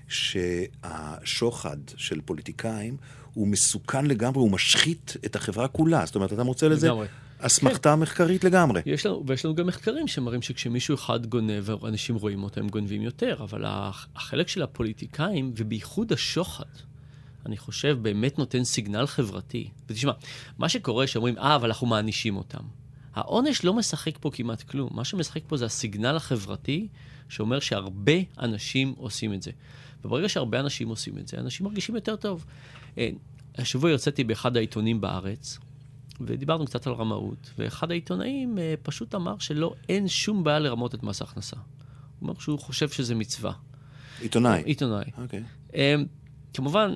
שהשוחד 0.07 1.77
של 1.97 2.21
פוליטיקאים 2.21 2.97
הוא 3.33 3.47
מסוכן 3.47 4.05
לגמרי, 4.05 4.39
הוא 4.39 4.51
משחית 4.51 5.13
את 5.25 5.35
החברה 5.35 5.67
כולה. 5.67 6.05
זאת 6.05 6.15
אומרת, 6.15 6.33
אתה 6.33 6.43
מוצא 6.43 6.67
לזה. 6.67 6.87
אסמכתה 7.39 7.95
מחקרית 7.95 8.43
לגמרי. 8.43 8.81
יש 8.85 9.05
לנו, 9.05 9.23
ויש 9.27 9.45
לנו 9.45 9.55
גם 9.55 9.67
מחקרים 9.67 10.07
שמראים 10.07 10.41
שכשמישהו 10.41 10.95
אחד 10.95 11.25
גונב, 11.25 11.69
אנשים 11.85 12.15
רואים 12.15 12.43
אותו, 12.43 12.59
הם 12.59 12.67
גונבים 12.69 13.01
יותר, 13.01 13.37
אבל 13.43 13.63
הח- 13.65 14.07
החלק 14.15 14.47
של 14.47 14.61
הפוליטיקאים, 14.61 15.53
ובייחוד 15.57 16.13
השוחד, 16.13 16.65
אני 17.45 17.57
חושב, 17.57 17.97
באמת 18.01 18.39
נותן 18.39 18.63
סיגנל 18.63 19.05
חברתי. 19.05 19.69
ותשמע, 19.89 20.11
מה 20.57 20.69
שקורה 20.69 21.07
שאומרים, 21.07 21.37
אה, 21.37 21.55
אבל 21.55 21.67
אנחנו 21.67 21.87
מענישים 21.87 22.37
אותם. 22.37 22.63
העונש 23.15 23.63
לא 23.63 23.73
משחק 23.73 24.17
פה 24.21 24.31
כמעט 24.33 24.61
כלום. 24.61 24.89
מה 24.91 25.05
שמשחק 25.05 25.41
פה 25.47 25.57
זה 25.57 25.65
הסיגנל 25.65 26.15
החברתי, 26.15 26.87
שאומר 27.29 27.59
שהרבה 27.59 28.13
אנשים 28.39 28.93
עושים 28.97 29.33
את 29.33 29.41
זה. 29.41 29.51
וברגע 30.05 30.29
שהרבה 30.29 30.59
אנשים 30.59 30.89
עושים 30.89 31.17
את 31.17 31.27
זה, 31.27 31.37
אנשים 31.37 31.65
מרגישים 31.65 31.95
יותר 31.95 32.15
טוב. 32.15 32.45
אה, 32.97 33.09
השבוע 33.57 33.91
יוצאתי 33.91 34.23
באחד 34.23 34.57
העיתונים 34.57 35.01
בארץ, 35.01 35.59
ודיברנו 36.21 36.65
קצת 36.65 36.87
על 36.87 36.93
רמאות, 36.93 37.51
ואחד 37.57 37.91
העיתונאים 37.91 38.57
אה, 38.57 38.73
פשוט 38.83 39.15
אמר 39.15 39.37
שלא, 39.39 39.73
אין 39.89 40.07
שום 40.07 40.43
בעיה 40.43 40.59
לרמות 40.59 40.95
את 40.95 41.03
מס 41.03 41.21
ההכנסה. 41.21 41.55
הוא 41.55 42.29
אומר 42.29 42.39
שהוא 42.39 42.59
חושב 42.59 42.89
שזה 42.89 43.15
מצווה. 43.15 43.53
עיתונאי. 44.19 44.63
עיתונאי. 44.65 45.05
אוקיי. 45.17 45.43
אה, 45.75 45.95
כמובן, 46.53 46.95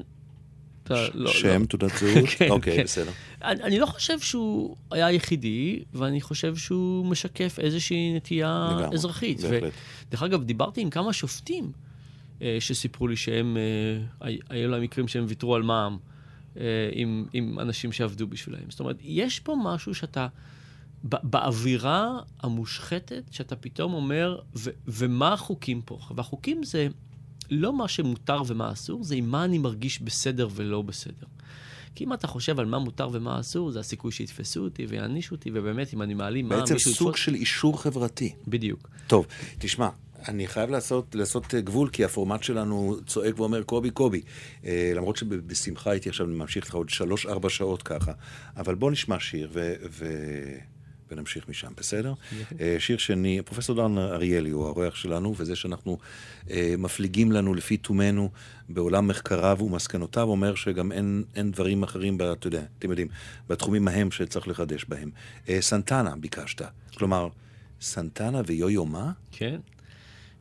לא... 1.14 1.32
שם, 1.32 1.62
לא. 1.62 1.66
תעודת 1.66 1.92
זהות? 1.98 2.30
כן, 2.38 2.50
אוקיי, 2.50 2.76
כן. 2.78 2.84
בסדר. 2.84 3.12
אני, 3.44 3.64
אני 3.64 3.80
לא 3.80 3.86
חושב 3.86 4.20
שהוא 4.20 4.76
היה 4.92 5.06
היחידי, 5.06 5.80
ואני 5.94 6.22
חושב 6.22 6.56
שהוא 6.56 7.06
משקף 7.06 7.60
איזושהי 7.60 8.14
נטייה 8.16 8.70
לגמרי, 8.80 8.96
אזרחית. 8.96 9.42
בהחלט. 9.42 9.74
ודרך 10.10 10.24
אגב, 10.24 10.44
דיברתי 10.44 10.82
עם 10.82 10.90
כמה 10.90 11.14
שופטים 11.14 11.72
אה, 12.42 12.58
שסיפרו 12.60 13.08
לי 13.08 13.16
שהם, 13.16 13.58
אה, 13.58 14.28
הי- 14.28 14.40
היו 14.50 14.70
להם 14.72 14.82
מקרים 14.82 15.08
שהם 15.08 15.26
ויתרו 15.28 15.56
על 15.56 15.64
מע"מ 15.64 15.98
אה, 16.58 16.64
עם, 16.94 17.26
עם 17.34 17.60
אנשים 17.60 17.92
שעבדו 17.92 18.28
בשבילם. 18.28 18.60
זאת 18.70 18.80
אומרת, 18.80 18.98
יש 19.02 19.40
פה 19.40 19.56
משהו 19.64 19.96
שאתה, 19.96 20.28
באווירה 21.04 22.10
המושחתת, 22.40 23.24
שאתה 23.32 23.56
פתאום 23.56 23.94
אומר, 23.94 24.40
ו, 24.56 24.70
ומה 24.88 25.34
החוקים 25.34 25.82
פה? 25.86 26.00
והחוקים 26.16 26.64
זה 26.64 26.88
לא 27.50 27.78
מה 27.78 27.88
שמותר 27.88 28.42
ומה 28.48 28.72
אסור, 28.72 29.04
זה 29.04 29.16
עם 29.16 29.32
מה 29.32 29.46
אני 29.46 29.58
מרגיש 29.58 30.02
בסדר 30.02 30.48
ולא 30.56 30.82
בסדר. 30.82 31.28
כי 31.96 32.04
אם 32.04 32.14
אתה 32.14 32.28
חושב 32.28 32.60
על 32.60 32.66
מה 32.66 32.80
מותר 32.80 33.10
ומה 33.12 33.40
אסור, 33.40 33.72
זה 33.72 33.80
הסיכוי 33.80 34.12
שיתפסו 34.12 34.64
אותי 34.64 34.86
ויענישו 34.86 35.36
אותי, 35.36 35.50
ובאמת, 35.54 35.94
אם 35.94 36.02
אני 36.02 36.14
מעלים 36.14 36.50
מע"מ, 36.50 36.60
בעצם 36.60 36.74
מישהו 36.74 36.94
סוג 36.94 37.08
יתפוס... 37.08 37.26
של 37.26 37.36
אישור 37.36 37.82
חברתי. 37.82 38.34
בדיוק. 38.48 38.90
טוב, 39.08 39.26
תשמע, 39.60 39.90
אני 40.28 40.48
חייב 40.48 40.70
לעשות, 40.70 41.16
לעשות 41.16 41.56
אה, 41.56 41.62
גבול, 41.62 41.90
כי 41.90 42.06
הפורמט 42.06 42.44
שלנו 42.44 42.96
צועק 43.06 43.40
ואומר, 43.40 43.64
קובי, 43.64 43.90
קובי. 43.90 44.22
אה, 44.66 44.92
למרות 44.96 45.16
שבשמחה 45.16 45.92
הייתי 45.92 46.10
עכשיו 46.10 46.28
ממשיך 46.28 46.66
לך 46.66 46.76
עוד 46.76 46.90
שלוש-ארבע 46.90 47.50
שעות 47.50 47.84
ככה. 47.84 48.12
אבל 48.58 48.76
בוא 48.76 48.92
נשמע 48.92 49.20
שיר 49.20 49.50
ו... 49.54 49.74
ו... 49.90 50.06
ונמשיך 51.12 51.50
משם, 51.50 51.72
בסדר? 51.78 52.14
אה, 52.60 52.76
שיר 52.80 52.98
שני, 52.98 53.42
פרופסור 53.46 53.76
דן 53.76 53.98
אריאלי 53.98 54.50
הוא 54.50 54.66
האורח 54.66 54.96
שלנו, 54.96 55.34
וזה 55.38 55.56
שאנחנו 55.56 55.98
אה, 56.52 56.76
מפליגים 56.78 57.32
לנו 57.32 57.54
לפי 57.54 57.78
תומנו 57.78 58.30
בעולם 58.70 59.08
מחקריו 59.08 59.58
ומסקנותיו, 59.62 60.28
אומר 60.28 60.56
שגם 60.56 60.92
אין, 60.92 61.24
אין 61.36 61.52
דברים 61.52 61.84
אחרים, 61.84 62.18
ב- 62.18 62.22
אתה 62.22 62.48
יודע, 62.48 62.64
אתם 62.80 62.90
יודעים, 62.90 63.08
בתחומים 63.50 63.88
ההם 63.88 64.12
שצריך 64.12 64.48
לחדש 64.48 64.86
בהם. 64.86 65.12
אה, 65.50 65.62
סנטנה 65.62 66.16
ביקשת, 66.20 66.62
כלומר, 66.98 67.28
סנטנה 67.82 68.42
ויו-יו 68.46 68.86
מה? 68.86 69.12
כן. 69.32 69.60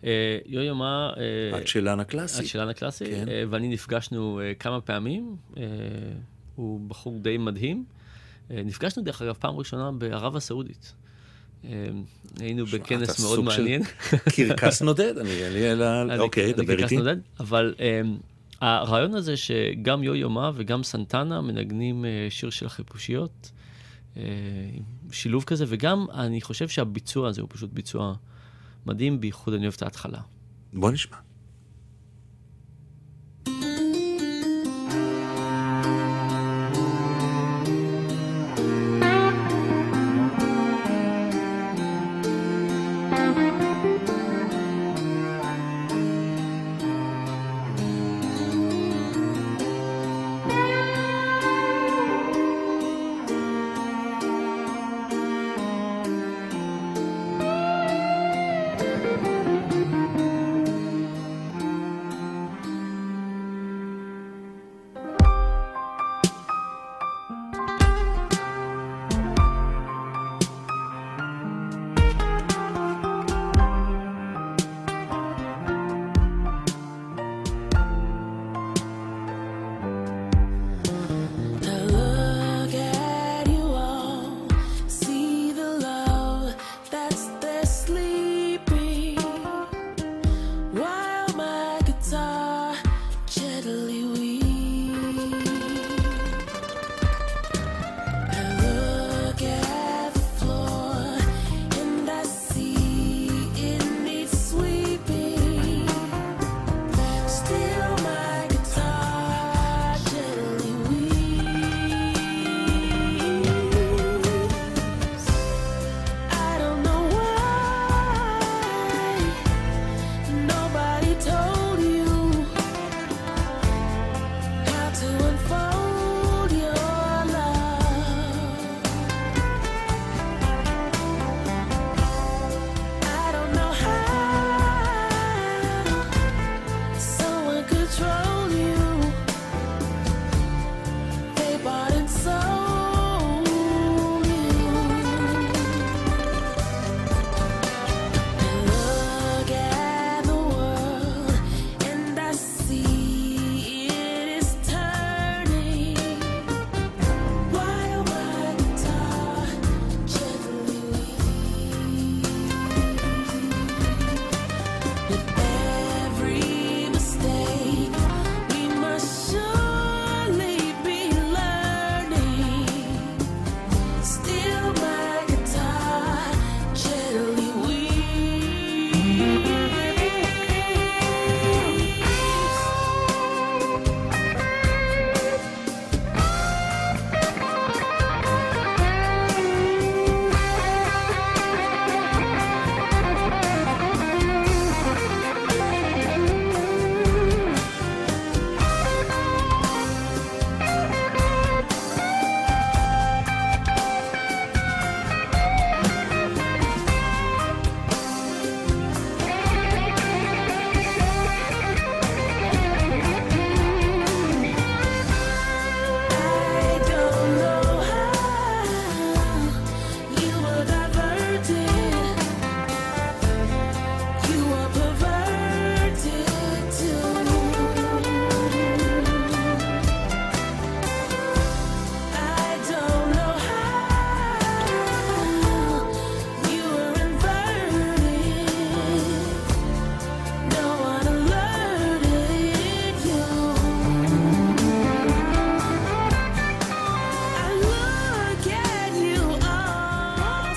אה, 0.05 0.39
יו-יו 0.47 0.75
מה... 0.75 1.11
אה, 1.53 1.59
את 1.59 1.69
שלן 1.69 2.01
הקלאסי. 2.01 2.47
שלן 2.47 2.69
הקלאסי, 2.69 3.05
כן. 3.05 3.29
אה, 3.29 3.43
ואני 3.51 3.69
נפגשנו 3.69 4.41
אה, 4.41 4.55
כמה 4.55 4.81
פעמים. 4.81 5.37
אה, 5.57 5.63
הוא 6.55 6.81
בחור 6.89 7.19
די 7.19 7.39
מדהים. 7.39 7.85
אה, 8.51 8.63
נפגשנו, 8.65 9.03
דרך 9.03 9.23
אגב, 9.23 9.35
פעם 9.39 9.57
ראשונה 9.57 9.91
בערב 9.93 10.37
הסעודית. 10.37 10.95
אה, 11.65 11.87
היינו 12.41 12.67
בכנס 12.67 13.21
מאוד 13.21 13.41
מעניין. 13.45 13.83
קרקס 14.37 14.83
נודד, 14.89 15.19
אני 15.19 15.31
אין 15.31 15.53
לי 15.53 15.73
אלא... 15.73 16.03
אני- 16.03 16.19
אוקיי, 16.19 16.53
דבר 16.53 16.83
איתי. 16.83 16.97
אבל 17.41 17.75
אה, 17.81 18.01
הרעיון 18.61 19.15
הזה 19.15 19.37
שגם 19.37 20.03
יו-יו 20.03 20.31
מה 20.31 20.51
וגם 20.55 20.83
סנטנה 20.83 21.41
מנגנים 21.41 22.05
אה, 22.05 22.27
שיר 22.31 22.51
של 22.51 22.67
החיפושיות, 22.67 23.51
אה, 24.17 24.23
שילוב 25.11 25.45
כזה, 25.45 25.65
וגם 25.69 26.07
אני 26.15 26.41
חושב 26.41 26.69
שהביצוע 26.69 27.29
הזה 27.29 27.41
הוא 27.41 27.49
פשוט 27.53 27.71
ביצוע 27.73 28.15
מדהים, 28.87 29.21
בייחוד 29.21 29.55
אני 29.55 29.63
אוהב 29.63 29.75
את 29.77 29.83
ההתחלה. 29.83 30.19
בוא 30.73 30.91
נשמע. 30.91 31.17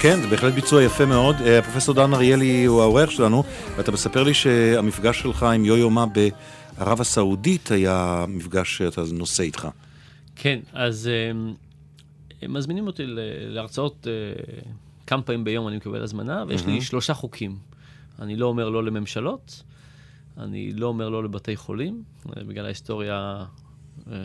כן, 0.01 0.21
זה 0.21 0.27
בהחלט 0.27 0.53
ביצוע 0.53 0.83
יפה 0.83 1.05
מאוד. 1.05 1.35
אה, 1.41 1.61
פרופסור 1.61 1.95
דן 1.95 2.13
אריאלי 2.13 2.65
הוא 2.65 2.81
האורח 2.81 3.09
שלנו, 3.09 3.43
ואתה 3.77 3.91
מספר 3.91 4.23
לי 4.23 4.33
שהמפגש 4.33 5.21
שלך 5.21 5.43
עם 5.43 5.65
יו-יו 5.65 5.89
מה 5.89 6.05
בערב 6.05 7.01
הסעודית 7.01 7.71
היה 7.71 8.25
מפגש 8.27 8.77
שאתה 8.77 9.01
נושא 9.13 9.43
איתך. 9.43 9.67
כן, 10.35 10.59
אז 10.73 11.09
הם 11.29 11.53
אה, 12.43 12.47
מזמינים 12.47 12.87
אותי 12.87 13.03
להרצאות 13.47 14.07
אה, 14.07 14.43
כמה 15.07 15.21
פעמים 15.21 15.43
ביום, 15.43 15.67
אני 15.67 15.77
מקבל 15.77 16.03
הזמנה, 16.03 16.43
ויש 16.47 16.65
לי 16.65 16.81
שלושה 16.81 17.13
חוקים. 17.13 17.55
אני 18.19 18.35
לא 18.35 18.45
אומר 18.45 18.69
לא 18.69 18.83
לממשלות, 18.83 19.63
אני 20.37 20.73
לא 20.73 20.87
אומר 20.87 21.09
לא 21.09 21.23
לבתי 21.23 21.55
חולים, 21.55 22.03
בגלל 22.25 22.65
ההיסטוריה 22.65 23.45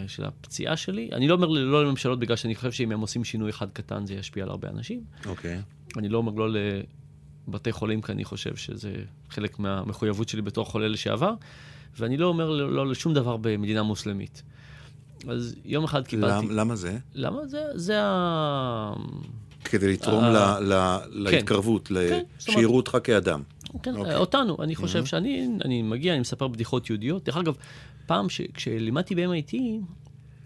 של 0.06 0.24
הפציעה 0.24 0.76
שלי. 0.76 1.10
אני 1.12 1.28
לא 1.28 1.34
אומר 1.34 1.46
לא 1.46 1.84
לממשלות 1.84 2.18
בגלל 2.18 2.36
שאני 2.36 2.54
חושב 2.54 2.72
שאם 2.72 2.92
הם 2.92 3.00
עושים 3.00 3.24
שינוי 3.24 3.50
אחד 3.50 3.70
קטן 3.72 4.06
זה 4.06 4.14
ישפיע 4.14 4.44
על 4.44 4.50
הרבה 4.50 4.68
אנשים. 4.68 5.00
אוקיי. 5.26 5.58
Okay. 5.58 5.98
אני 5.98 6.08
לא 6.08 6.18
אומר 6.18 6.32
לא 6.32 6.58
לבתי 7.48 7.72
חולים 7.72 8.02
כי 8.02 8.12
אני 8.12 8.24
חושב 8.24 8.56
שזה 8.56 8.94
חלק 9.30 9.58
מהמחויבות 9.58 10.28
שלי 10.28 10.42
בתור 10.42 10.64
חולה 10.64 10.88
לשעבר, 10.88 11.34
ואני 11.98 12.16
לא 12.16 12.26
אומר 12.26 12.50
לא 12.50 12.86
לשום 12.86 13.14
דבר 13.14 13.36
במדינה 13.36 13.82
מוסלמית. 13.82 14.42
אז 15.28 15.56
יום 15.64 15.84
אחד 15.84 16.06
קיבלתי... 16.06 16.46
למ, 16.46 16.50
למה 16.50 16.76
זה? 16.76 16.98
למה 17.14 17.46
זה? 17.46 17.62
זה 17.74 18.00
ה... 18.02 18.92
כדי 19.64 19.92
לתרום 19.92 20.24
ה... 20.24 20.60
ל, 20.60 20.66
ל, 20.66 21.30
כן. 21.30 21.36
להתקרבות, 21.36 21.88
כן, 21.88 22.22
שיראו 22.38 22.76
אותך 22.76 22.98
כאדם. 23.04 23.42
כן, 23.82 23.94
okay. 23.94 23.98
אוקיי. 23.98 24.16
אותנו. 24.16 24.56
אני 24.62 24.74
חושב 24.74 25.02
mm-hmm. 25.02 25.06
שאני 25.06 25.82
מגיע, 25.82 26.12
אני 26.12 26.20
מספר 26.20 26.48
בדיחות 26.48 26.90
יהודיות. 26.90 27.24
דרך 27.24 27.36
אגב, 27.36 27.56
פעם, 28.06 28.28
ש, 28.28 28.40
כשלימדתי 28.54 29.14
ב-MIT, 29.14 29.54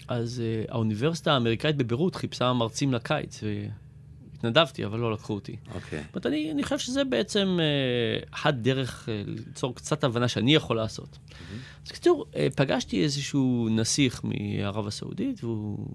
אז 0.08 0.42
uh, 0.66 0.72
האוניברסיטה 0.72 1.32
האמריקאית 1.32 1.76
בביירות 1.76 2.14
חיפשה 2.14 2.52
מרצים 2.52 2.94
לקיץ, 2.94 3.40
והתנדבתי, 3.42 4.84
אבל 4.84 4.98
לא 4.98 5.12
לקחו 5.12 5.34
אותי. 5.34 5.56
אוקיי. 5.74 6.04
Okay. 6.14 6.26
אני, 6.26 6.52
אני 6.52 6.62
חושב 6.62 6.78
שזה 6.78 7.04
בעצם 7.04 7.58
uh, 7.58 8.28
אחת 8.34 8.54
דרך 8.54 9.08
uh, 9.08 9.30
ליצור 9.30 9.74
קצת 9.74 10.04
הבנה 10.04 10.28
שאני 10.28 10.54
יכול 10.54 10.76
לעשות. 10.76 11.08
Mm-hmm. 11.18 11.82
אז 11.84 11.88
בקיצור, 11.88 12.24
uh, 12.32 12.36
פגשתי 12.56 13.02
איזשהו 13.02 13.68
נסיך 13.70 14.22
מערב 14.24 14.86
הסעודית, 14.86 15.44
והוא 15.44 15.86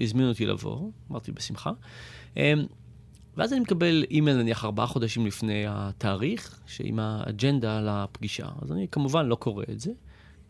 הזמין 0.00 0.28
אותי 0.28 0.46
לבוא, 0.46 0.90
אמרתי 1.10 1.32
בשמחה. 1.32 1.70
Um, 2.34 2.38
ואז 3.36 3.52
אני 3.52 3.60
מקבל 3.60 4.04
אימייל 4.10 4.36
נניח 4.36 4.64
ארבעה 4.64 4.86
חודשים 4.86 5.26
לפני 5.26 5.64
התאריך, 5.68 6.60
שעם 6.66 6.98
האג'נדה 6.98 7.80
לפגישה. 7.80 8.48
אז 8.62 8.72
אני 8.72 8.86
כמובן 8.90 9.26
לא 9.26 9.34
קורא 9.34 9.64
את 9.72 9.80
זה. 9.80 9.90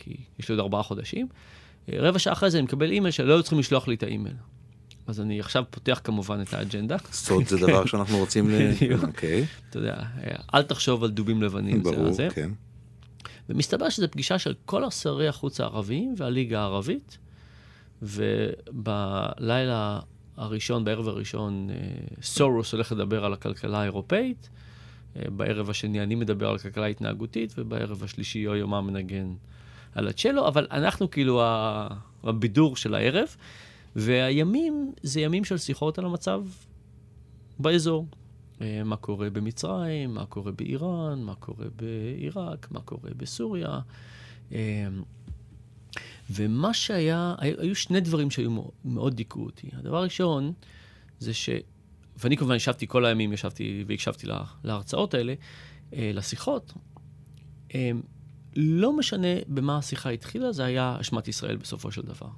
כי 0.01 0.17
יש 0.39 0.49
לי 0.49 0.53
עוד 0.53 0.61
ארבעה 0.61 0.83
חודשים. 0.83 1.29
אה, 1.89 1.99
רבע 1.99 2.19
שעה 2.19 2.33
אחרי 2.33 2.51
זה 2.51 2.59
אני 2.59 2.65
מקבל 2.65 2.91
אימייל 2.91 3.11
שלא 3.11 3.33
היו 3.33 3.43
צריכים 3.43 3.59
לשלוח 3.59 3.89
לי 3.89 3.95
את 3.95 4.03
האימייל. 4.03 4.35
אז 5.07 5.21
אני 5.21 5.41
עכשיו 5.41 5.65
פותח 5.71 6.01
כמובן 6.05 6.41
את 6.41 6.55
האג'נדה. 6.55 6.97
סוד 7.13 7.47
זה 7.47 7.57
דבר 7.59 7.87
שאנחנו 7.87 8.19
רוצים 8.19 8.51
ל... 8.51 8.55
אוקיי. 9.07 9.47
אתה 9.71 9.79
יודע, 9.79 9.95
אה, 9.95 10.37
אל 10.55 10.63
תחשוב 10.63 11.05
על 11.05 11.11
דובים 11.11 11.43
לבנים. 11.43 11.83
ברור, 11.83 12.11
כן. 12.35 12.51
ומסתבר 13.49 13.89
שזו 13.89 14.07
פגישה 14.11 14.39
של 14.39 14.55
כל 14.65 14.85
השרי 14.85 15.29
החוץ 15.29 15.61
הערביים 15.61 16.15
והליגה 16.17 16.61
הערבית, 16.61 17.19
ובלילה 18.03 20.01
הראשון, 20.37 20.85
בערב 20.85 21.09
הראשון, 21.09 21.71
אה, 21.71 21.77
סורוס 22.23 22.73
הולך 22.73 22.93
לדבר 22.93 23.25
על 23.25 23.33
הכלכלה 23.33 23.81
האירופאית, 23.81 24.49
בערב 25.17 25.71
השני 25.71 26.03
אני 26.03 26.15
מדבר 26.15 26.49
על 26.49 26.59
כלכלה 26.59 26.87
התנהגותית, 26.87 27.55
ובערב 27.59 28.05
השלישי 28.05 28.39
יו-יומה 28.39 28.81
מנגן 28.81 29.35
על 29.95 30.09
הצ'לו, 30.09 30.49
אבל 30.49 30.67
אנחנו 30.71 31.11
כאילו 31.11 31.43
הבידור 32.25 32.77
של 32.77 32.95
הערב, 32.95 33.37
והימים 33.97 34.93
זה 35.03 35.21
ימים 35.21 35.45
של 35.45 35.59
שיחות 35.59 35.99
על 35.99 36.05
המצב 36.05 36.45
באזור. 37.59 38.07
אה, 38.61 38.83
מה 38.85 38.97
קורה 38.97 39.31
במצרים, 39.31 40.15
מה 40.15 40.27
קורה 40.27 40.53
באיראן, 40.53 41.23
מה 41.23 41.35
קורה 41.35 41.67
בעיראק, 41.77 42.69
מה 42.71 42.81
קורה 42.81 43.11
בסוריה. 43.17 43.79
אה, 44.53 44.89
ומה 46.31 46.75
שהיה, 46.75 47.35
היו 47.39 47.75
שני 47.75 48.01
דברים 48.01 48.31
שהיו 48.31 48.51
מאוד 48.85 49.15
דיכאו 49.15 49.45
אותי. 49.45 49.69
הדבר 49.73 49.97
הראשון 49.97 50.53
זה 51.19 51.35
ש... 51.35 51.51
ואני 52.17 52.37
כמובן 52.37 52.55
ישבתי 52.55 52.87
כל 52.87 53.05
הימים, 53.05 53.33
ישבתי 53.33 53.85
והקשבתי 53.87 54.27
להרצאות 54.65 55.15
האלה, 55.15 55.35
אה, 55.95 56.11
לשיחות. 56.15 56.73
לא 58.57 58.97
משנה 58.97 59.29
במה 59.49 59.79
השיחה 59.79 60.11
התחילה, 60.11 60.53
זה 60.53 60.65
היה 60.65 60.97
אשמת 61.01 61.29
ישראל 61.29 61.57
בסופו 61.57 61.93
של 61.93 62.03
דבר. 62.03 62.29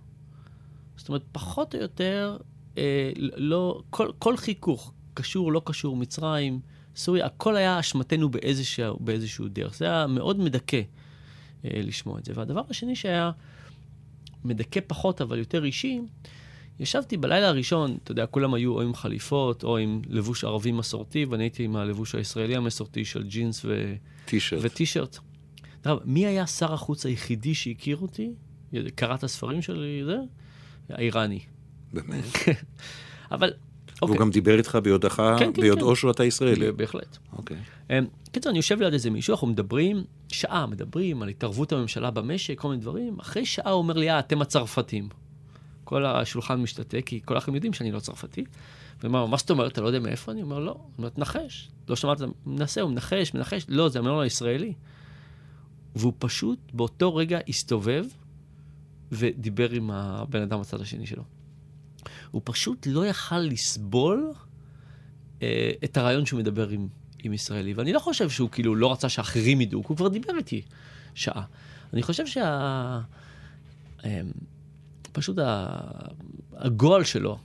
זאת 0.97 1.09
אומרת, 1.09 1.23
פחות 1.33 1.75
או 1.75 1.81
יותר, 1.81 2.37
אה, 2.79 3.13
לא, 3.37 3.83
כל, 3.91 4.11
כל 4.19 4.37
חיכוך, 4.37 4.93
קשור, 5.15 5.53
לא 5.53 5.63
קשור, 5.65 5.97
מצרים, 5.97 6.61
סוריה, 6.97 7.27
הכל 7.27 7.57
היה 7.57 7.81
אשמתנו 7.81 8.29
באיזשהו, 8.29 8.97
באיזשהו 9.01 9.49
דרך. 9.49 9.75
זה 9.75 9.85
היה 9.85 10.07
מאוד 10.07 10.39
מדכא 10.39 10.81
אה, 11.65 11.71
לשמוע 11.83 12.19
את 12.19 12.25
זה. 12.25 12.33
והדבר 12.37 12.63
השני 12.71 12.97
שהיה 12.97 13.31
מדכא 14.45 14.81
פחות, 14.87 15.21
אבל 15.21 15.39
יותר 15.39 15.65
אישי, 15.65 16.01
ישבתי 16.81 17.17
בלילה 17.17 17.49
הראשון, 17.49 17.99
אתה 18.05 18.13
יודע, 18.13 18.27
כולם 18.27 18.55
היו 18.55 18.75
או 18.75 18.83
עם 18.83 18.95
חליפות 18.95 19.65
או 19.65 19.77
עם 19.77 20.03
לבוש 20.09 20.45
ערבי 20.45 20.73
מסורתי, 20.73 21.25
ואני 21.25 21.45
הייתי 21.45 21.65
עם 21.65 21.77
הלבוש 21.77 22.15
הישראלי 22.15 22.57
המסורתי 22.57 23.05
של 23.05 23.23
ג'ינס. 23.23 23.65
וטישרט. 24.63 25.19
דרך 25.83 26.03
מי 26.05 26.27
היה 26.27 26.47
שר 26.47 26.75
החוץ 26.75 27.07
היחידי 27.07 27.55
שהכיר 27.55 27.97
אותי? 27.97 28.33
קרא 28.95 29.15
את 29.15 29.25
הספרים 29.25 29.63
שלי, 29.63 30.03
זה? 30.05 30.17
האיראני. 30.89 31.41
באמת? 31.93 32.25
אבל... 33.33 33.53
והוא 34.03 34.11
אוקיי. 34.11 34.21
גם 34.21 34.31
דיבר 34.31 34.59
איתך 34.59 34.79
ביודעך, 34.83 35.17
כן, 35.17 35.53
כן, 35.55 35.61
ביודעו 35.61 35.89
כן. 35.89 35.95
שאתה 35.95 36.25
ישראלי. 36.25 36.73
בהחלט. 36.73 37.19
אוקיי. 37.37 37.57
אמ, 37.91 38.07
קיצור, 38.33 38.51
אני 38.51 38.59
יושב 38.59 38.81
ליד 38.81 38.93
איזה 38.93 39.11
מישהו, 39.11 39.33
אנחנו 39.33 39.47
מדברים, 39.47 40.05
שעה 40.29 40.67
מדברים 40.67 41.23
על 41.23 41.29
התערבות 41.29 41.73
הממשלה 41.73 42.11
במשק, 42.11 42.59
כל 42.59 42.69
מיני 42.69 42.81
דברים. 42.81 43.17
אחרי 43.21 43.47
שעה 43.47 43.71
הוא 43.71 43.79
אומר 43.79 43.95
לי, 43.95 44.11
אה, 44.11 44.19
אתם 44.19 44.43
הצרפתים. 44.43 45.09
כל 45.85 46.07
השולחן 46.07 46.61
משתתק, 46.61 47.03
כי 47.07 47.21
כל 47.25 47.35
האחרים 47.35 47.55
יודעים 47.55 47.73
שאני 47.73 47.93
לא 47.93 48.01
צרפתי. 48.01 48.45
ואומר, 49.03 49.27
מה 49.27 49.37
זאת 49.37 49.51
אומרת, 49.51 49.73
אתה 49.73 49.81
לא 49.81 49.87
יודע 49.87 49.99
מאיפה 49.99 50.33
אני? 50.33 50.43
אומר, 50.43 50.59
לא. 50.59 50.71
הוא 50.71 50.81
אומר, 50.99 51.09
נחש. 51.17 51.69
לא 51.89 51.97
שמעת, 51.97 52.21
מנסה, 52.47 52.81
הוא 52.81 52.91
מנחש, 52.91 53.35
מנחש. 53.35 53.67
לא, 53.69 53.89
זה 53.89 53.99
המנון 53.99 54.23
הישראלי. 54.23 54.73
והוא 55.97 56.13
פשוט 56.19 56.59
באותו 56.73 57.17
רגע 57.17 57.39
הסתובב 57.49 58.05
ודיבר 59.13 59.71
עם 59.71 59.91
הבן 59.91 60.43
אדם 60.43 60.61
בצד 60.61 60.81
השני 60.81 61.07
שלו. 61.07 61.23
הוא 62.31 62.43
פשוט 62.45 62.87
לא 62.91 63.07
יכל 63.07 63.39
לסבול 63.39 64.33
אה, 65.43 65.71
את 65.85 65.97
הרעיון 65.97 66.27
שהוא 66.27 66.41
מדבר 66.41 66.69
עם, 66.69 66.89
עם 67.23 67.33
ישראלי. 67.33 67.73
ואני 67.73 67.93
לא 67.93 67.99
חושב 67.99 68.31
שהוא 68.31 68.51
כאילו 68.51 68.75
לא 68.75 68.93
רצה 68.93 69.09
שאחרים 69.09 69.61
ידעו, 69.61 69.83
הוא 69.89 69.97
כבר 69.97 70.09
דיבר 70.09 70.37
איתי 70.37 70.63
שעה. 71.15 71.45
אני 71.93 72.03
חושב 72.03 72.27
שה... 72.27 73.01
אה, 74.05 74.21
פשוט 75.13 75.39
ה... 75.39 75.79
הגועל 76.53 77.05
שלו 77.05 77.39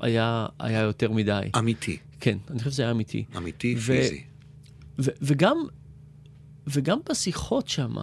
היה, 0.00 0.46
היה 0.58 0.80
יותר 0.80 1.12
מדי. 1.12 1.50
אמיתי. 1.58 1.96
כן, 2.20 2.38
אני 2.50 2.58
חושב 2.58 2.70
שזה 2.70 2.82
היה 2.82 2.90
אמיתי. 2.90 3.24
אמיתי, 3.36 3.74
ו... 3.78 3.80
פיזי. 3.80 4.24
ו- 4.98 5.10
וגם 5.22 5.56
וגם 6.72 6.98
בשיחות 7.10 7.68
שם, 7.68 7.96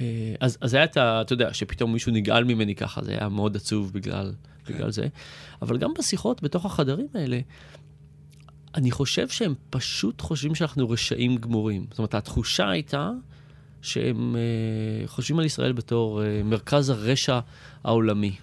אה, 0.00 0.34
אז, 0.40 0.58
אז 0.60 0.74
היה 0.74 0.84
את 0.84 0.96
ה... 0.96 1.20
אתה 1.20 1.32
יודע, 1.32 1.54
שפתאום 1.54 1.92
מישהו 1.92 2.12
נגעל 2.12 2.44
ממני 2.44 2.74
ככה, 2.74 3.04
זה 3.04 3.10
היה 3.10 3.28
מאוד 3.28 3.56
עצוב 3.56 3.92
בגלל, 3.92 4.32
כן. 4.64 4.74
בגלל 4.74 4.90
זה. 4.90 5.08
אבל 5.62 5.78
גם 5.78 5.90
בשיחות 5.98 6.42
בתוך 6.42 6.66
החדרים 6.66 7.06
האלה, 7.14 7.40
אני 8.74 8.90
חושב 8.90 9.28
שהם 9.28 9.54
פשוט 9.70 10.20
חושבים 10.20 10.54
שאנחנו 10.54 10.90
רשעים 10.90 11.36
גמורים. 11.36 11.86
זאת 11.90 11.98
אומרת, 11.98 12.14
התחושה 12.14 12.70
הייתה 12.70 13.10
שהם 13.82 14.36
אה, 14.36 15.08
חושבים 15.08 15.38
על 15.38 15.44
ישראל 15.44 15.72
בתור 15.72 16.22
אה, 16.22 16.42
מרכז 16.44 16.90
הרשע 16.90 17.40
העולמי. 17.84 18.36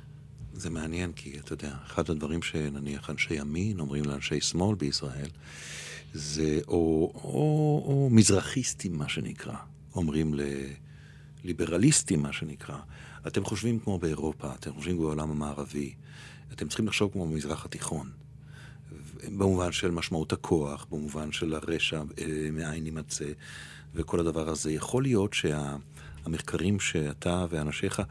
זה 0.54 0.70
מעניין, 0.70 1.12
כי 1.12 1.40
אתה 1.40 1.54
יודע, 1.54 1.74
אחד 1.86 2.10
הדברים 2.10 2.42
שנניח 2.42 3.10
אנשי 3.10 3.34
ימין 3.34 3.80
אומרים 3.80 4.06
לאנשי 4.06 4.42
שמאל 4.42 4.76
בישראל, 4.76 5.30
זה 6.18 6.60
או, 6.68 7.12
או, 7.16 7.84
או 7.86 8.10
מזרחיסטים, 8.12 8.98
מה 8.98 9.10
שנקרא, 9.10 9.56
אומרים 9.96 10.34
לליברליסטים, 11.44 12.22
מה 12.22 12.34
שנקרא. 12.34 12.78
אתם 13.28 13.46
חושבים 13.46 13.80
כמו 13.80 14.00
באירופה, 14.00 14.54
אתם 14.54 14.74
חושבים 14.74 14.98
בעולם 14.98 15.32
המערבי, 15.32 15.94
אתם 16.54 16.68
צריכים 16.68 16.88
לחשוב 16.88 17.12
כמו 17.12 17.28
במזרח 17.28 17.66
התיכון. 17.66 18.12
במובן 19.38 19.72
של 19.72 19.92
משמעות 19.92 20.34
הכוח, 20.34 20.88
במובן 20.90 21.32
של 21.32 21.54
הרשע, 21.54 22.02
אה, 22.18 22.50
מאין 22.52 22.86
יימצא, 22.86 23.26
וכל 23.94 24.20
הדבר 24.20 24.50
הזה. 24.50 24.72
יכול 24.72 25.04
להיות 25.04 25.34
שהמחקרים 25.34 26.80
שאתה 26.80 27.46
ואנשיך, 27.50 28.02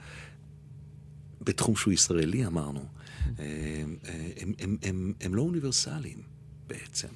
בתחום 1.41 1.77
שהוא 1.77 1.93
ישראלי 1.93 2.47
אמרנו, 2.47 2.81
הם, 2.81 3.37
אה, 3.39 3.45
אה, 4.09 4.31
הם, 4.41 4.53
הם, 4.59 4.77
הם, 4.83 5.13
הם 5.21 5.35
לא 5.35 5.43
אוניברסליים 5.43 6.35
בעצם. 6.75 7.09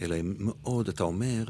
אלא 0.00 0.14
הם 0.14 0.34
מאוד, 0.38 0.88
אתה 0.88 1.02
אומר, 1.02 1.44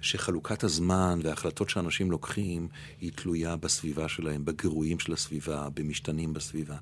שחלוקת 0.00 0.64
הזמן 0.64 1.20
וההחלטות 1.22 1.70
שאנשים 1.70 2.10
לוקחים 2.10 2.68
היא 3.00 3.12
תלויה 3.14 3.56
בסביבה 3.56 4.08
שלהם, 4.08 4.44
בגירויים 4.44 4.98
של 4.98 5.12
הסביבה, 5.12 5.68
במשתנים 5.74 6.32
בסביבה. 6.32 6.76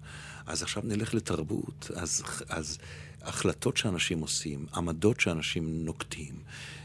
אז 0.47 0.63
עכשיו 0.63 0.83
נלך 0.87 1.15
לתרבות. 1.15 1.91
אז, 1.97 2.23
אז 2.49 2.79
החלטות 3.23 3.77
שאנשים 3.77 4.21
עושים, 4.21 4.67
עמדות 4.75 5.21
שאנשים 5.21 5.85
נוקטים, 5.85 6.35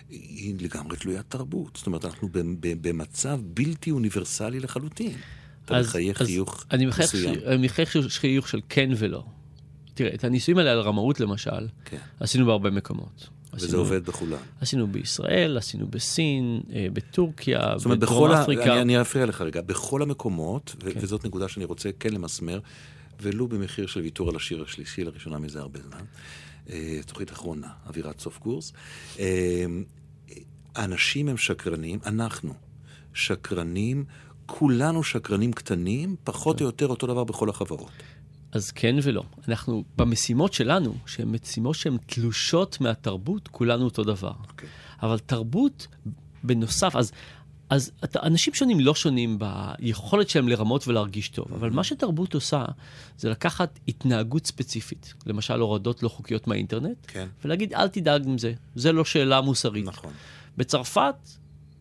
היא 0.10 0.56
לגמרי 0.60 0.98
תלוית 0.98 1.26
תרבות. 1.30 1.76
זאת 1.76 1.88
אומרת, 1.88 2.06
אנחנו 2.06 2.30
במצב 2.60 3.40
בלתי 3.44 3.92
אוניברסלי 3.92 4.60
לחלוטין. 4.60 5.18
אתה 5.66 5.80
מחייך 5.82 6.18
חיוך 6.18 6.66
מסוים. 7.00 7.36
אני 7.48 7.66
מחייך 7.66 7.98
חיוך 8.08 8.48
של 8.48 8.62
כן 8.70 8.90
ולא. 8.98 9.24
תראה, 9.96 10.14
את 10.14 10.24
הניסויים 10.24 10.58
האלה 10.58 10.72
על 10.72 10.80
רמאות 10.80 11.20
למשל, 11.20 11.68
כן. 11.86 11.98
עשינו 12.20 12.46
בהרבה 12.46 12.70
מקומות. 12.70 13.30
וזה 13.54 13.66
עשינו, 13.66 13.82
עובד 13.82 14.06
בכולם. 14.06 14.38
עשינו 14.62 14.88
בישראל, 14.88 15.58
עשינו 15.58 15.88
בסין, 15.88 16.62
אה, 16.74 16.88
בטורקיה, 16.94 17.76
בדרום 17.90 18.32
אפריקה. 18.32 18.74
אני, 18.74 18.82
אני 18.82 19.02
אפריע 19.02 19.26
לך 19.26 19.42
רגע. 19.42 19.62
בכל 19.62 20.02
המקומות, 20.02 20.76
כן. 20.80 21.00
וזאת 21.02 21.26
נקודה 21.26 21.48
שאני 21.48 21.66
רוצה 21.66 21.90
כן 22.00 22.14
למסמר, 22.14 22.60
ולו 23.22 23.48
במחיר 23.48 23.88
של 23.88 24.00
ויתור 24.00 24.30
על 24.30 24.36
השיר 24.36 24.64
השלישי, 24.64 25.04
לראשונה 25.04 25.40
מזה 25.40 25.60
הרבה 25.60 25.80
זמן. 25.82 26.06
אה, 26.70 27.00
תוכנית 27.06 27.32
אחרונה, 27.32 27.68
אווירת 27.88 28.20
סוף 28.20 28.38
קורס. 28.38 28.74
אה, 29.20 29.66
האנשים 30.76 31.28
הם 31.28 31.38
שקרנים, 31.38 32.00
אנחנו 32.06 32.54
שקרנים, 33.14 34.06
כולנו 34.46 35.04
שקרנים 35.04 35.54
קטנים, 35.54 36.16
פחות 36.24 36.58
כן. 36.58 36.64
או 36.64 36.70
יותר 36.70 36.88
אותו 36.88 37.08
דבר 37.08 37.24
בכל 37.24 37.50
החברות. 37.50 37.92
אז 38.56 38.72
כן 38.72 38.96
ולא. 39.04 39.24
אנחנו, 39.48 39.84
במשימות 39.98 40.54
שלנו, 40.54 40.96
שהן 41.06 41.28
משימות 41.28 41.76
שהן 41.76 41.98
תלושות 42.06 42.82
מהתרבות, 42.82 43.48
כולנו 43.48 43.86
אותו 43.86 44.04
דבר. 44.04 44.32
Okay. 44.32 44.50
אוקיי. 44.52 44.70
אבל 45.02 45.20
תרבות, 45.20 45.88
בנוסף, 46.44 46.96
אז, 46.96 47.12
אז 47.70 47.92
אנשים 48.24 48.54
שונים 48.54 48.80
לא 48.80 48.96
שונים 48.96 49.40
ביכולת 49.40 50.30
שלהם 50.30 50.48
לרמות 50.48 50.88
ולהרגיש 50.88 51.30
טוב, 51.30 51.54
אבל 51.54 51.70
מה 51.70 51.84
שתרבות 51.84 52.34
עושה, 52.34 52.66
זה 53.18 53.30
לקחת 53.30 53.80
התנהגות 53.88 54.48
ספציפית, 54.48 55.14
למשל 55.26 55.60
הורדות 55.60 56.04
לא 56.04 56.10
חוקיות 56.10 56.48
מהאינטרנט, 56.48 56.98
כן. 57.08 57.28
ולהגיד, 57.46 57.74
אל 57.74 57.88
תדאג 57.88 58.26
עם 58.26 58.38
זה, 58.38 58.54
זה 58.76 58.92
לא 58.92 59.06
שאלה 59.06 59.42
מוסרית. 59.42 59.86
נכון. 59.86 60.14
בצרפת, 60.58 61.16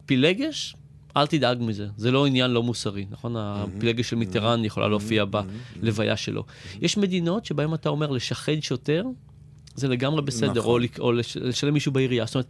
פילגש, 0.07 0.77
אל 1.16 1.26
תדאג 1.26 1.58
מזה, 1.60 1.88
זה 1.96 2.10
לא 2.10 2.26
עניין 2.26 2.50
לא 2.50 2.62
מוסרי, 2.62 3.06
נכון? 3.10 3.34
הפילגש 3.36 4.10
של 4.10 4.16
מיטרן 4.16 4.64
יכולה 4.64 4.88
להופיע 4.88 5.24
בלוויה 5.80 6.16
שלו. 6.16 6.44
יש 6.80 6.96
מדינות 6.96 7.44
שבהן 7.44 7.74
אתה 7.74 7.88
אומר 7.88 8.10
לשחד 8.10 8.60
שוטר, 8.60 9.04
זה 9.74 9.88
לגמרי 9.88 10.22
בסדר, 10.22 10.62
או 10.62 10.78
נכון. 10.78 11.16
לשלם 11.34 11.74
מישהו 11.74 11.92
בעירייה. 11.92 12.26
זאת 12.26 12.34
אומרת, 12.34 12.48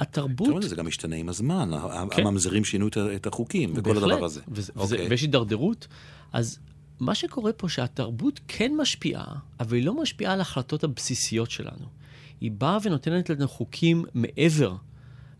התרבות... 0.00 0.62
זה 0.62 0.76
גם 0.76 0.86
משתנה 0.86 1.16
עם 1.16 1.28
הזמן, 1.28 1.70
כן. 2.10 2.26
הממזרים 2.26 2.64
שינו 2.64 2.88
את 3.16 3.26
החוקים 3.26 3.72
וכל 3.76 3.96
הדבר 3.96 4.24
הזה. 4.24 4.40
אוקיי. 4.76 5.06
ויש 5.10 5.22
הידרדרות. 5.22 5.86
אז 6.32 6.58
מה 7.00 7.14
שקורה 7.14 7.52
פה 7.52 7.68
שהתרבות 7.68 8.40
כן 8.48 8.72
משפיעה, 8.78 9.24
אבל 9.60 9.76
היא 9.76 9.84
לא 9.84 10.02
משפיעה 10.02 10.32
על 10.32 10.38
ההחלטות 10.38 10.84
הבסיסיות 10.84 11.50
שלנו. 11.50 11.86
היא 12.40 12.50
באה 12.50 12.78
ונותנת 12.82 13.30
לנו 13.30 13.48
חוקים 13.48 14.04
מעבר 14.14 14.74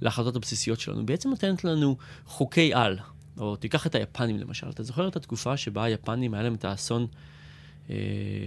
להחלטות 0.05 0.37
הבסיסיות 0.37 0.81
שלנו. 0.81 1.07
בעצם 1.07 1.31
נותנת 1.31 1.65
לנו 1.65 1.97
חוקי 2.27 2.75
על. 2.75 2.99
או 3.39 3.57
תיקח 3.57 3.87
את 3.87 3.95
היפנים 3.95 4.39
למשל. 4.39 4.71
אתה 4.71 4.83
זוכר 4.83 5.09
את 5.09 5.17
התקופה 5.17 5.57
שבה 5.57 5.85
היפנים 5.85 6.35
היה 6.35 6.43
להם 6.43 6.55
את 6.55 6.65
האסון 6.65 7.07
אה, 7.91 7.97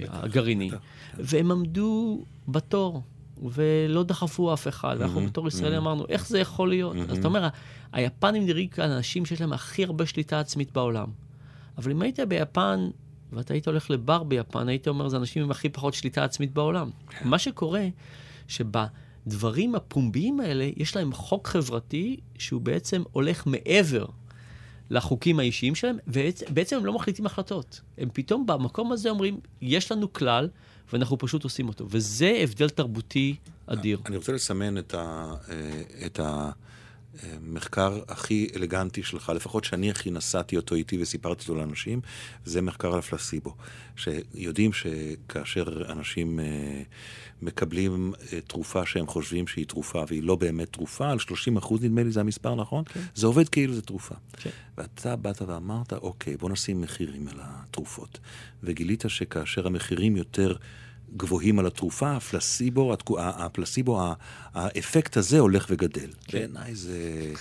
הגרעיני, 0.10 0.72
והם 1.18 1.52
עמדו 1.52 2.24
בתור. 2.48 3.02
ולא 3.44 4.04
דחפו 4.04 4.54
אף 4.54 4.68
אחד, 4.68 4.96
ואנחנו 5.00 5.26
בתור 5.26 5.48
ישראלים 5.48 5.78
אמרנו, 5.78 6.06
איך 6.10 6.28
זה 6.28 6.40
יכול 6.40 6.70
להיות? 6.70 6.96
אז 7.10 7.18
אתה 7.18 7.28
אומר, 7.28 7.48
היפנים 7.92 8.46
נראים 8.46 8.68
כאן 8.68 8.92
אנשים 8.92 9.26
שיש 9.26 9.42
להם 9.42 9.54
הכי 9.54 9.84
הרבה 9.84 10.06
שליטה 10.06 10.40
עצמית 10.40 10.74
בעולם. 10.74 11.08
אבל 11.78 11.92
אם 11.92 12.02
היית 12.02 12.20
ביפן, 12.20 12.90
ואתה 13.34 13.54
היית 13.54 13.68
הולך 13.68 13.92
לבר 13.92 14.24
ביפן, 14.24 14.68
היית 14.68 14.88
אומר, 14.88 15.08
זה 15.08 15.18
אנשים 15.18 15.44
עם 15.44 15.52
הכי 15.52 15.70
פחות 15.70 15.94
שליטה 15.94 16.24
עצמית 16.24 16.54
בעולם. 16.54 16.90
כן. 17.10 17.28
מה 17.28 17.40
שקורה, 17.40 17.88
שבה... 18.48 18.86
הדברים 19.28 19.76
הפומביים 19.76 20.40
האלה, 20.40 20.70
יש 20.78 20.96
להם 20.96 21.14
חוק 21.14 21.48
חברתי 21.48 22.18
שהוא 22.38 22.62
בעצם 22.62 23.04
הולך 23.12 23.48
מעבר 23.48 24.06
לחוקים 24.90 25.40
האישיים 25.40 25.76
שלהם, 25.76 25.98
ובעצם 26.08 26.78
הם 26.78 26.86
לא 26.86 26.94
מחליטים 26.94 27.26
החלטות. 27.26 27.82
הם 27.98 28.10
פתאום 28.14 28.46
במקום 28.46 28.92
הזה 28.92 29.10
אומרים, 29.10 29.40
יש 29.62 29.92
לנו 29.92 30.14
כלל, 30.14 30.50
ואנחנו 30.94 31.18
פשוט 31.18 31.44
עושים 31.44 31.68
אותו. 31.68 31.86
וזה 31.90 32.40
הבדל 32.44 32.70
תרבותי 32.70 33.36
אדיר. 33.66 34.00
אני 34.06 34.18
רוצה 34.18 34.32
לסמן 34.32 34.78
את 34.78 34.94
ה... 34.94 35.34
אה, 35.50 36.06
את 36.06 36.20
ה... 36.20 36.52
המחקר 37.24 38.00
הכי 38.08 38.48
אלגנטי 38.56 39.04
שלך, 39.04 39.32
לפחות 39.36 39.64
שאני 39.64 39.92
הכי 39.92 40.12
נשאתי 40.12 40.58
אותו 40.58 40.76
איתי 40.76 41.02
וסיפרתי 41.02 41.42
אותו 41.42 41.56
לאנשים, 41.56 42.02
זה 42.46 42.62
מחקר 42.62 42.94
על 42.94 43.00
הפלסיבו. 43.00 43.56
שיודעים 43.96 44.74
שכאשר 44.74 45.92
אנשים 45.92 46.40
אה, 46.40 46.82
מקבלים 47.42 48.14
אה, 48.34 48.42
תרופה 48.42 48.86
שהם 48.86 49.08
חושבים 49.08 49.48
שהיא 49.48 49.66
תרופה 49.66 50.04
והיא 50.08 50.24
לא 50.24 50.36
באמת 50.36 50.74
תרופה, 50.74 51.12
על 51.12 51.20
30 51.20 51.58
אחוז 51.58 51.84
נדמה 51.84 52.04
לי 52.04 52.12
זה 52.12 52.20
המספר, 52.20 52.56
נכון? 52.56 52.84
כן. 52.84 53.02
זה 53.16 53.28
עובד 53.28 53.50
כאילו 53.50 53.74
זה 53.74 53.82
תרופה. 53.82 54.16
כן. 54.34 54.50
ואתה 54.78 55.16
באת 55.16 55.42
ואמרת, 55.42 55.94
אוקיי, 55.94 56.38
בוא 56.38 56.50
נשים 56.50 56.82
מחירים 56.82 57.28
על 57.28 57.40
התרופות. 57.40 58.20
וגילית 58.64 59.04
שכאשר 59.08 59.68
המחירים 59.68 60.18
יותר... 60.18 60.56
גבוהים 61.18 61.60
על 61.60 61.66
התרופה, 61.66 62.16
הפלסיבו, 62.16 62.96
הפלסיבו, 63.18 64.02
האפקט 64.54 65.18
הזה 65.18 65.40
הולך 65.40 65.66
וגדל. 65.70 66.10
כן. 66.28 66.38
בעיניי 66.38 66.76
זה, 66.76 67.34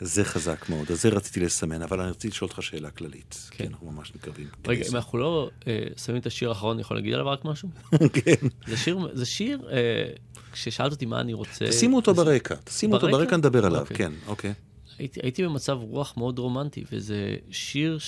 זה 0.00 0.24
חזק 0.24 0.68
מאוד, 0.68 0.90
אז 0.90 1.02
זה 1.02 1.08
רציתי 1.08 1.40
לסמן, 1.40 1.82
אבל 1.82 2.00
אני 2.00 2.10
רציתי 2.10 2.28
לשאול 2.28 2.50
אותך 2.50 2.62
שאלה 2.62 2.90
כללית. 2.90 3.48
כן. 3.50 3.66
אנחנו 3.70 3.90
ממש 3.90 4.12
מקווים. 4.14 4.46
רגע, 4.66 4.84
אם 4.90 4.96
אנחנו 4.96 5.18
לא 5.18 5.50
אה, 5.66 5.82
שמים 6.04 6.20
את 6.20 6.26
השיר 6.26 6.48
האחרון, 6.48 6.72
אני 6.72 6.80
יכול 6.80 6.96
להגיד 6.96 7.14
עליו 7.14 7.26
רק 7.26 7.44
משהו? 7.44 7.68
כן. 8.24 8.46
זה 8.66 8.76
שיר, 8.76 9.08
זה 9.12 9.26
שיר, 9.26 9.68
אה, 9.72 10.10
כששאלת 10.52 10.92
אותי 10.92 11.06
מה 11.06 11.20
אני 11.20 11.32
רוצה... 11.32 11.68
תשימו 11.68 11.96
אותו 11.96 12.14
ברקע, 12.14 12.54
תשימו 12.54 12.94
אותו 12.94 13.08
ברקע, 13.08 13.36
נדבר 13.36 13.66
עליו, 13.66 13.80
אוקיי. 13.80 13.96
כן, 13.96 14.12
אוקיי. 14.26 14.54
הייתי, 14.98 15.20
הייתי 15.22 15.44
במצב 15.44 15.78
רוח 15.80 16.14
מאוד 16.16 16.38
רומנטי, 16.38 16.84
וזה 16.92 17.36
שיר 17.50 17.98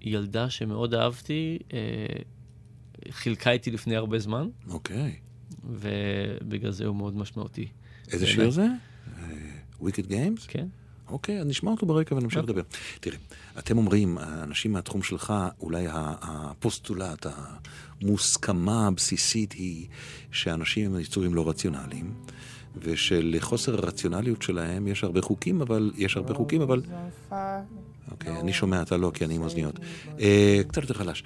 שילדה 0.00 0.50
שמאוד 0.50 0.94
אהבתי, 0.94 1.58
אה, 1.72 1.78
חילקה 3.10 3.50
איתי 3.50 3.70
לפני 3.70 3.96
הרבה 3.96 4.18
זמן. 4.18 4.48
אוקיי. 4.70 5.16
ובגלל 5.70 6.70
זה 6.70 6.86
הוא 6.86 6.96
מאוד 6.96 7.16
משמעותי. 7.16 7.68
איזה 8.12 8.26
שיר 8.26 8.50
זה? 8.50 8.66
Wicked 9.80 10.08
Games? 10.08 10.44
כן. 10.48 10.66
אוקיי, 11.08 11.40
אז 11.40 11.46
נשמע 11.46 11.70
אותו 11.70 11.86
ברקע 11.86 12.14
ונמשיך. 12.14 12.42
לדבר. 12.42 12.62
תראה, 13.00 13.16
אתם 13.58 13.78
אומרים, 13.78 14.18
אנשים 14.18 14.72
מהתחום 14.72 15.02
שלך, 15.02 15.34
אולי 15.60 15.86
הפוסטולט, 15.90 17.26
המוסכמה 18.02 18.86
הבסיסית 18.86 19.52
היא 19.52 19.86
שאנשים 20.32 20.94
הם 20.94 21.00
יצורים 21.00 21.34
לא 21.34 21.48
רציונליים, 21.48 22.14
ושלחוסר 22.76 23.74
הרציונליות 23.74 24.42
שלהם 24.42 24.88
יש 24.88 25.04
הרבה 25.04 25.22
חוקים, 25.22 25.60
אבל... 25.60 25.92
יש 25.96 26.16
הרבה 26.16 26.34
חוקים, 26.34 26.60
אבל... 26.62 26.82
אוקיי, 28.10 28.40
אני 28.40 28.52
שומע, 28.52 28.82
אתה 28.82 28.96
לא, 28.96 29.10
כי 29.14 29.24
אני 29.24 29.34
עם 29.34 29.42
אוזניות. 29.42 29.78
אה, 30.20 30.60
קצת 30.68 30.82
יותר 30.82 30.94
חלש. 30.94 31.24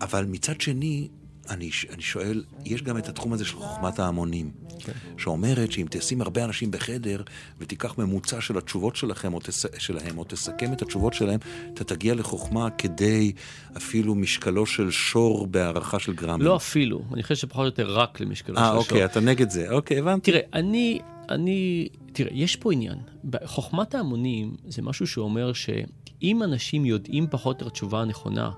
אבל 0.00 0.24
מצד 0.24 0.60
שני, 0.60 1.08
אני, 1.50 1.70
אני 1.90 2.02
שואל, 2.02 2.44
יש 2.64 2.82
גם 2.82 2.98
את 2.98 3.08
התחום 3.08 3.32
הזה 3.32 3.44
של 3.44 3.56
חוכמת 3.56 3.98
ההמונים, 3.98 4.50
כן. 4.78 4.92
שאומרת 5.18 5.72
שאם 5.72 5.86
תשים 5.90 6.20
הרבה 6.20 6.44
אנשים 6.44 6.70
בחדר 6.70 7.22
ותיקח 7.58 7.98
ממוצע 7.98 8.40
של 8.40 8.58
התשובות 8.58 8.96
שלכם 8.96 9.34
או 9.34 9.40
תס, 9.40 9.66
שלהם, 9.78 10.18
או 10.18 10.24
תסכם 10.24 10.72
את 10.72 10.82
התשובות 10.82 11.14
שלהם, 11.14 11.38
אתה 11.74 11.84
תגיע 11.84 12.14
לחוכמה 12.14 12.70
כדי 12.70 13.32
אפילו 13.76 14.14
משקלו 14.14 14.66
של 14.66 14.90
שור 14.90 15.46
בהערכה 15.46 15.98
של 15.98 16.12
גרמים. 16.14 16.46
לא 16.46 16.56
אפילו, 16.56 17.02
אני 17.14 17.22
חושב 17.22 17.34
שפחות 17.34 17.60
או 17.60 17.64
יותר 17.64 17.98
רק 17.98 18.20
למשקלו 18.20 18.56
아, 18.56 18.58
של 18.58 18.64
אוקיי, 18.64 18.84
שור. 18.84 18.98
אה, 18.98 19.04
אוקיי, 19.04 19.04
אתה 19.04 19.20
נגד 19.20 19.50
זה, 19.50 19.70
אוקיי, 19.70 19.98
הבנתי. 19.98 20.30
תראה, 20.30 20.42
אני, 20.52 20.98
אני, 21.28 21.88
תראה, 22.12 22.30
יש 22.34 22.56
פה 22.56 22.72
עניין. 22.72 22.98
חוכמת 23.44 23.94
ההמונים 23.94 24.56
זה 24.68 24.82
משהו 24.82 25.06
שאומר 25.06 25.52
שאם 25.52 26.42
אנשים 26.42 26.84
יודעים 26.84 27.26
פחות 27.30 27.60
או 27.60 27.66
יותר 27.66 27.74
תשובה 27.74 28.00
הנכונה, 28.00 28.50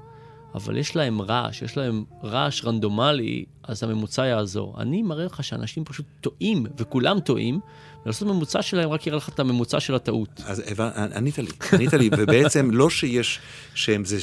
אבל 0.59 0.77
יש 0.77 0.97
להם 0.97 1.23
רעש, 1.23 1.63
יש 1.63 1.77
להם 1.77 2.05
רעש 2.25 2.65
רנדומלי, 2.65 3.45
אז 3.63 3.83
הממוצע 3.83 4.27
יעזור. 4.27 4.75
אני 4.79 5.03
מראה 5.03 5.25
לך 5.25 5.45
שאנשים 5.45 5.85
פשוט 5.85 6.07
טועים, 6.21 6.67
וכולם 6.79 7.21
טועים, 7.21 7.61
ולעשות 8.05 8.29
ממוצע 8.29 8.63
שלהם 8.63 8.91
רק 8.91 9.07
יראה 9.07 9.17
לך 9.17 9.29
את 9.29 9.41
הממוצע 9.41 9.81
של 9.81 9.95
הטעות. 9.95 10.41
אז 10.47 10.63
ענית 11.15 11.39
לי, 11.39 11.49
ענית 11.73 11.93
לי, 11.93 12.11
ובעצם 12.19 12.71
לא 12.71 12.91
שיש, 12.91 13.41
שהם 13.75 14.05
זה, 14.05 14.17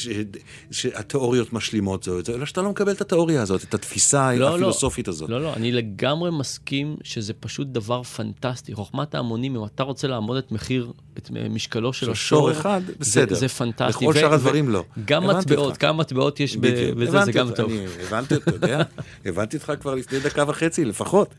שהתיאוריות 0.72 1.54
משלימות 1.54 2.04
זאת, 2.04 2.30
אלא 2.30 2.46
שאתה 2.46 2.62
לא 2.62 2.70
מקבל 2.70 2.92
את 2.92 3.02
התיאוריה 3.02 3.42
הזאת, 3.42 3.64
את 3.64 3.74
התפיסה 3.74 4.34
לא, 4.34 4.40
לא. 4.40 4.56
הפילוסופית 4.56 5.08
לא, 5.08 5.14
הזאת. 5.14 5.30
לא, 5.30 5.42
לא, 5.42 5.54
אני 5.54 5.72
לגמרי 5.72 6.32
מסכים 6.32 6.96
שזה 7.04 7.34
פשוט 7.34 7.68
דבר 7.68 8.04
פנטסטי. 8.04 8.74
חוכמת 8.74 9.16
ההמונים, 9.16 9.56
אם 9.56 9.66
אתה 9.66 9.84
רוצה 9.84 10.08
לעמוד 10.08 10.38
את 10.38 10.52
מחיר, 10.52 10.92
את 11.18 11.32
משקלו 11.50 11.94
של 11.94 12.12
השור, 12.12 12.52
אחד, 12.52 12.82
בסדר. 13.00 13.34
זה, 13.34 13.40
זה 13.40 13.48
פנטסטי. 13.48 14.06
בכל 14.06 14.14
שאר 14.14 14.34
הדברים 14.34 14.70
לא. 14.70 14.84
גם 15.06 15.28
מטבעות, 15.28 15.78
כמה 15.78 15.94
מטבעות 15.94 16.40
יש 16.40 16.58
בזה, 16.58 17.26
זה 17.26 17.32
גם 17.32 17.52
טוב. 17.56 17.72
הבנתי, 18.08 18.36
אתה 18.36 18.56
יודע, 18.56 18.82
הבנתי 19.26 19.58
אותך 19.58 19.74
כבר 19.82 19.96
לפני 19.96 20.20
דקה 20.20 20.44
וחצי 20.48 20.86
לפחות. 20.86 21.36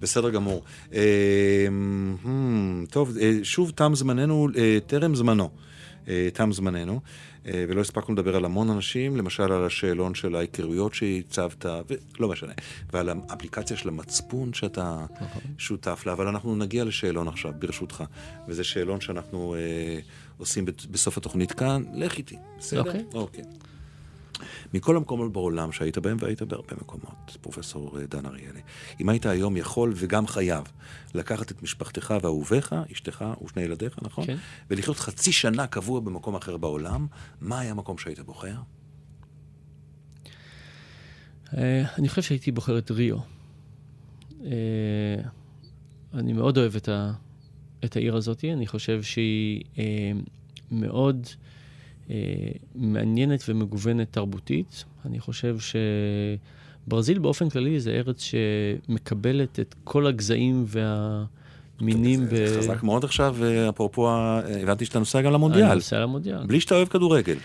בסדר 0.00 0.30
גמור. 0.30 0.62
אמ, 2.26 2.84
טוב, 2.90 3.16
אה, 3.20 3.38
שוב 3.42 3.70
תם 3.70 3.92
זמננו, 3.94 4.48
אה, 4.56 4.78
טרם 4.86 5.14
זמנו. 5.14 5.50
תם 6.32 6.52
זמננו, 6.52 7.00
ולא 7.44 7.80
הספקנו 7.80 8.14
לדבר 8.14 8.36
על 8.36 8.44
המון 8.44 8.70
אנשים, 8.70 9.16
למשל 9.16 9.42
על 9.42 9.64
השאלון 9.66 10.14
של 10.14 10.34
ההיכרויות 10.36 10.94
שהצבת, 10.94 11.66
ולא 12.18 12.28
משנה, 12.28 12.52
ועל 12.92 13.08
האפליקציה 13.08 13.76
של 13.76 13.88
המצפון 13.88 14.52
שאתה 14.52 15.06
נכון. 15.20 15.42
שותף 15.58 16.02
לה, 16.06 16.12
אבל 16.12 16.28
אנחנו 16.28 16.56
נגיע 16.56 16.84
לשאלון 16.84 17.28
עכשיו, 17.28 17.52
ברשותך, 17.58 18.04
וזה 18.48 18.64
שאלון 18.64 19.00
שאנחנו 19.00 19.54
אה, 19.54 19.98
עושים 20.38 20.64
בסוף 20.90 21.18
התוכנית 21.18 21.52
כאן, 21.52 21.82
לך 21.94 22.18
איתי, 22.18 22.36
בסדר? 22.58 22.80
אוקיי. 22.80 23.04
Okay. 23.10 23.14
אוקיי. 23.14 23.44
Okay. 23.44 23.66
מכל 24.74 24.96
המקומות 24.96 25.32
בעולם 25.32 25.72
שהיית 25.72 25.98
בהם, 25.98 26.16
והיית 26.20 26.42
בהרבה 26.42 26.74
מקומות, 26.80 27.36
פרופסור 27.40 27.98
דן 28.08 28.26
אריאלי. 28.26 28.60
אם 29.00 29.08
היית 29.08 29.26
היום 29.26 29.56
יכול 29.56 29.92
וגם 29.96 30.26
חייב 30.26 30.64
לקחת 31.14 31.50
את 31.50 31.62
משפחתך 31.62 32.14
ואהוביך, 32.22 32.74
אשתך 32.92 33.24
ושני 33.44 33.62
ילדיך, 33.62 33.98
נכון? 34.02 34.26
כן. 34.26 34.36
ולחיות 34.70 34.96
חצי 34.96 35.32
שנה 35.32 35.66
קבוע 35.66 36.00
במקום 36.00 36.34
אחר 36.34 36.56
בעולם, 36.56 37.06
מה 37.40 37.60
היה 37.60 37.70
המקום 37.70 37.98
שהיית 37.98 38.20
בוחר? 38.20 38.56
אה, 41.56 41.82
אני 41.98 42.08
חושב 42.08 42.22
שהייתי 42.22 42.52
בוחר 42.52 42.78
את 42.78 42.90
ריו. 42.90 43.16
אה, 44.44 44.50
אני 46.14 46.32
מאוד 46.32 46.58
אוהב 46.58 46.76
את, 46.76 46.88
ה, 46.88 47.12
את 47.84 47.96
העיר 47.96 48.16
הזאת, 48.16 48.44
אני 48.44 48.66
חושב 48.66 49.02
שהיא 49.02 49.64
מאוד... 50.70 51.26
אה, 52.10 52.14
מעניינת 52.74 53.44
ומגוונת 53.48 54.12
תרבותית. 54.12 54.84
אני 55.06 55.20
חושב 55.20 55.56
שברזיל 56.86 57.18
באופן 57.18 57.50
כללי 57.50 57.80
זה 57.80 57.90
ארץ 57.90 58.22
שמקבלת 58.22 59.60
את 59.60 59.74
כל 59.84 60.06
הגזעים 60.06 60.64
והמינים. 60.66 62.20
זה, 62.20 62.30
ב... 62.30 62.46
זה 62.46 62.58
חזק 62.58 62.82
מאוד 62.82 63.04
עכשיו, 63.04 63.36
אפרופו, 63.68 64.10
הבנתי 64.62 64.84
שאתה 64.84 64.98
נוסע 64.98 65.22
גם 65.22 65.32
למונדיאל. 65.32 65.64
אני 65.64 65.74
נוסע 65.74 66.00
למונדיאל. 66.00 66.46
בלי 66.46 66.60
שאתה 66.60 66.74
אוהב 66.74 66.88
כדורגל. 66.88 67.36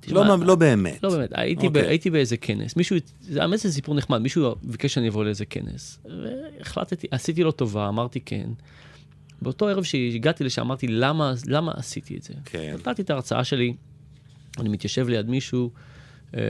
תשמע, 0.00 0.24
לא, 0.24 0.38
לא 0.38 0.54
באמת. 0.54 1.02
לא 1.02 1.10
באמת, 1.10 1.30
הייתי, 1.32 1.66
okay. 1.66 1.70
ב, 1.70 1.76
אוקיי. 1.76 1.90
הייתי 1.90 2.10
באיזה 2.10 2.36
כנס, 2.36 2.76
מישהו, 2.76 2.96
זה 3.20 3.42
האמת 3.42 3.58
זה 3.58 3.72
סיפור 3.72 3.94
נחמד, 3.94 4.18
מישהו 4.18 4.54
ביקש 4.62 4.94
שאני 4.94 5.08
אבוא 5.08 5.24
לאיזה 5.24 5.44
כנס, 5.44 5.98
והחלטתי, 6.04 7.06
עשיתי 7.10 7.42
לו 7.42 7.52
טובה, 7.52 7.88
אמרתי 7.88 8.20
כן. 8.20 8.50
באותו 9.42 9.68
ערב 9.68 9.82
שהגעתי 9.84 10.44
לשם 10.44 10.62
אמרתי, 10.62 10.88
למה, 10.88 11.34
למה 11.46 11.72
עשיתי 11.76 12.16
את 12.16 12.22
זה? 12.22 12.34
כן. 12.44 12.74
נתתי 12.74 13.02
את 13.02 13.10
ההרצאה 13.10 13.44
שלי, 13.44 13.74
אני 14.60 14.68
מתיישב 14.68 15.08
ליד 15.08 15.28
מישהו, 15.28 15.70
אה, 16.34 16.40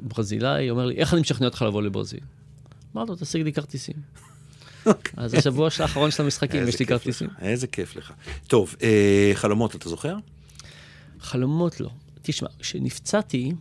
ברזילאי, 0.00 0.70
אומר 0.70 0.86
לי, 0.86 0.94
איך 0.94 1.12
אני 1.14 1.20
משכנע 1.20 1.46
אותך 1.46 1.62
לבוא 1.62 1.82
לברזיל? 1.82 2.20
אמרתי 2.96 3.10
לו, 3.10 3.16
תשיג 3.16 3.42
לי 3.42 3.52
כרטיסים. 3.52 3.94
אוקיי. 4.86 5.12
אז 5.16 5.34
השבוע 5.34 5.68
האחרון 5.80 6.10
של 6.10 6.22
המשחקים, 6.22 6.68
יש 6.68 6.78
לי 6.78 6.86
כרטיסים. 6.86 7.28
איזה 7.40 7.66
כיף 7.66 7.96
לך. 7.96 8.12
טוב, 8.46 8.76
אה, 8.82 9.30
חלומות, 9.34 9.74
אתה 9.74 9.88
זוכר? 9.88 10.16
חלומות 11.20 11.80
לא. 11.80 11.90
תשמע, 12.22 12.48
כשנפצעתי, 12.58 13.52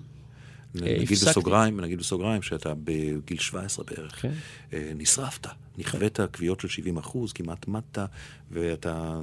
נגיד 0.76 1.10
בסוגריים, 1.12 1.80
נגיד 1.80 2.00
בסוגריים 2.00 2.42
שאתה 2.42 2.74
בגיל 2.84 3.40
17 3.40 3.86
בערך, 3.86 4.22
כן. 4.22 4.32
אה, 4.74 4.92
נשרפת, 4.96 5.48
נכווית 5.78 6.20
כוויות 6.36 6.60
של 6.60 6.68
70 6.68 6.98
אחוז, 6.98 7.34
כמעט 7.34 7.68
מטה, 7.68 8.06
ואתה 8.52 9.20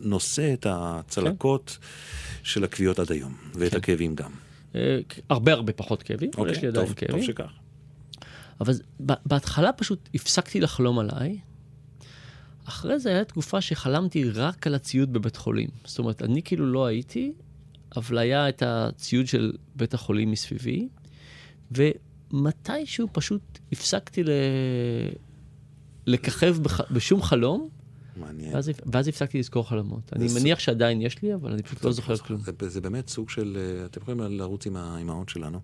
נושא 0.00 0.52
את 0.52 0.66
הצלקות 0.70 1.78
כן. 1.80 1.86
של 2.42 2.64
הכוויות 2.64 2.98
עד 2.98 3.12
היום, 3.12 3.34
ואת 3.54 3.70
כן. 3.70 3.76
הכאבים 3.76 4.14
גם. 4.14 4.30
אה, 4.74 4.98
הרבה 5.30 5.52
הרבה 5.52 5.72
פחות 5.72 6.02
כאבים, 6.02 6.30
אבל 6.38 6.50
יש 6.50 6.58
לי 6.58 6.68
עדיין 6.68 6.94
כאבים. 6.94 7.16
טוב 7.16 7.26
שכך. 7.26 7.52
אבל 8.60 8.72
בהתחלה 9.00 9.72
פשוט 9.72 10.08
הפסקתי 10.14 10.60
לחלום 10.60 10.98
עליי. 10.98 11.38
אחרי 12.64 12.98
זה 12.98 13.08
הייתה 13.08 13.24
תקופה 13.24 13.60
שחלמתי 13.60 14.30
רק 14.30 14.66
על 14.66 14.74
הציוד 14.74 15.12
בבית 15.12 15.36
חולים. 15.36 15.68
זאת 15.84 15.98
אומרת, 15.98 16.22
אני 16.22 16.42
כאילו 16.42 16.72
לא 16.72 16.86
הייתי, 16.86 17.32
אבל 17.96 18.18
היה 18.18 18.48
את 18.48 18.62
הציוד 18.66 19.26
של 19.26 19.52
בית 19.76 19.94
החולים 19.94 20.30
מסביבי, 20.30 20.88
ומתישהו 21.70 23.08
פשוט 23.12 23.42
הפסקתי 23.72 24.22
ל... 24.22 24.30
לככב 26.06 26.56
בח... 26.62 26.92
בשום 26.92 27.22
חלום. 27.22 27.68
מעניין. 28.16 28.54
ואז, 28.54 28.70
ואז 28.92 29.08
הפסקתי 29.08 29.38
לזכור 29.38 29.68
חלומות. 29.68 30.12
אני 30.16 30.28
סוג... 30.28 30.40
מניח 30.40 30.58
שעדיין 30.58 31.02
יש 31.02 31.22
לי, 31.22 31.34
אבל 31.34 31.52
אני 31.52 31.62
פשוט 31.62 31.84
לא 31.84 31.92
זוכר 31.92 32.16
כלום. 32.16 32.40
זה, 32.40 32.68
זה 32.68 32.80
באמת 32.80 33.08
סוג 33.08 33.30
של, 33.30 33.58
אה, 33.60 33.86
אתם 33.86 34.00
יכולים 34.00 34.20
לרוץ 34.20 34.66
עם 34.66 34.76
האימהות 34.76 35.28
שלנו, 35.28 35.60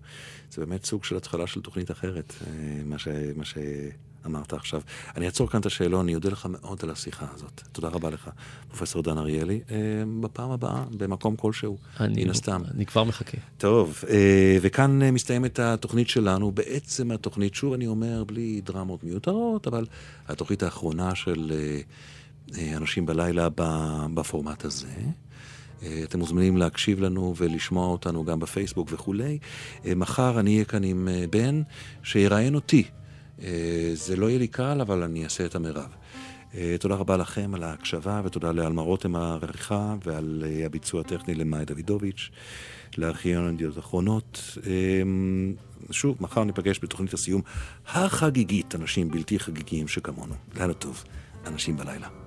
זה 0.51 0.65
באמת 0.65 0.85
סוג 0.85 1.03
של 1.03 1.17
התחלה 1.17 1.47
של 1.47 1.61
תוכנית 1.61 1.91
אחרת, 1.91 2.33
אה, 2.47 2.81
מה, 2.85 2.99
ש, 2.99 3.07
מה 3.35 3.45
ש, 3.45 3.57
אמרת 4.25 4.53
עכשיו. 4.53 4.81
אני 5.17 5.25
אעצור 5.25 5.49
כאן 5.49 5.59
את 5.59 5.65
השאלון, 5.65 6.05
אני 6.05 6.15
אודה 6.15 6.29
לך 6.29 6.47
מאוד 6.51 6.79
על 6.83 6.89
השיחה 6.89 7.25
הזאת. 7.33 7.61
תודה 7.71 7.87
רבה 7.87 8.09
לך, 8.09 8.29
פרופסור 8.67 9.03
דן 9.03 9.17
אריאלי. 9.17 9.61
אה, 9.71 9.77
בפעם 10.21 10.51
הבאה, 10.51 10.83
במקום 10.97 11.35
כלשהו, 11.35 11.77
מן 11.99 12.29
הסתם. 12.29 12.61
אני 12.75 12.85
כבר 12.85 13.03
מחכה. 13.03 13.37
טוב, 13.57 14.03
אה, 14.09 14.57
וכאן 14.61 15.01
אה, 15.01 15.11
מסתיימת 15.11 15.59
התוכנית 15.59 16.09
שלנו. 16.09 16.51
בעצם 16.51 17.11
התוכנית, 17.11 17.55
שוב 17.55 17.73
אני 17.73 17.87
אומר, 17.87 18.23
בלי 18.23 18.61
דרמות 18.61 19.03
מיותרות, 19.03 19.67
אבל 19.67 19.85
התוכנית 20.27 20.63
האחרונה 20.63 21.15
של 21.15 21.51
אנשים 22.77 23.05
בלילה 23.05 23.47
בפורמט 24.13 24.65
הזה. 24.65 24.87
אתם 26.03 26.19
מוזמנים 26.19 26.57
להקשיב 26.57 26.99
לנו 26.99 27.33
ולשמוע 27.37 27.87
אותנו 27.87 28.25
גם 28.25 28.39
בפייסבוק 28.39 28.89
וכולי. 28.91 29.37
מחר 29.85 30.39
אני 30.39 30.53
אהיה 30.53 30.65
כאן 30.65 30.83
עם 30.83 31.07
בן 31.29 31.61
שיראיין 32.03 32.55
אותי 32.55 32.83
זה 33.93 34.15
לא 34.15 34.29
יהיה 34.29 34.39
לי 34.39 34.47
קל, 34.47 34.81
אבל 34.81 35.03
אני 35.03 35.23
אעשה 35.23 35.45
את 35.45 35.55
המרב. 35.55 35.95
אה, 36.55 36.75
תודה 36.79 36.95
רבה 36.95 37.17
לכם 37.17 37.55
על 37.55 37.63
ההקשבה, 37.63 38.21
ותודה 38.25 38.51
לאלמה 38.51 38.81
רותם 38.81 39.15
העריכה 39.15 39.95
ועל 40.05 40.43
אה, 40.45 40.65
הביצוע 40.65 41.01
הטכני 41.01 41.35
למאי 41.35 41.65
דוידוביץ', 41.65 42.29
לארכיון 42.97 43.53
ידיעות 43.53 43.79
אחרונות. 43.79 44.57
שוב, 45.91 46.17
מחר 46.19 46.43
ניפגש 46.43 46.79
בתוכנית 46.83 47.13
הסיום 47.13 47.41
החגיגית, 47.87 48.75
אנשים 48.75 49.11
בלתי 49.11 49.39
חגיגיים 49.39 49.87
שכמונו. 49.87 50.35
לילה 50.55 50.73
טוב, 50.73 51.03
אנשים 51.47 51.77
בלילה. 51.77 52.20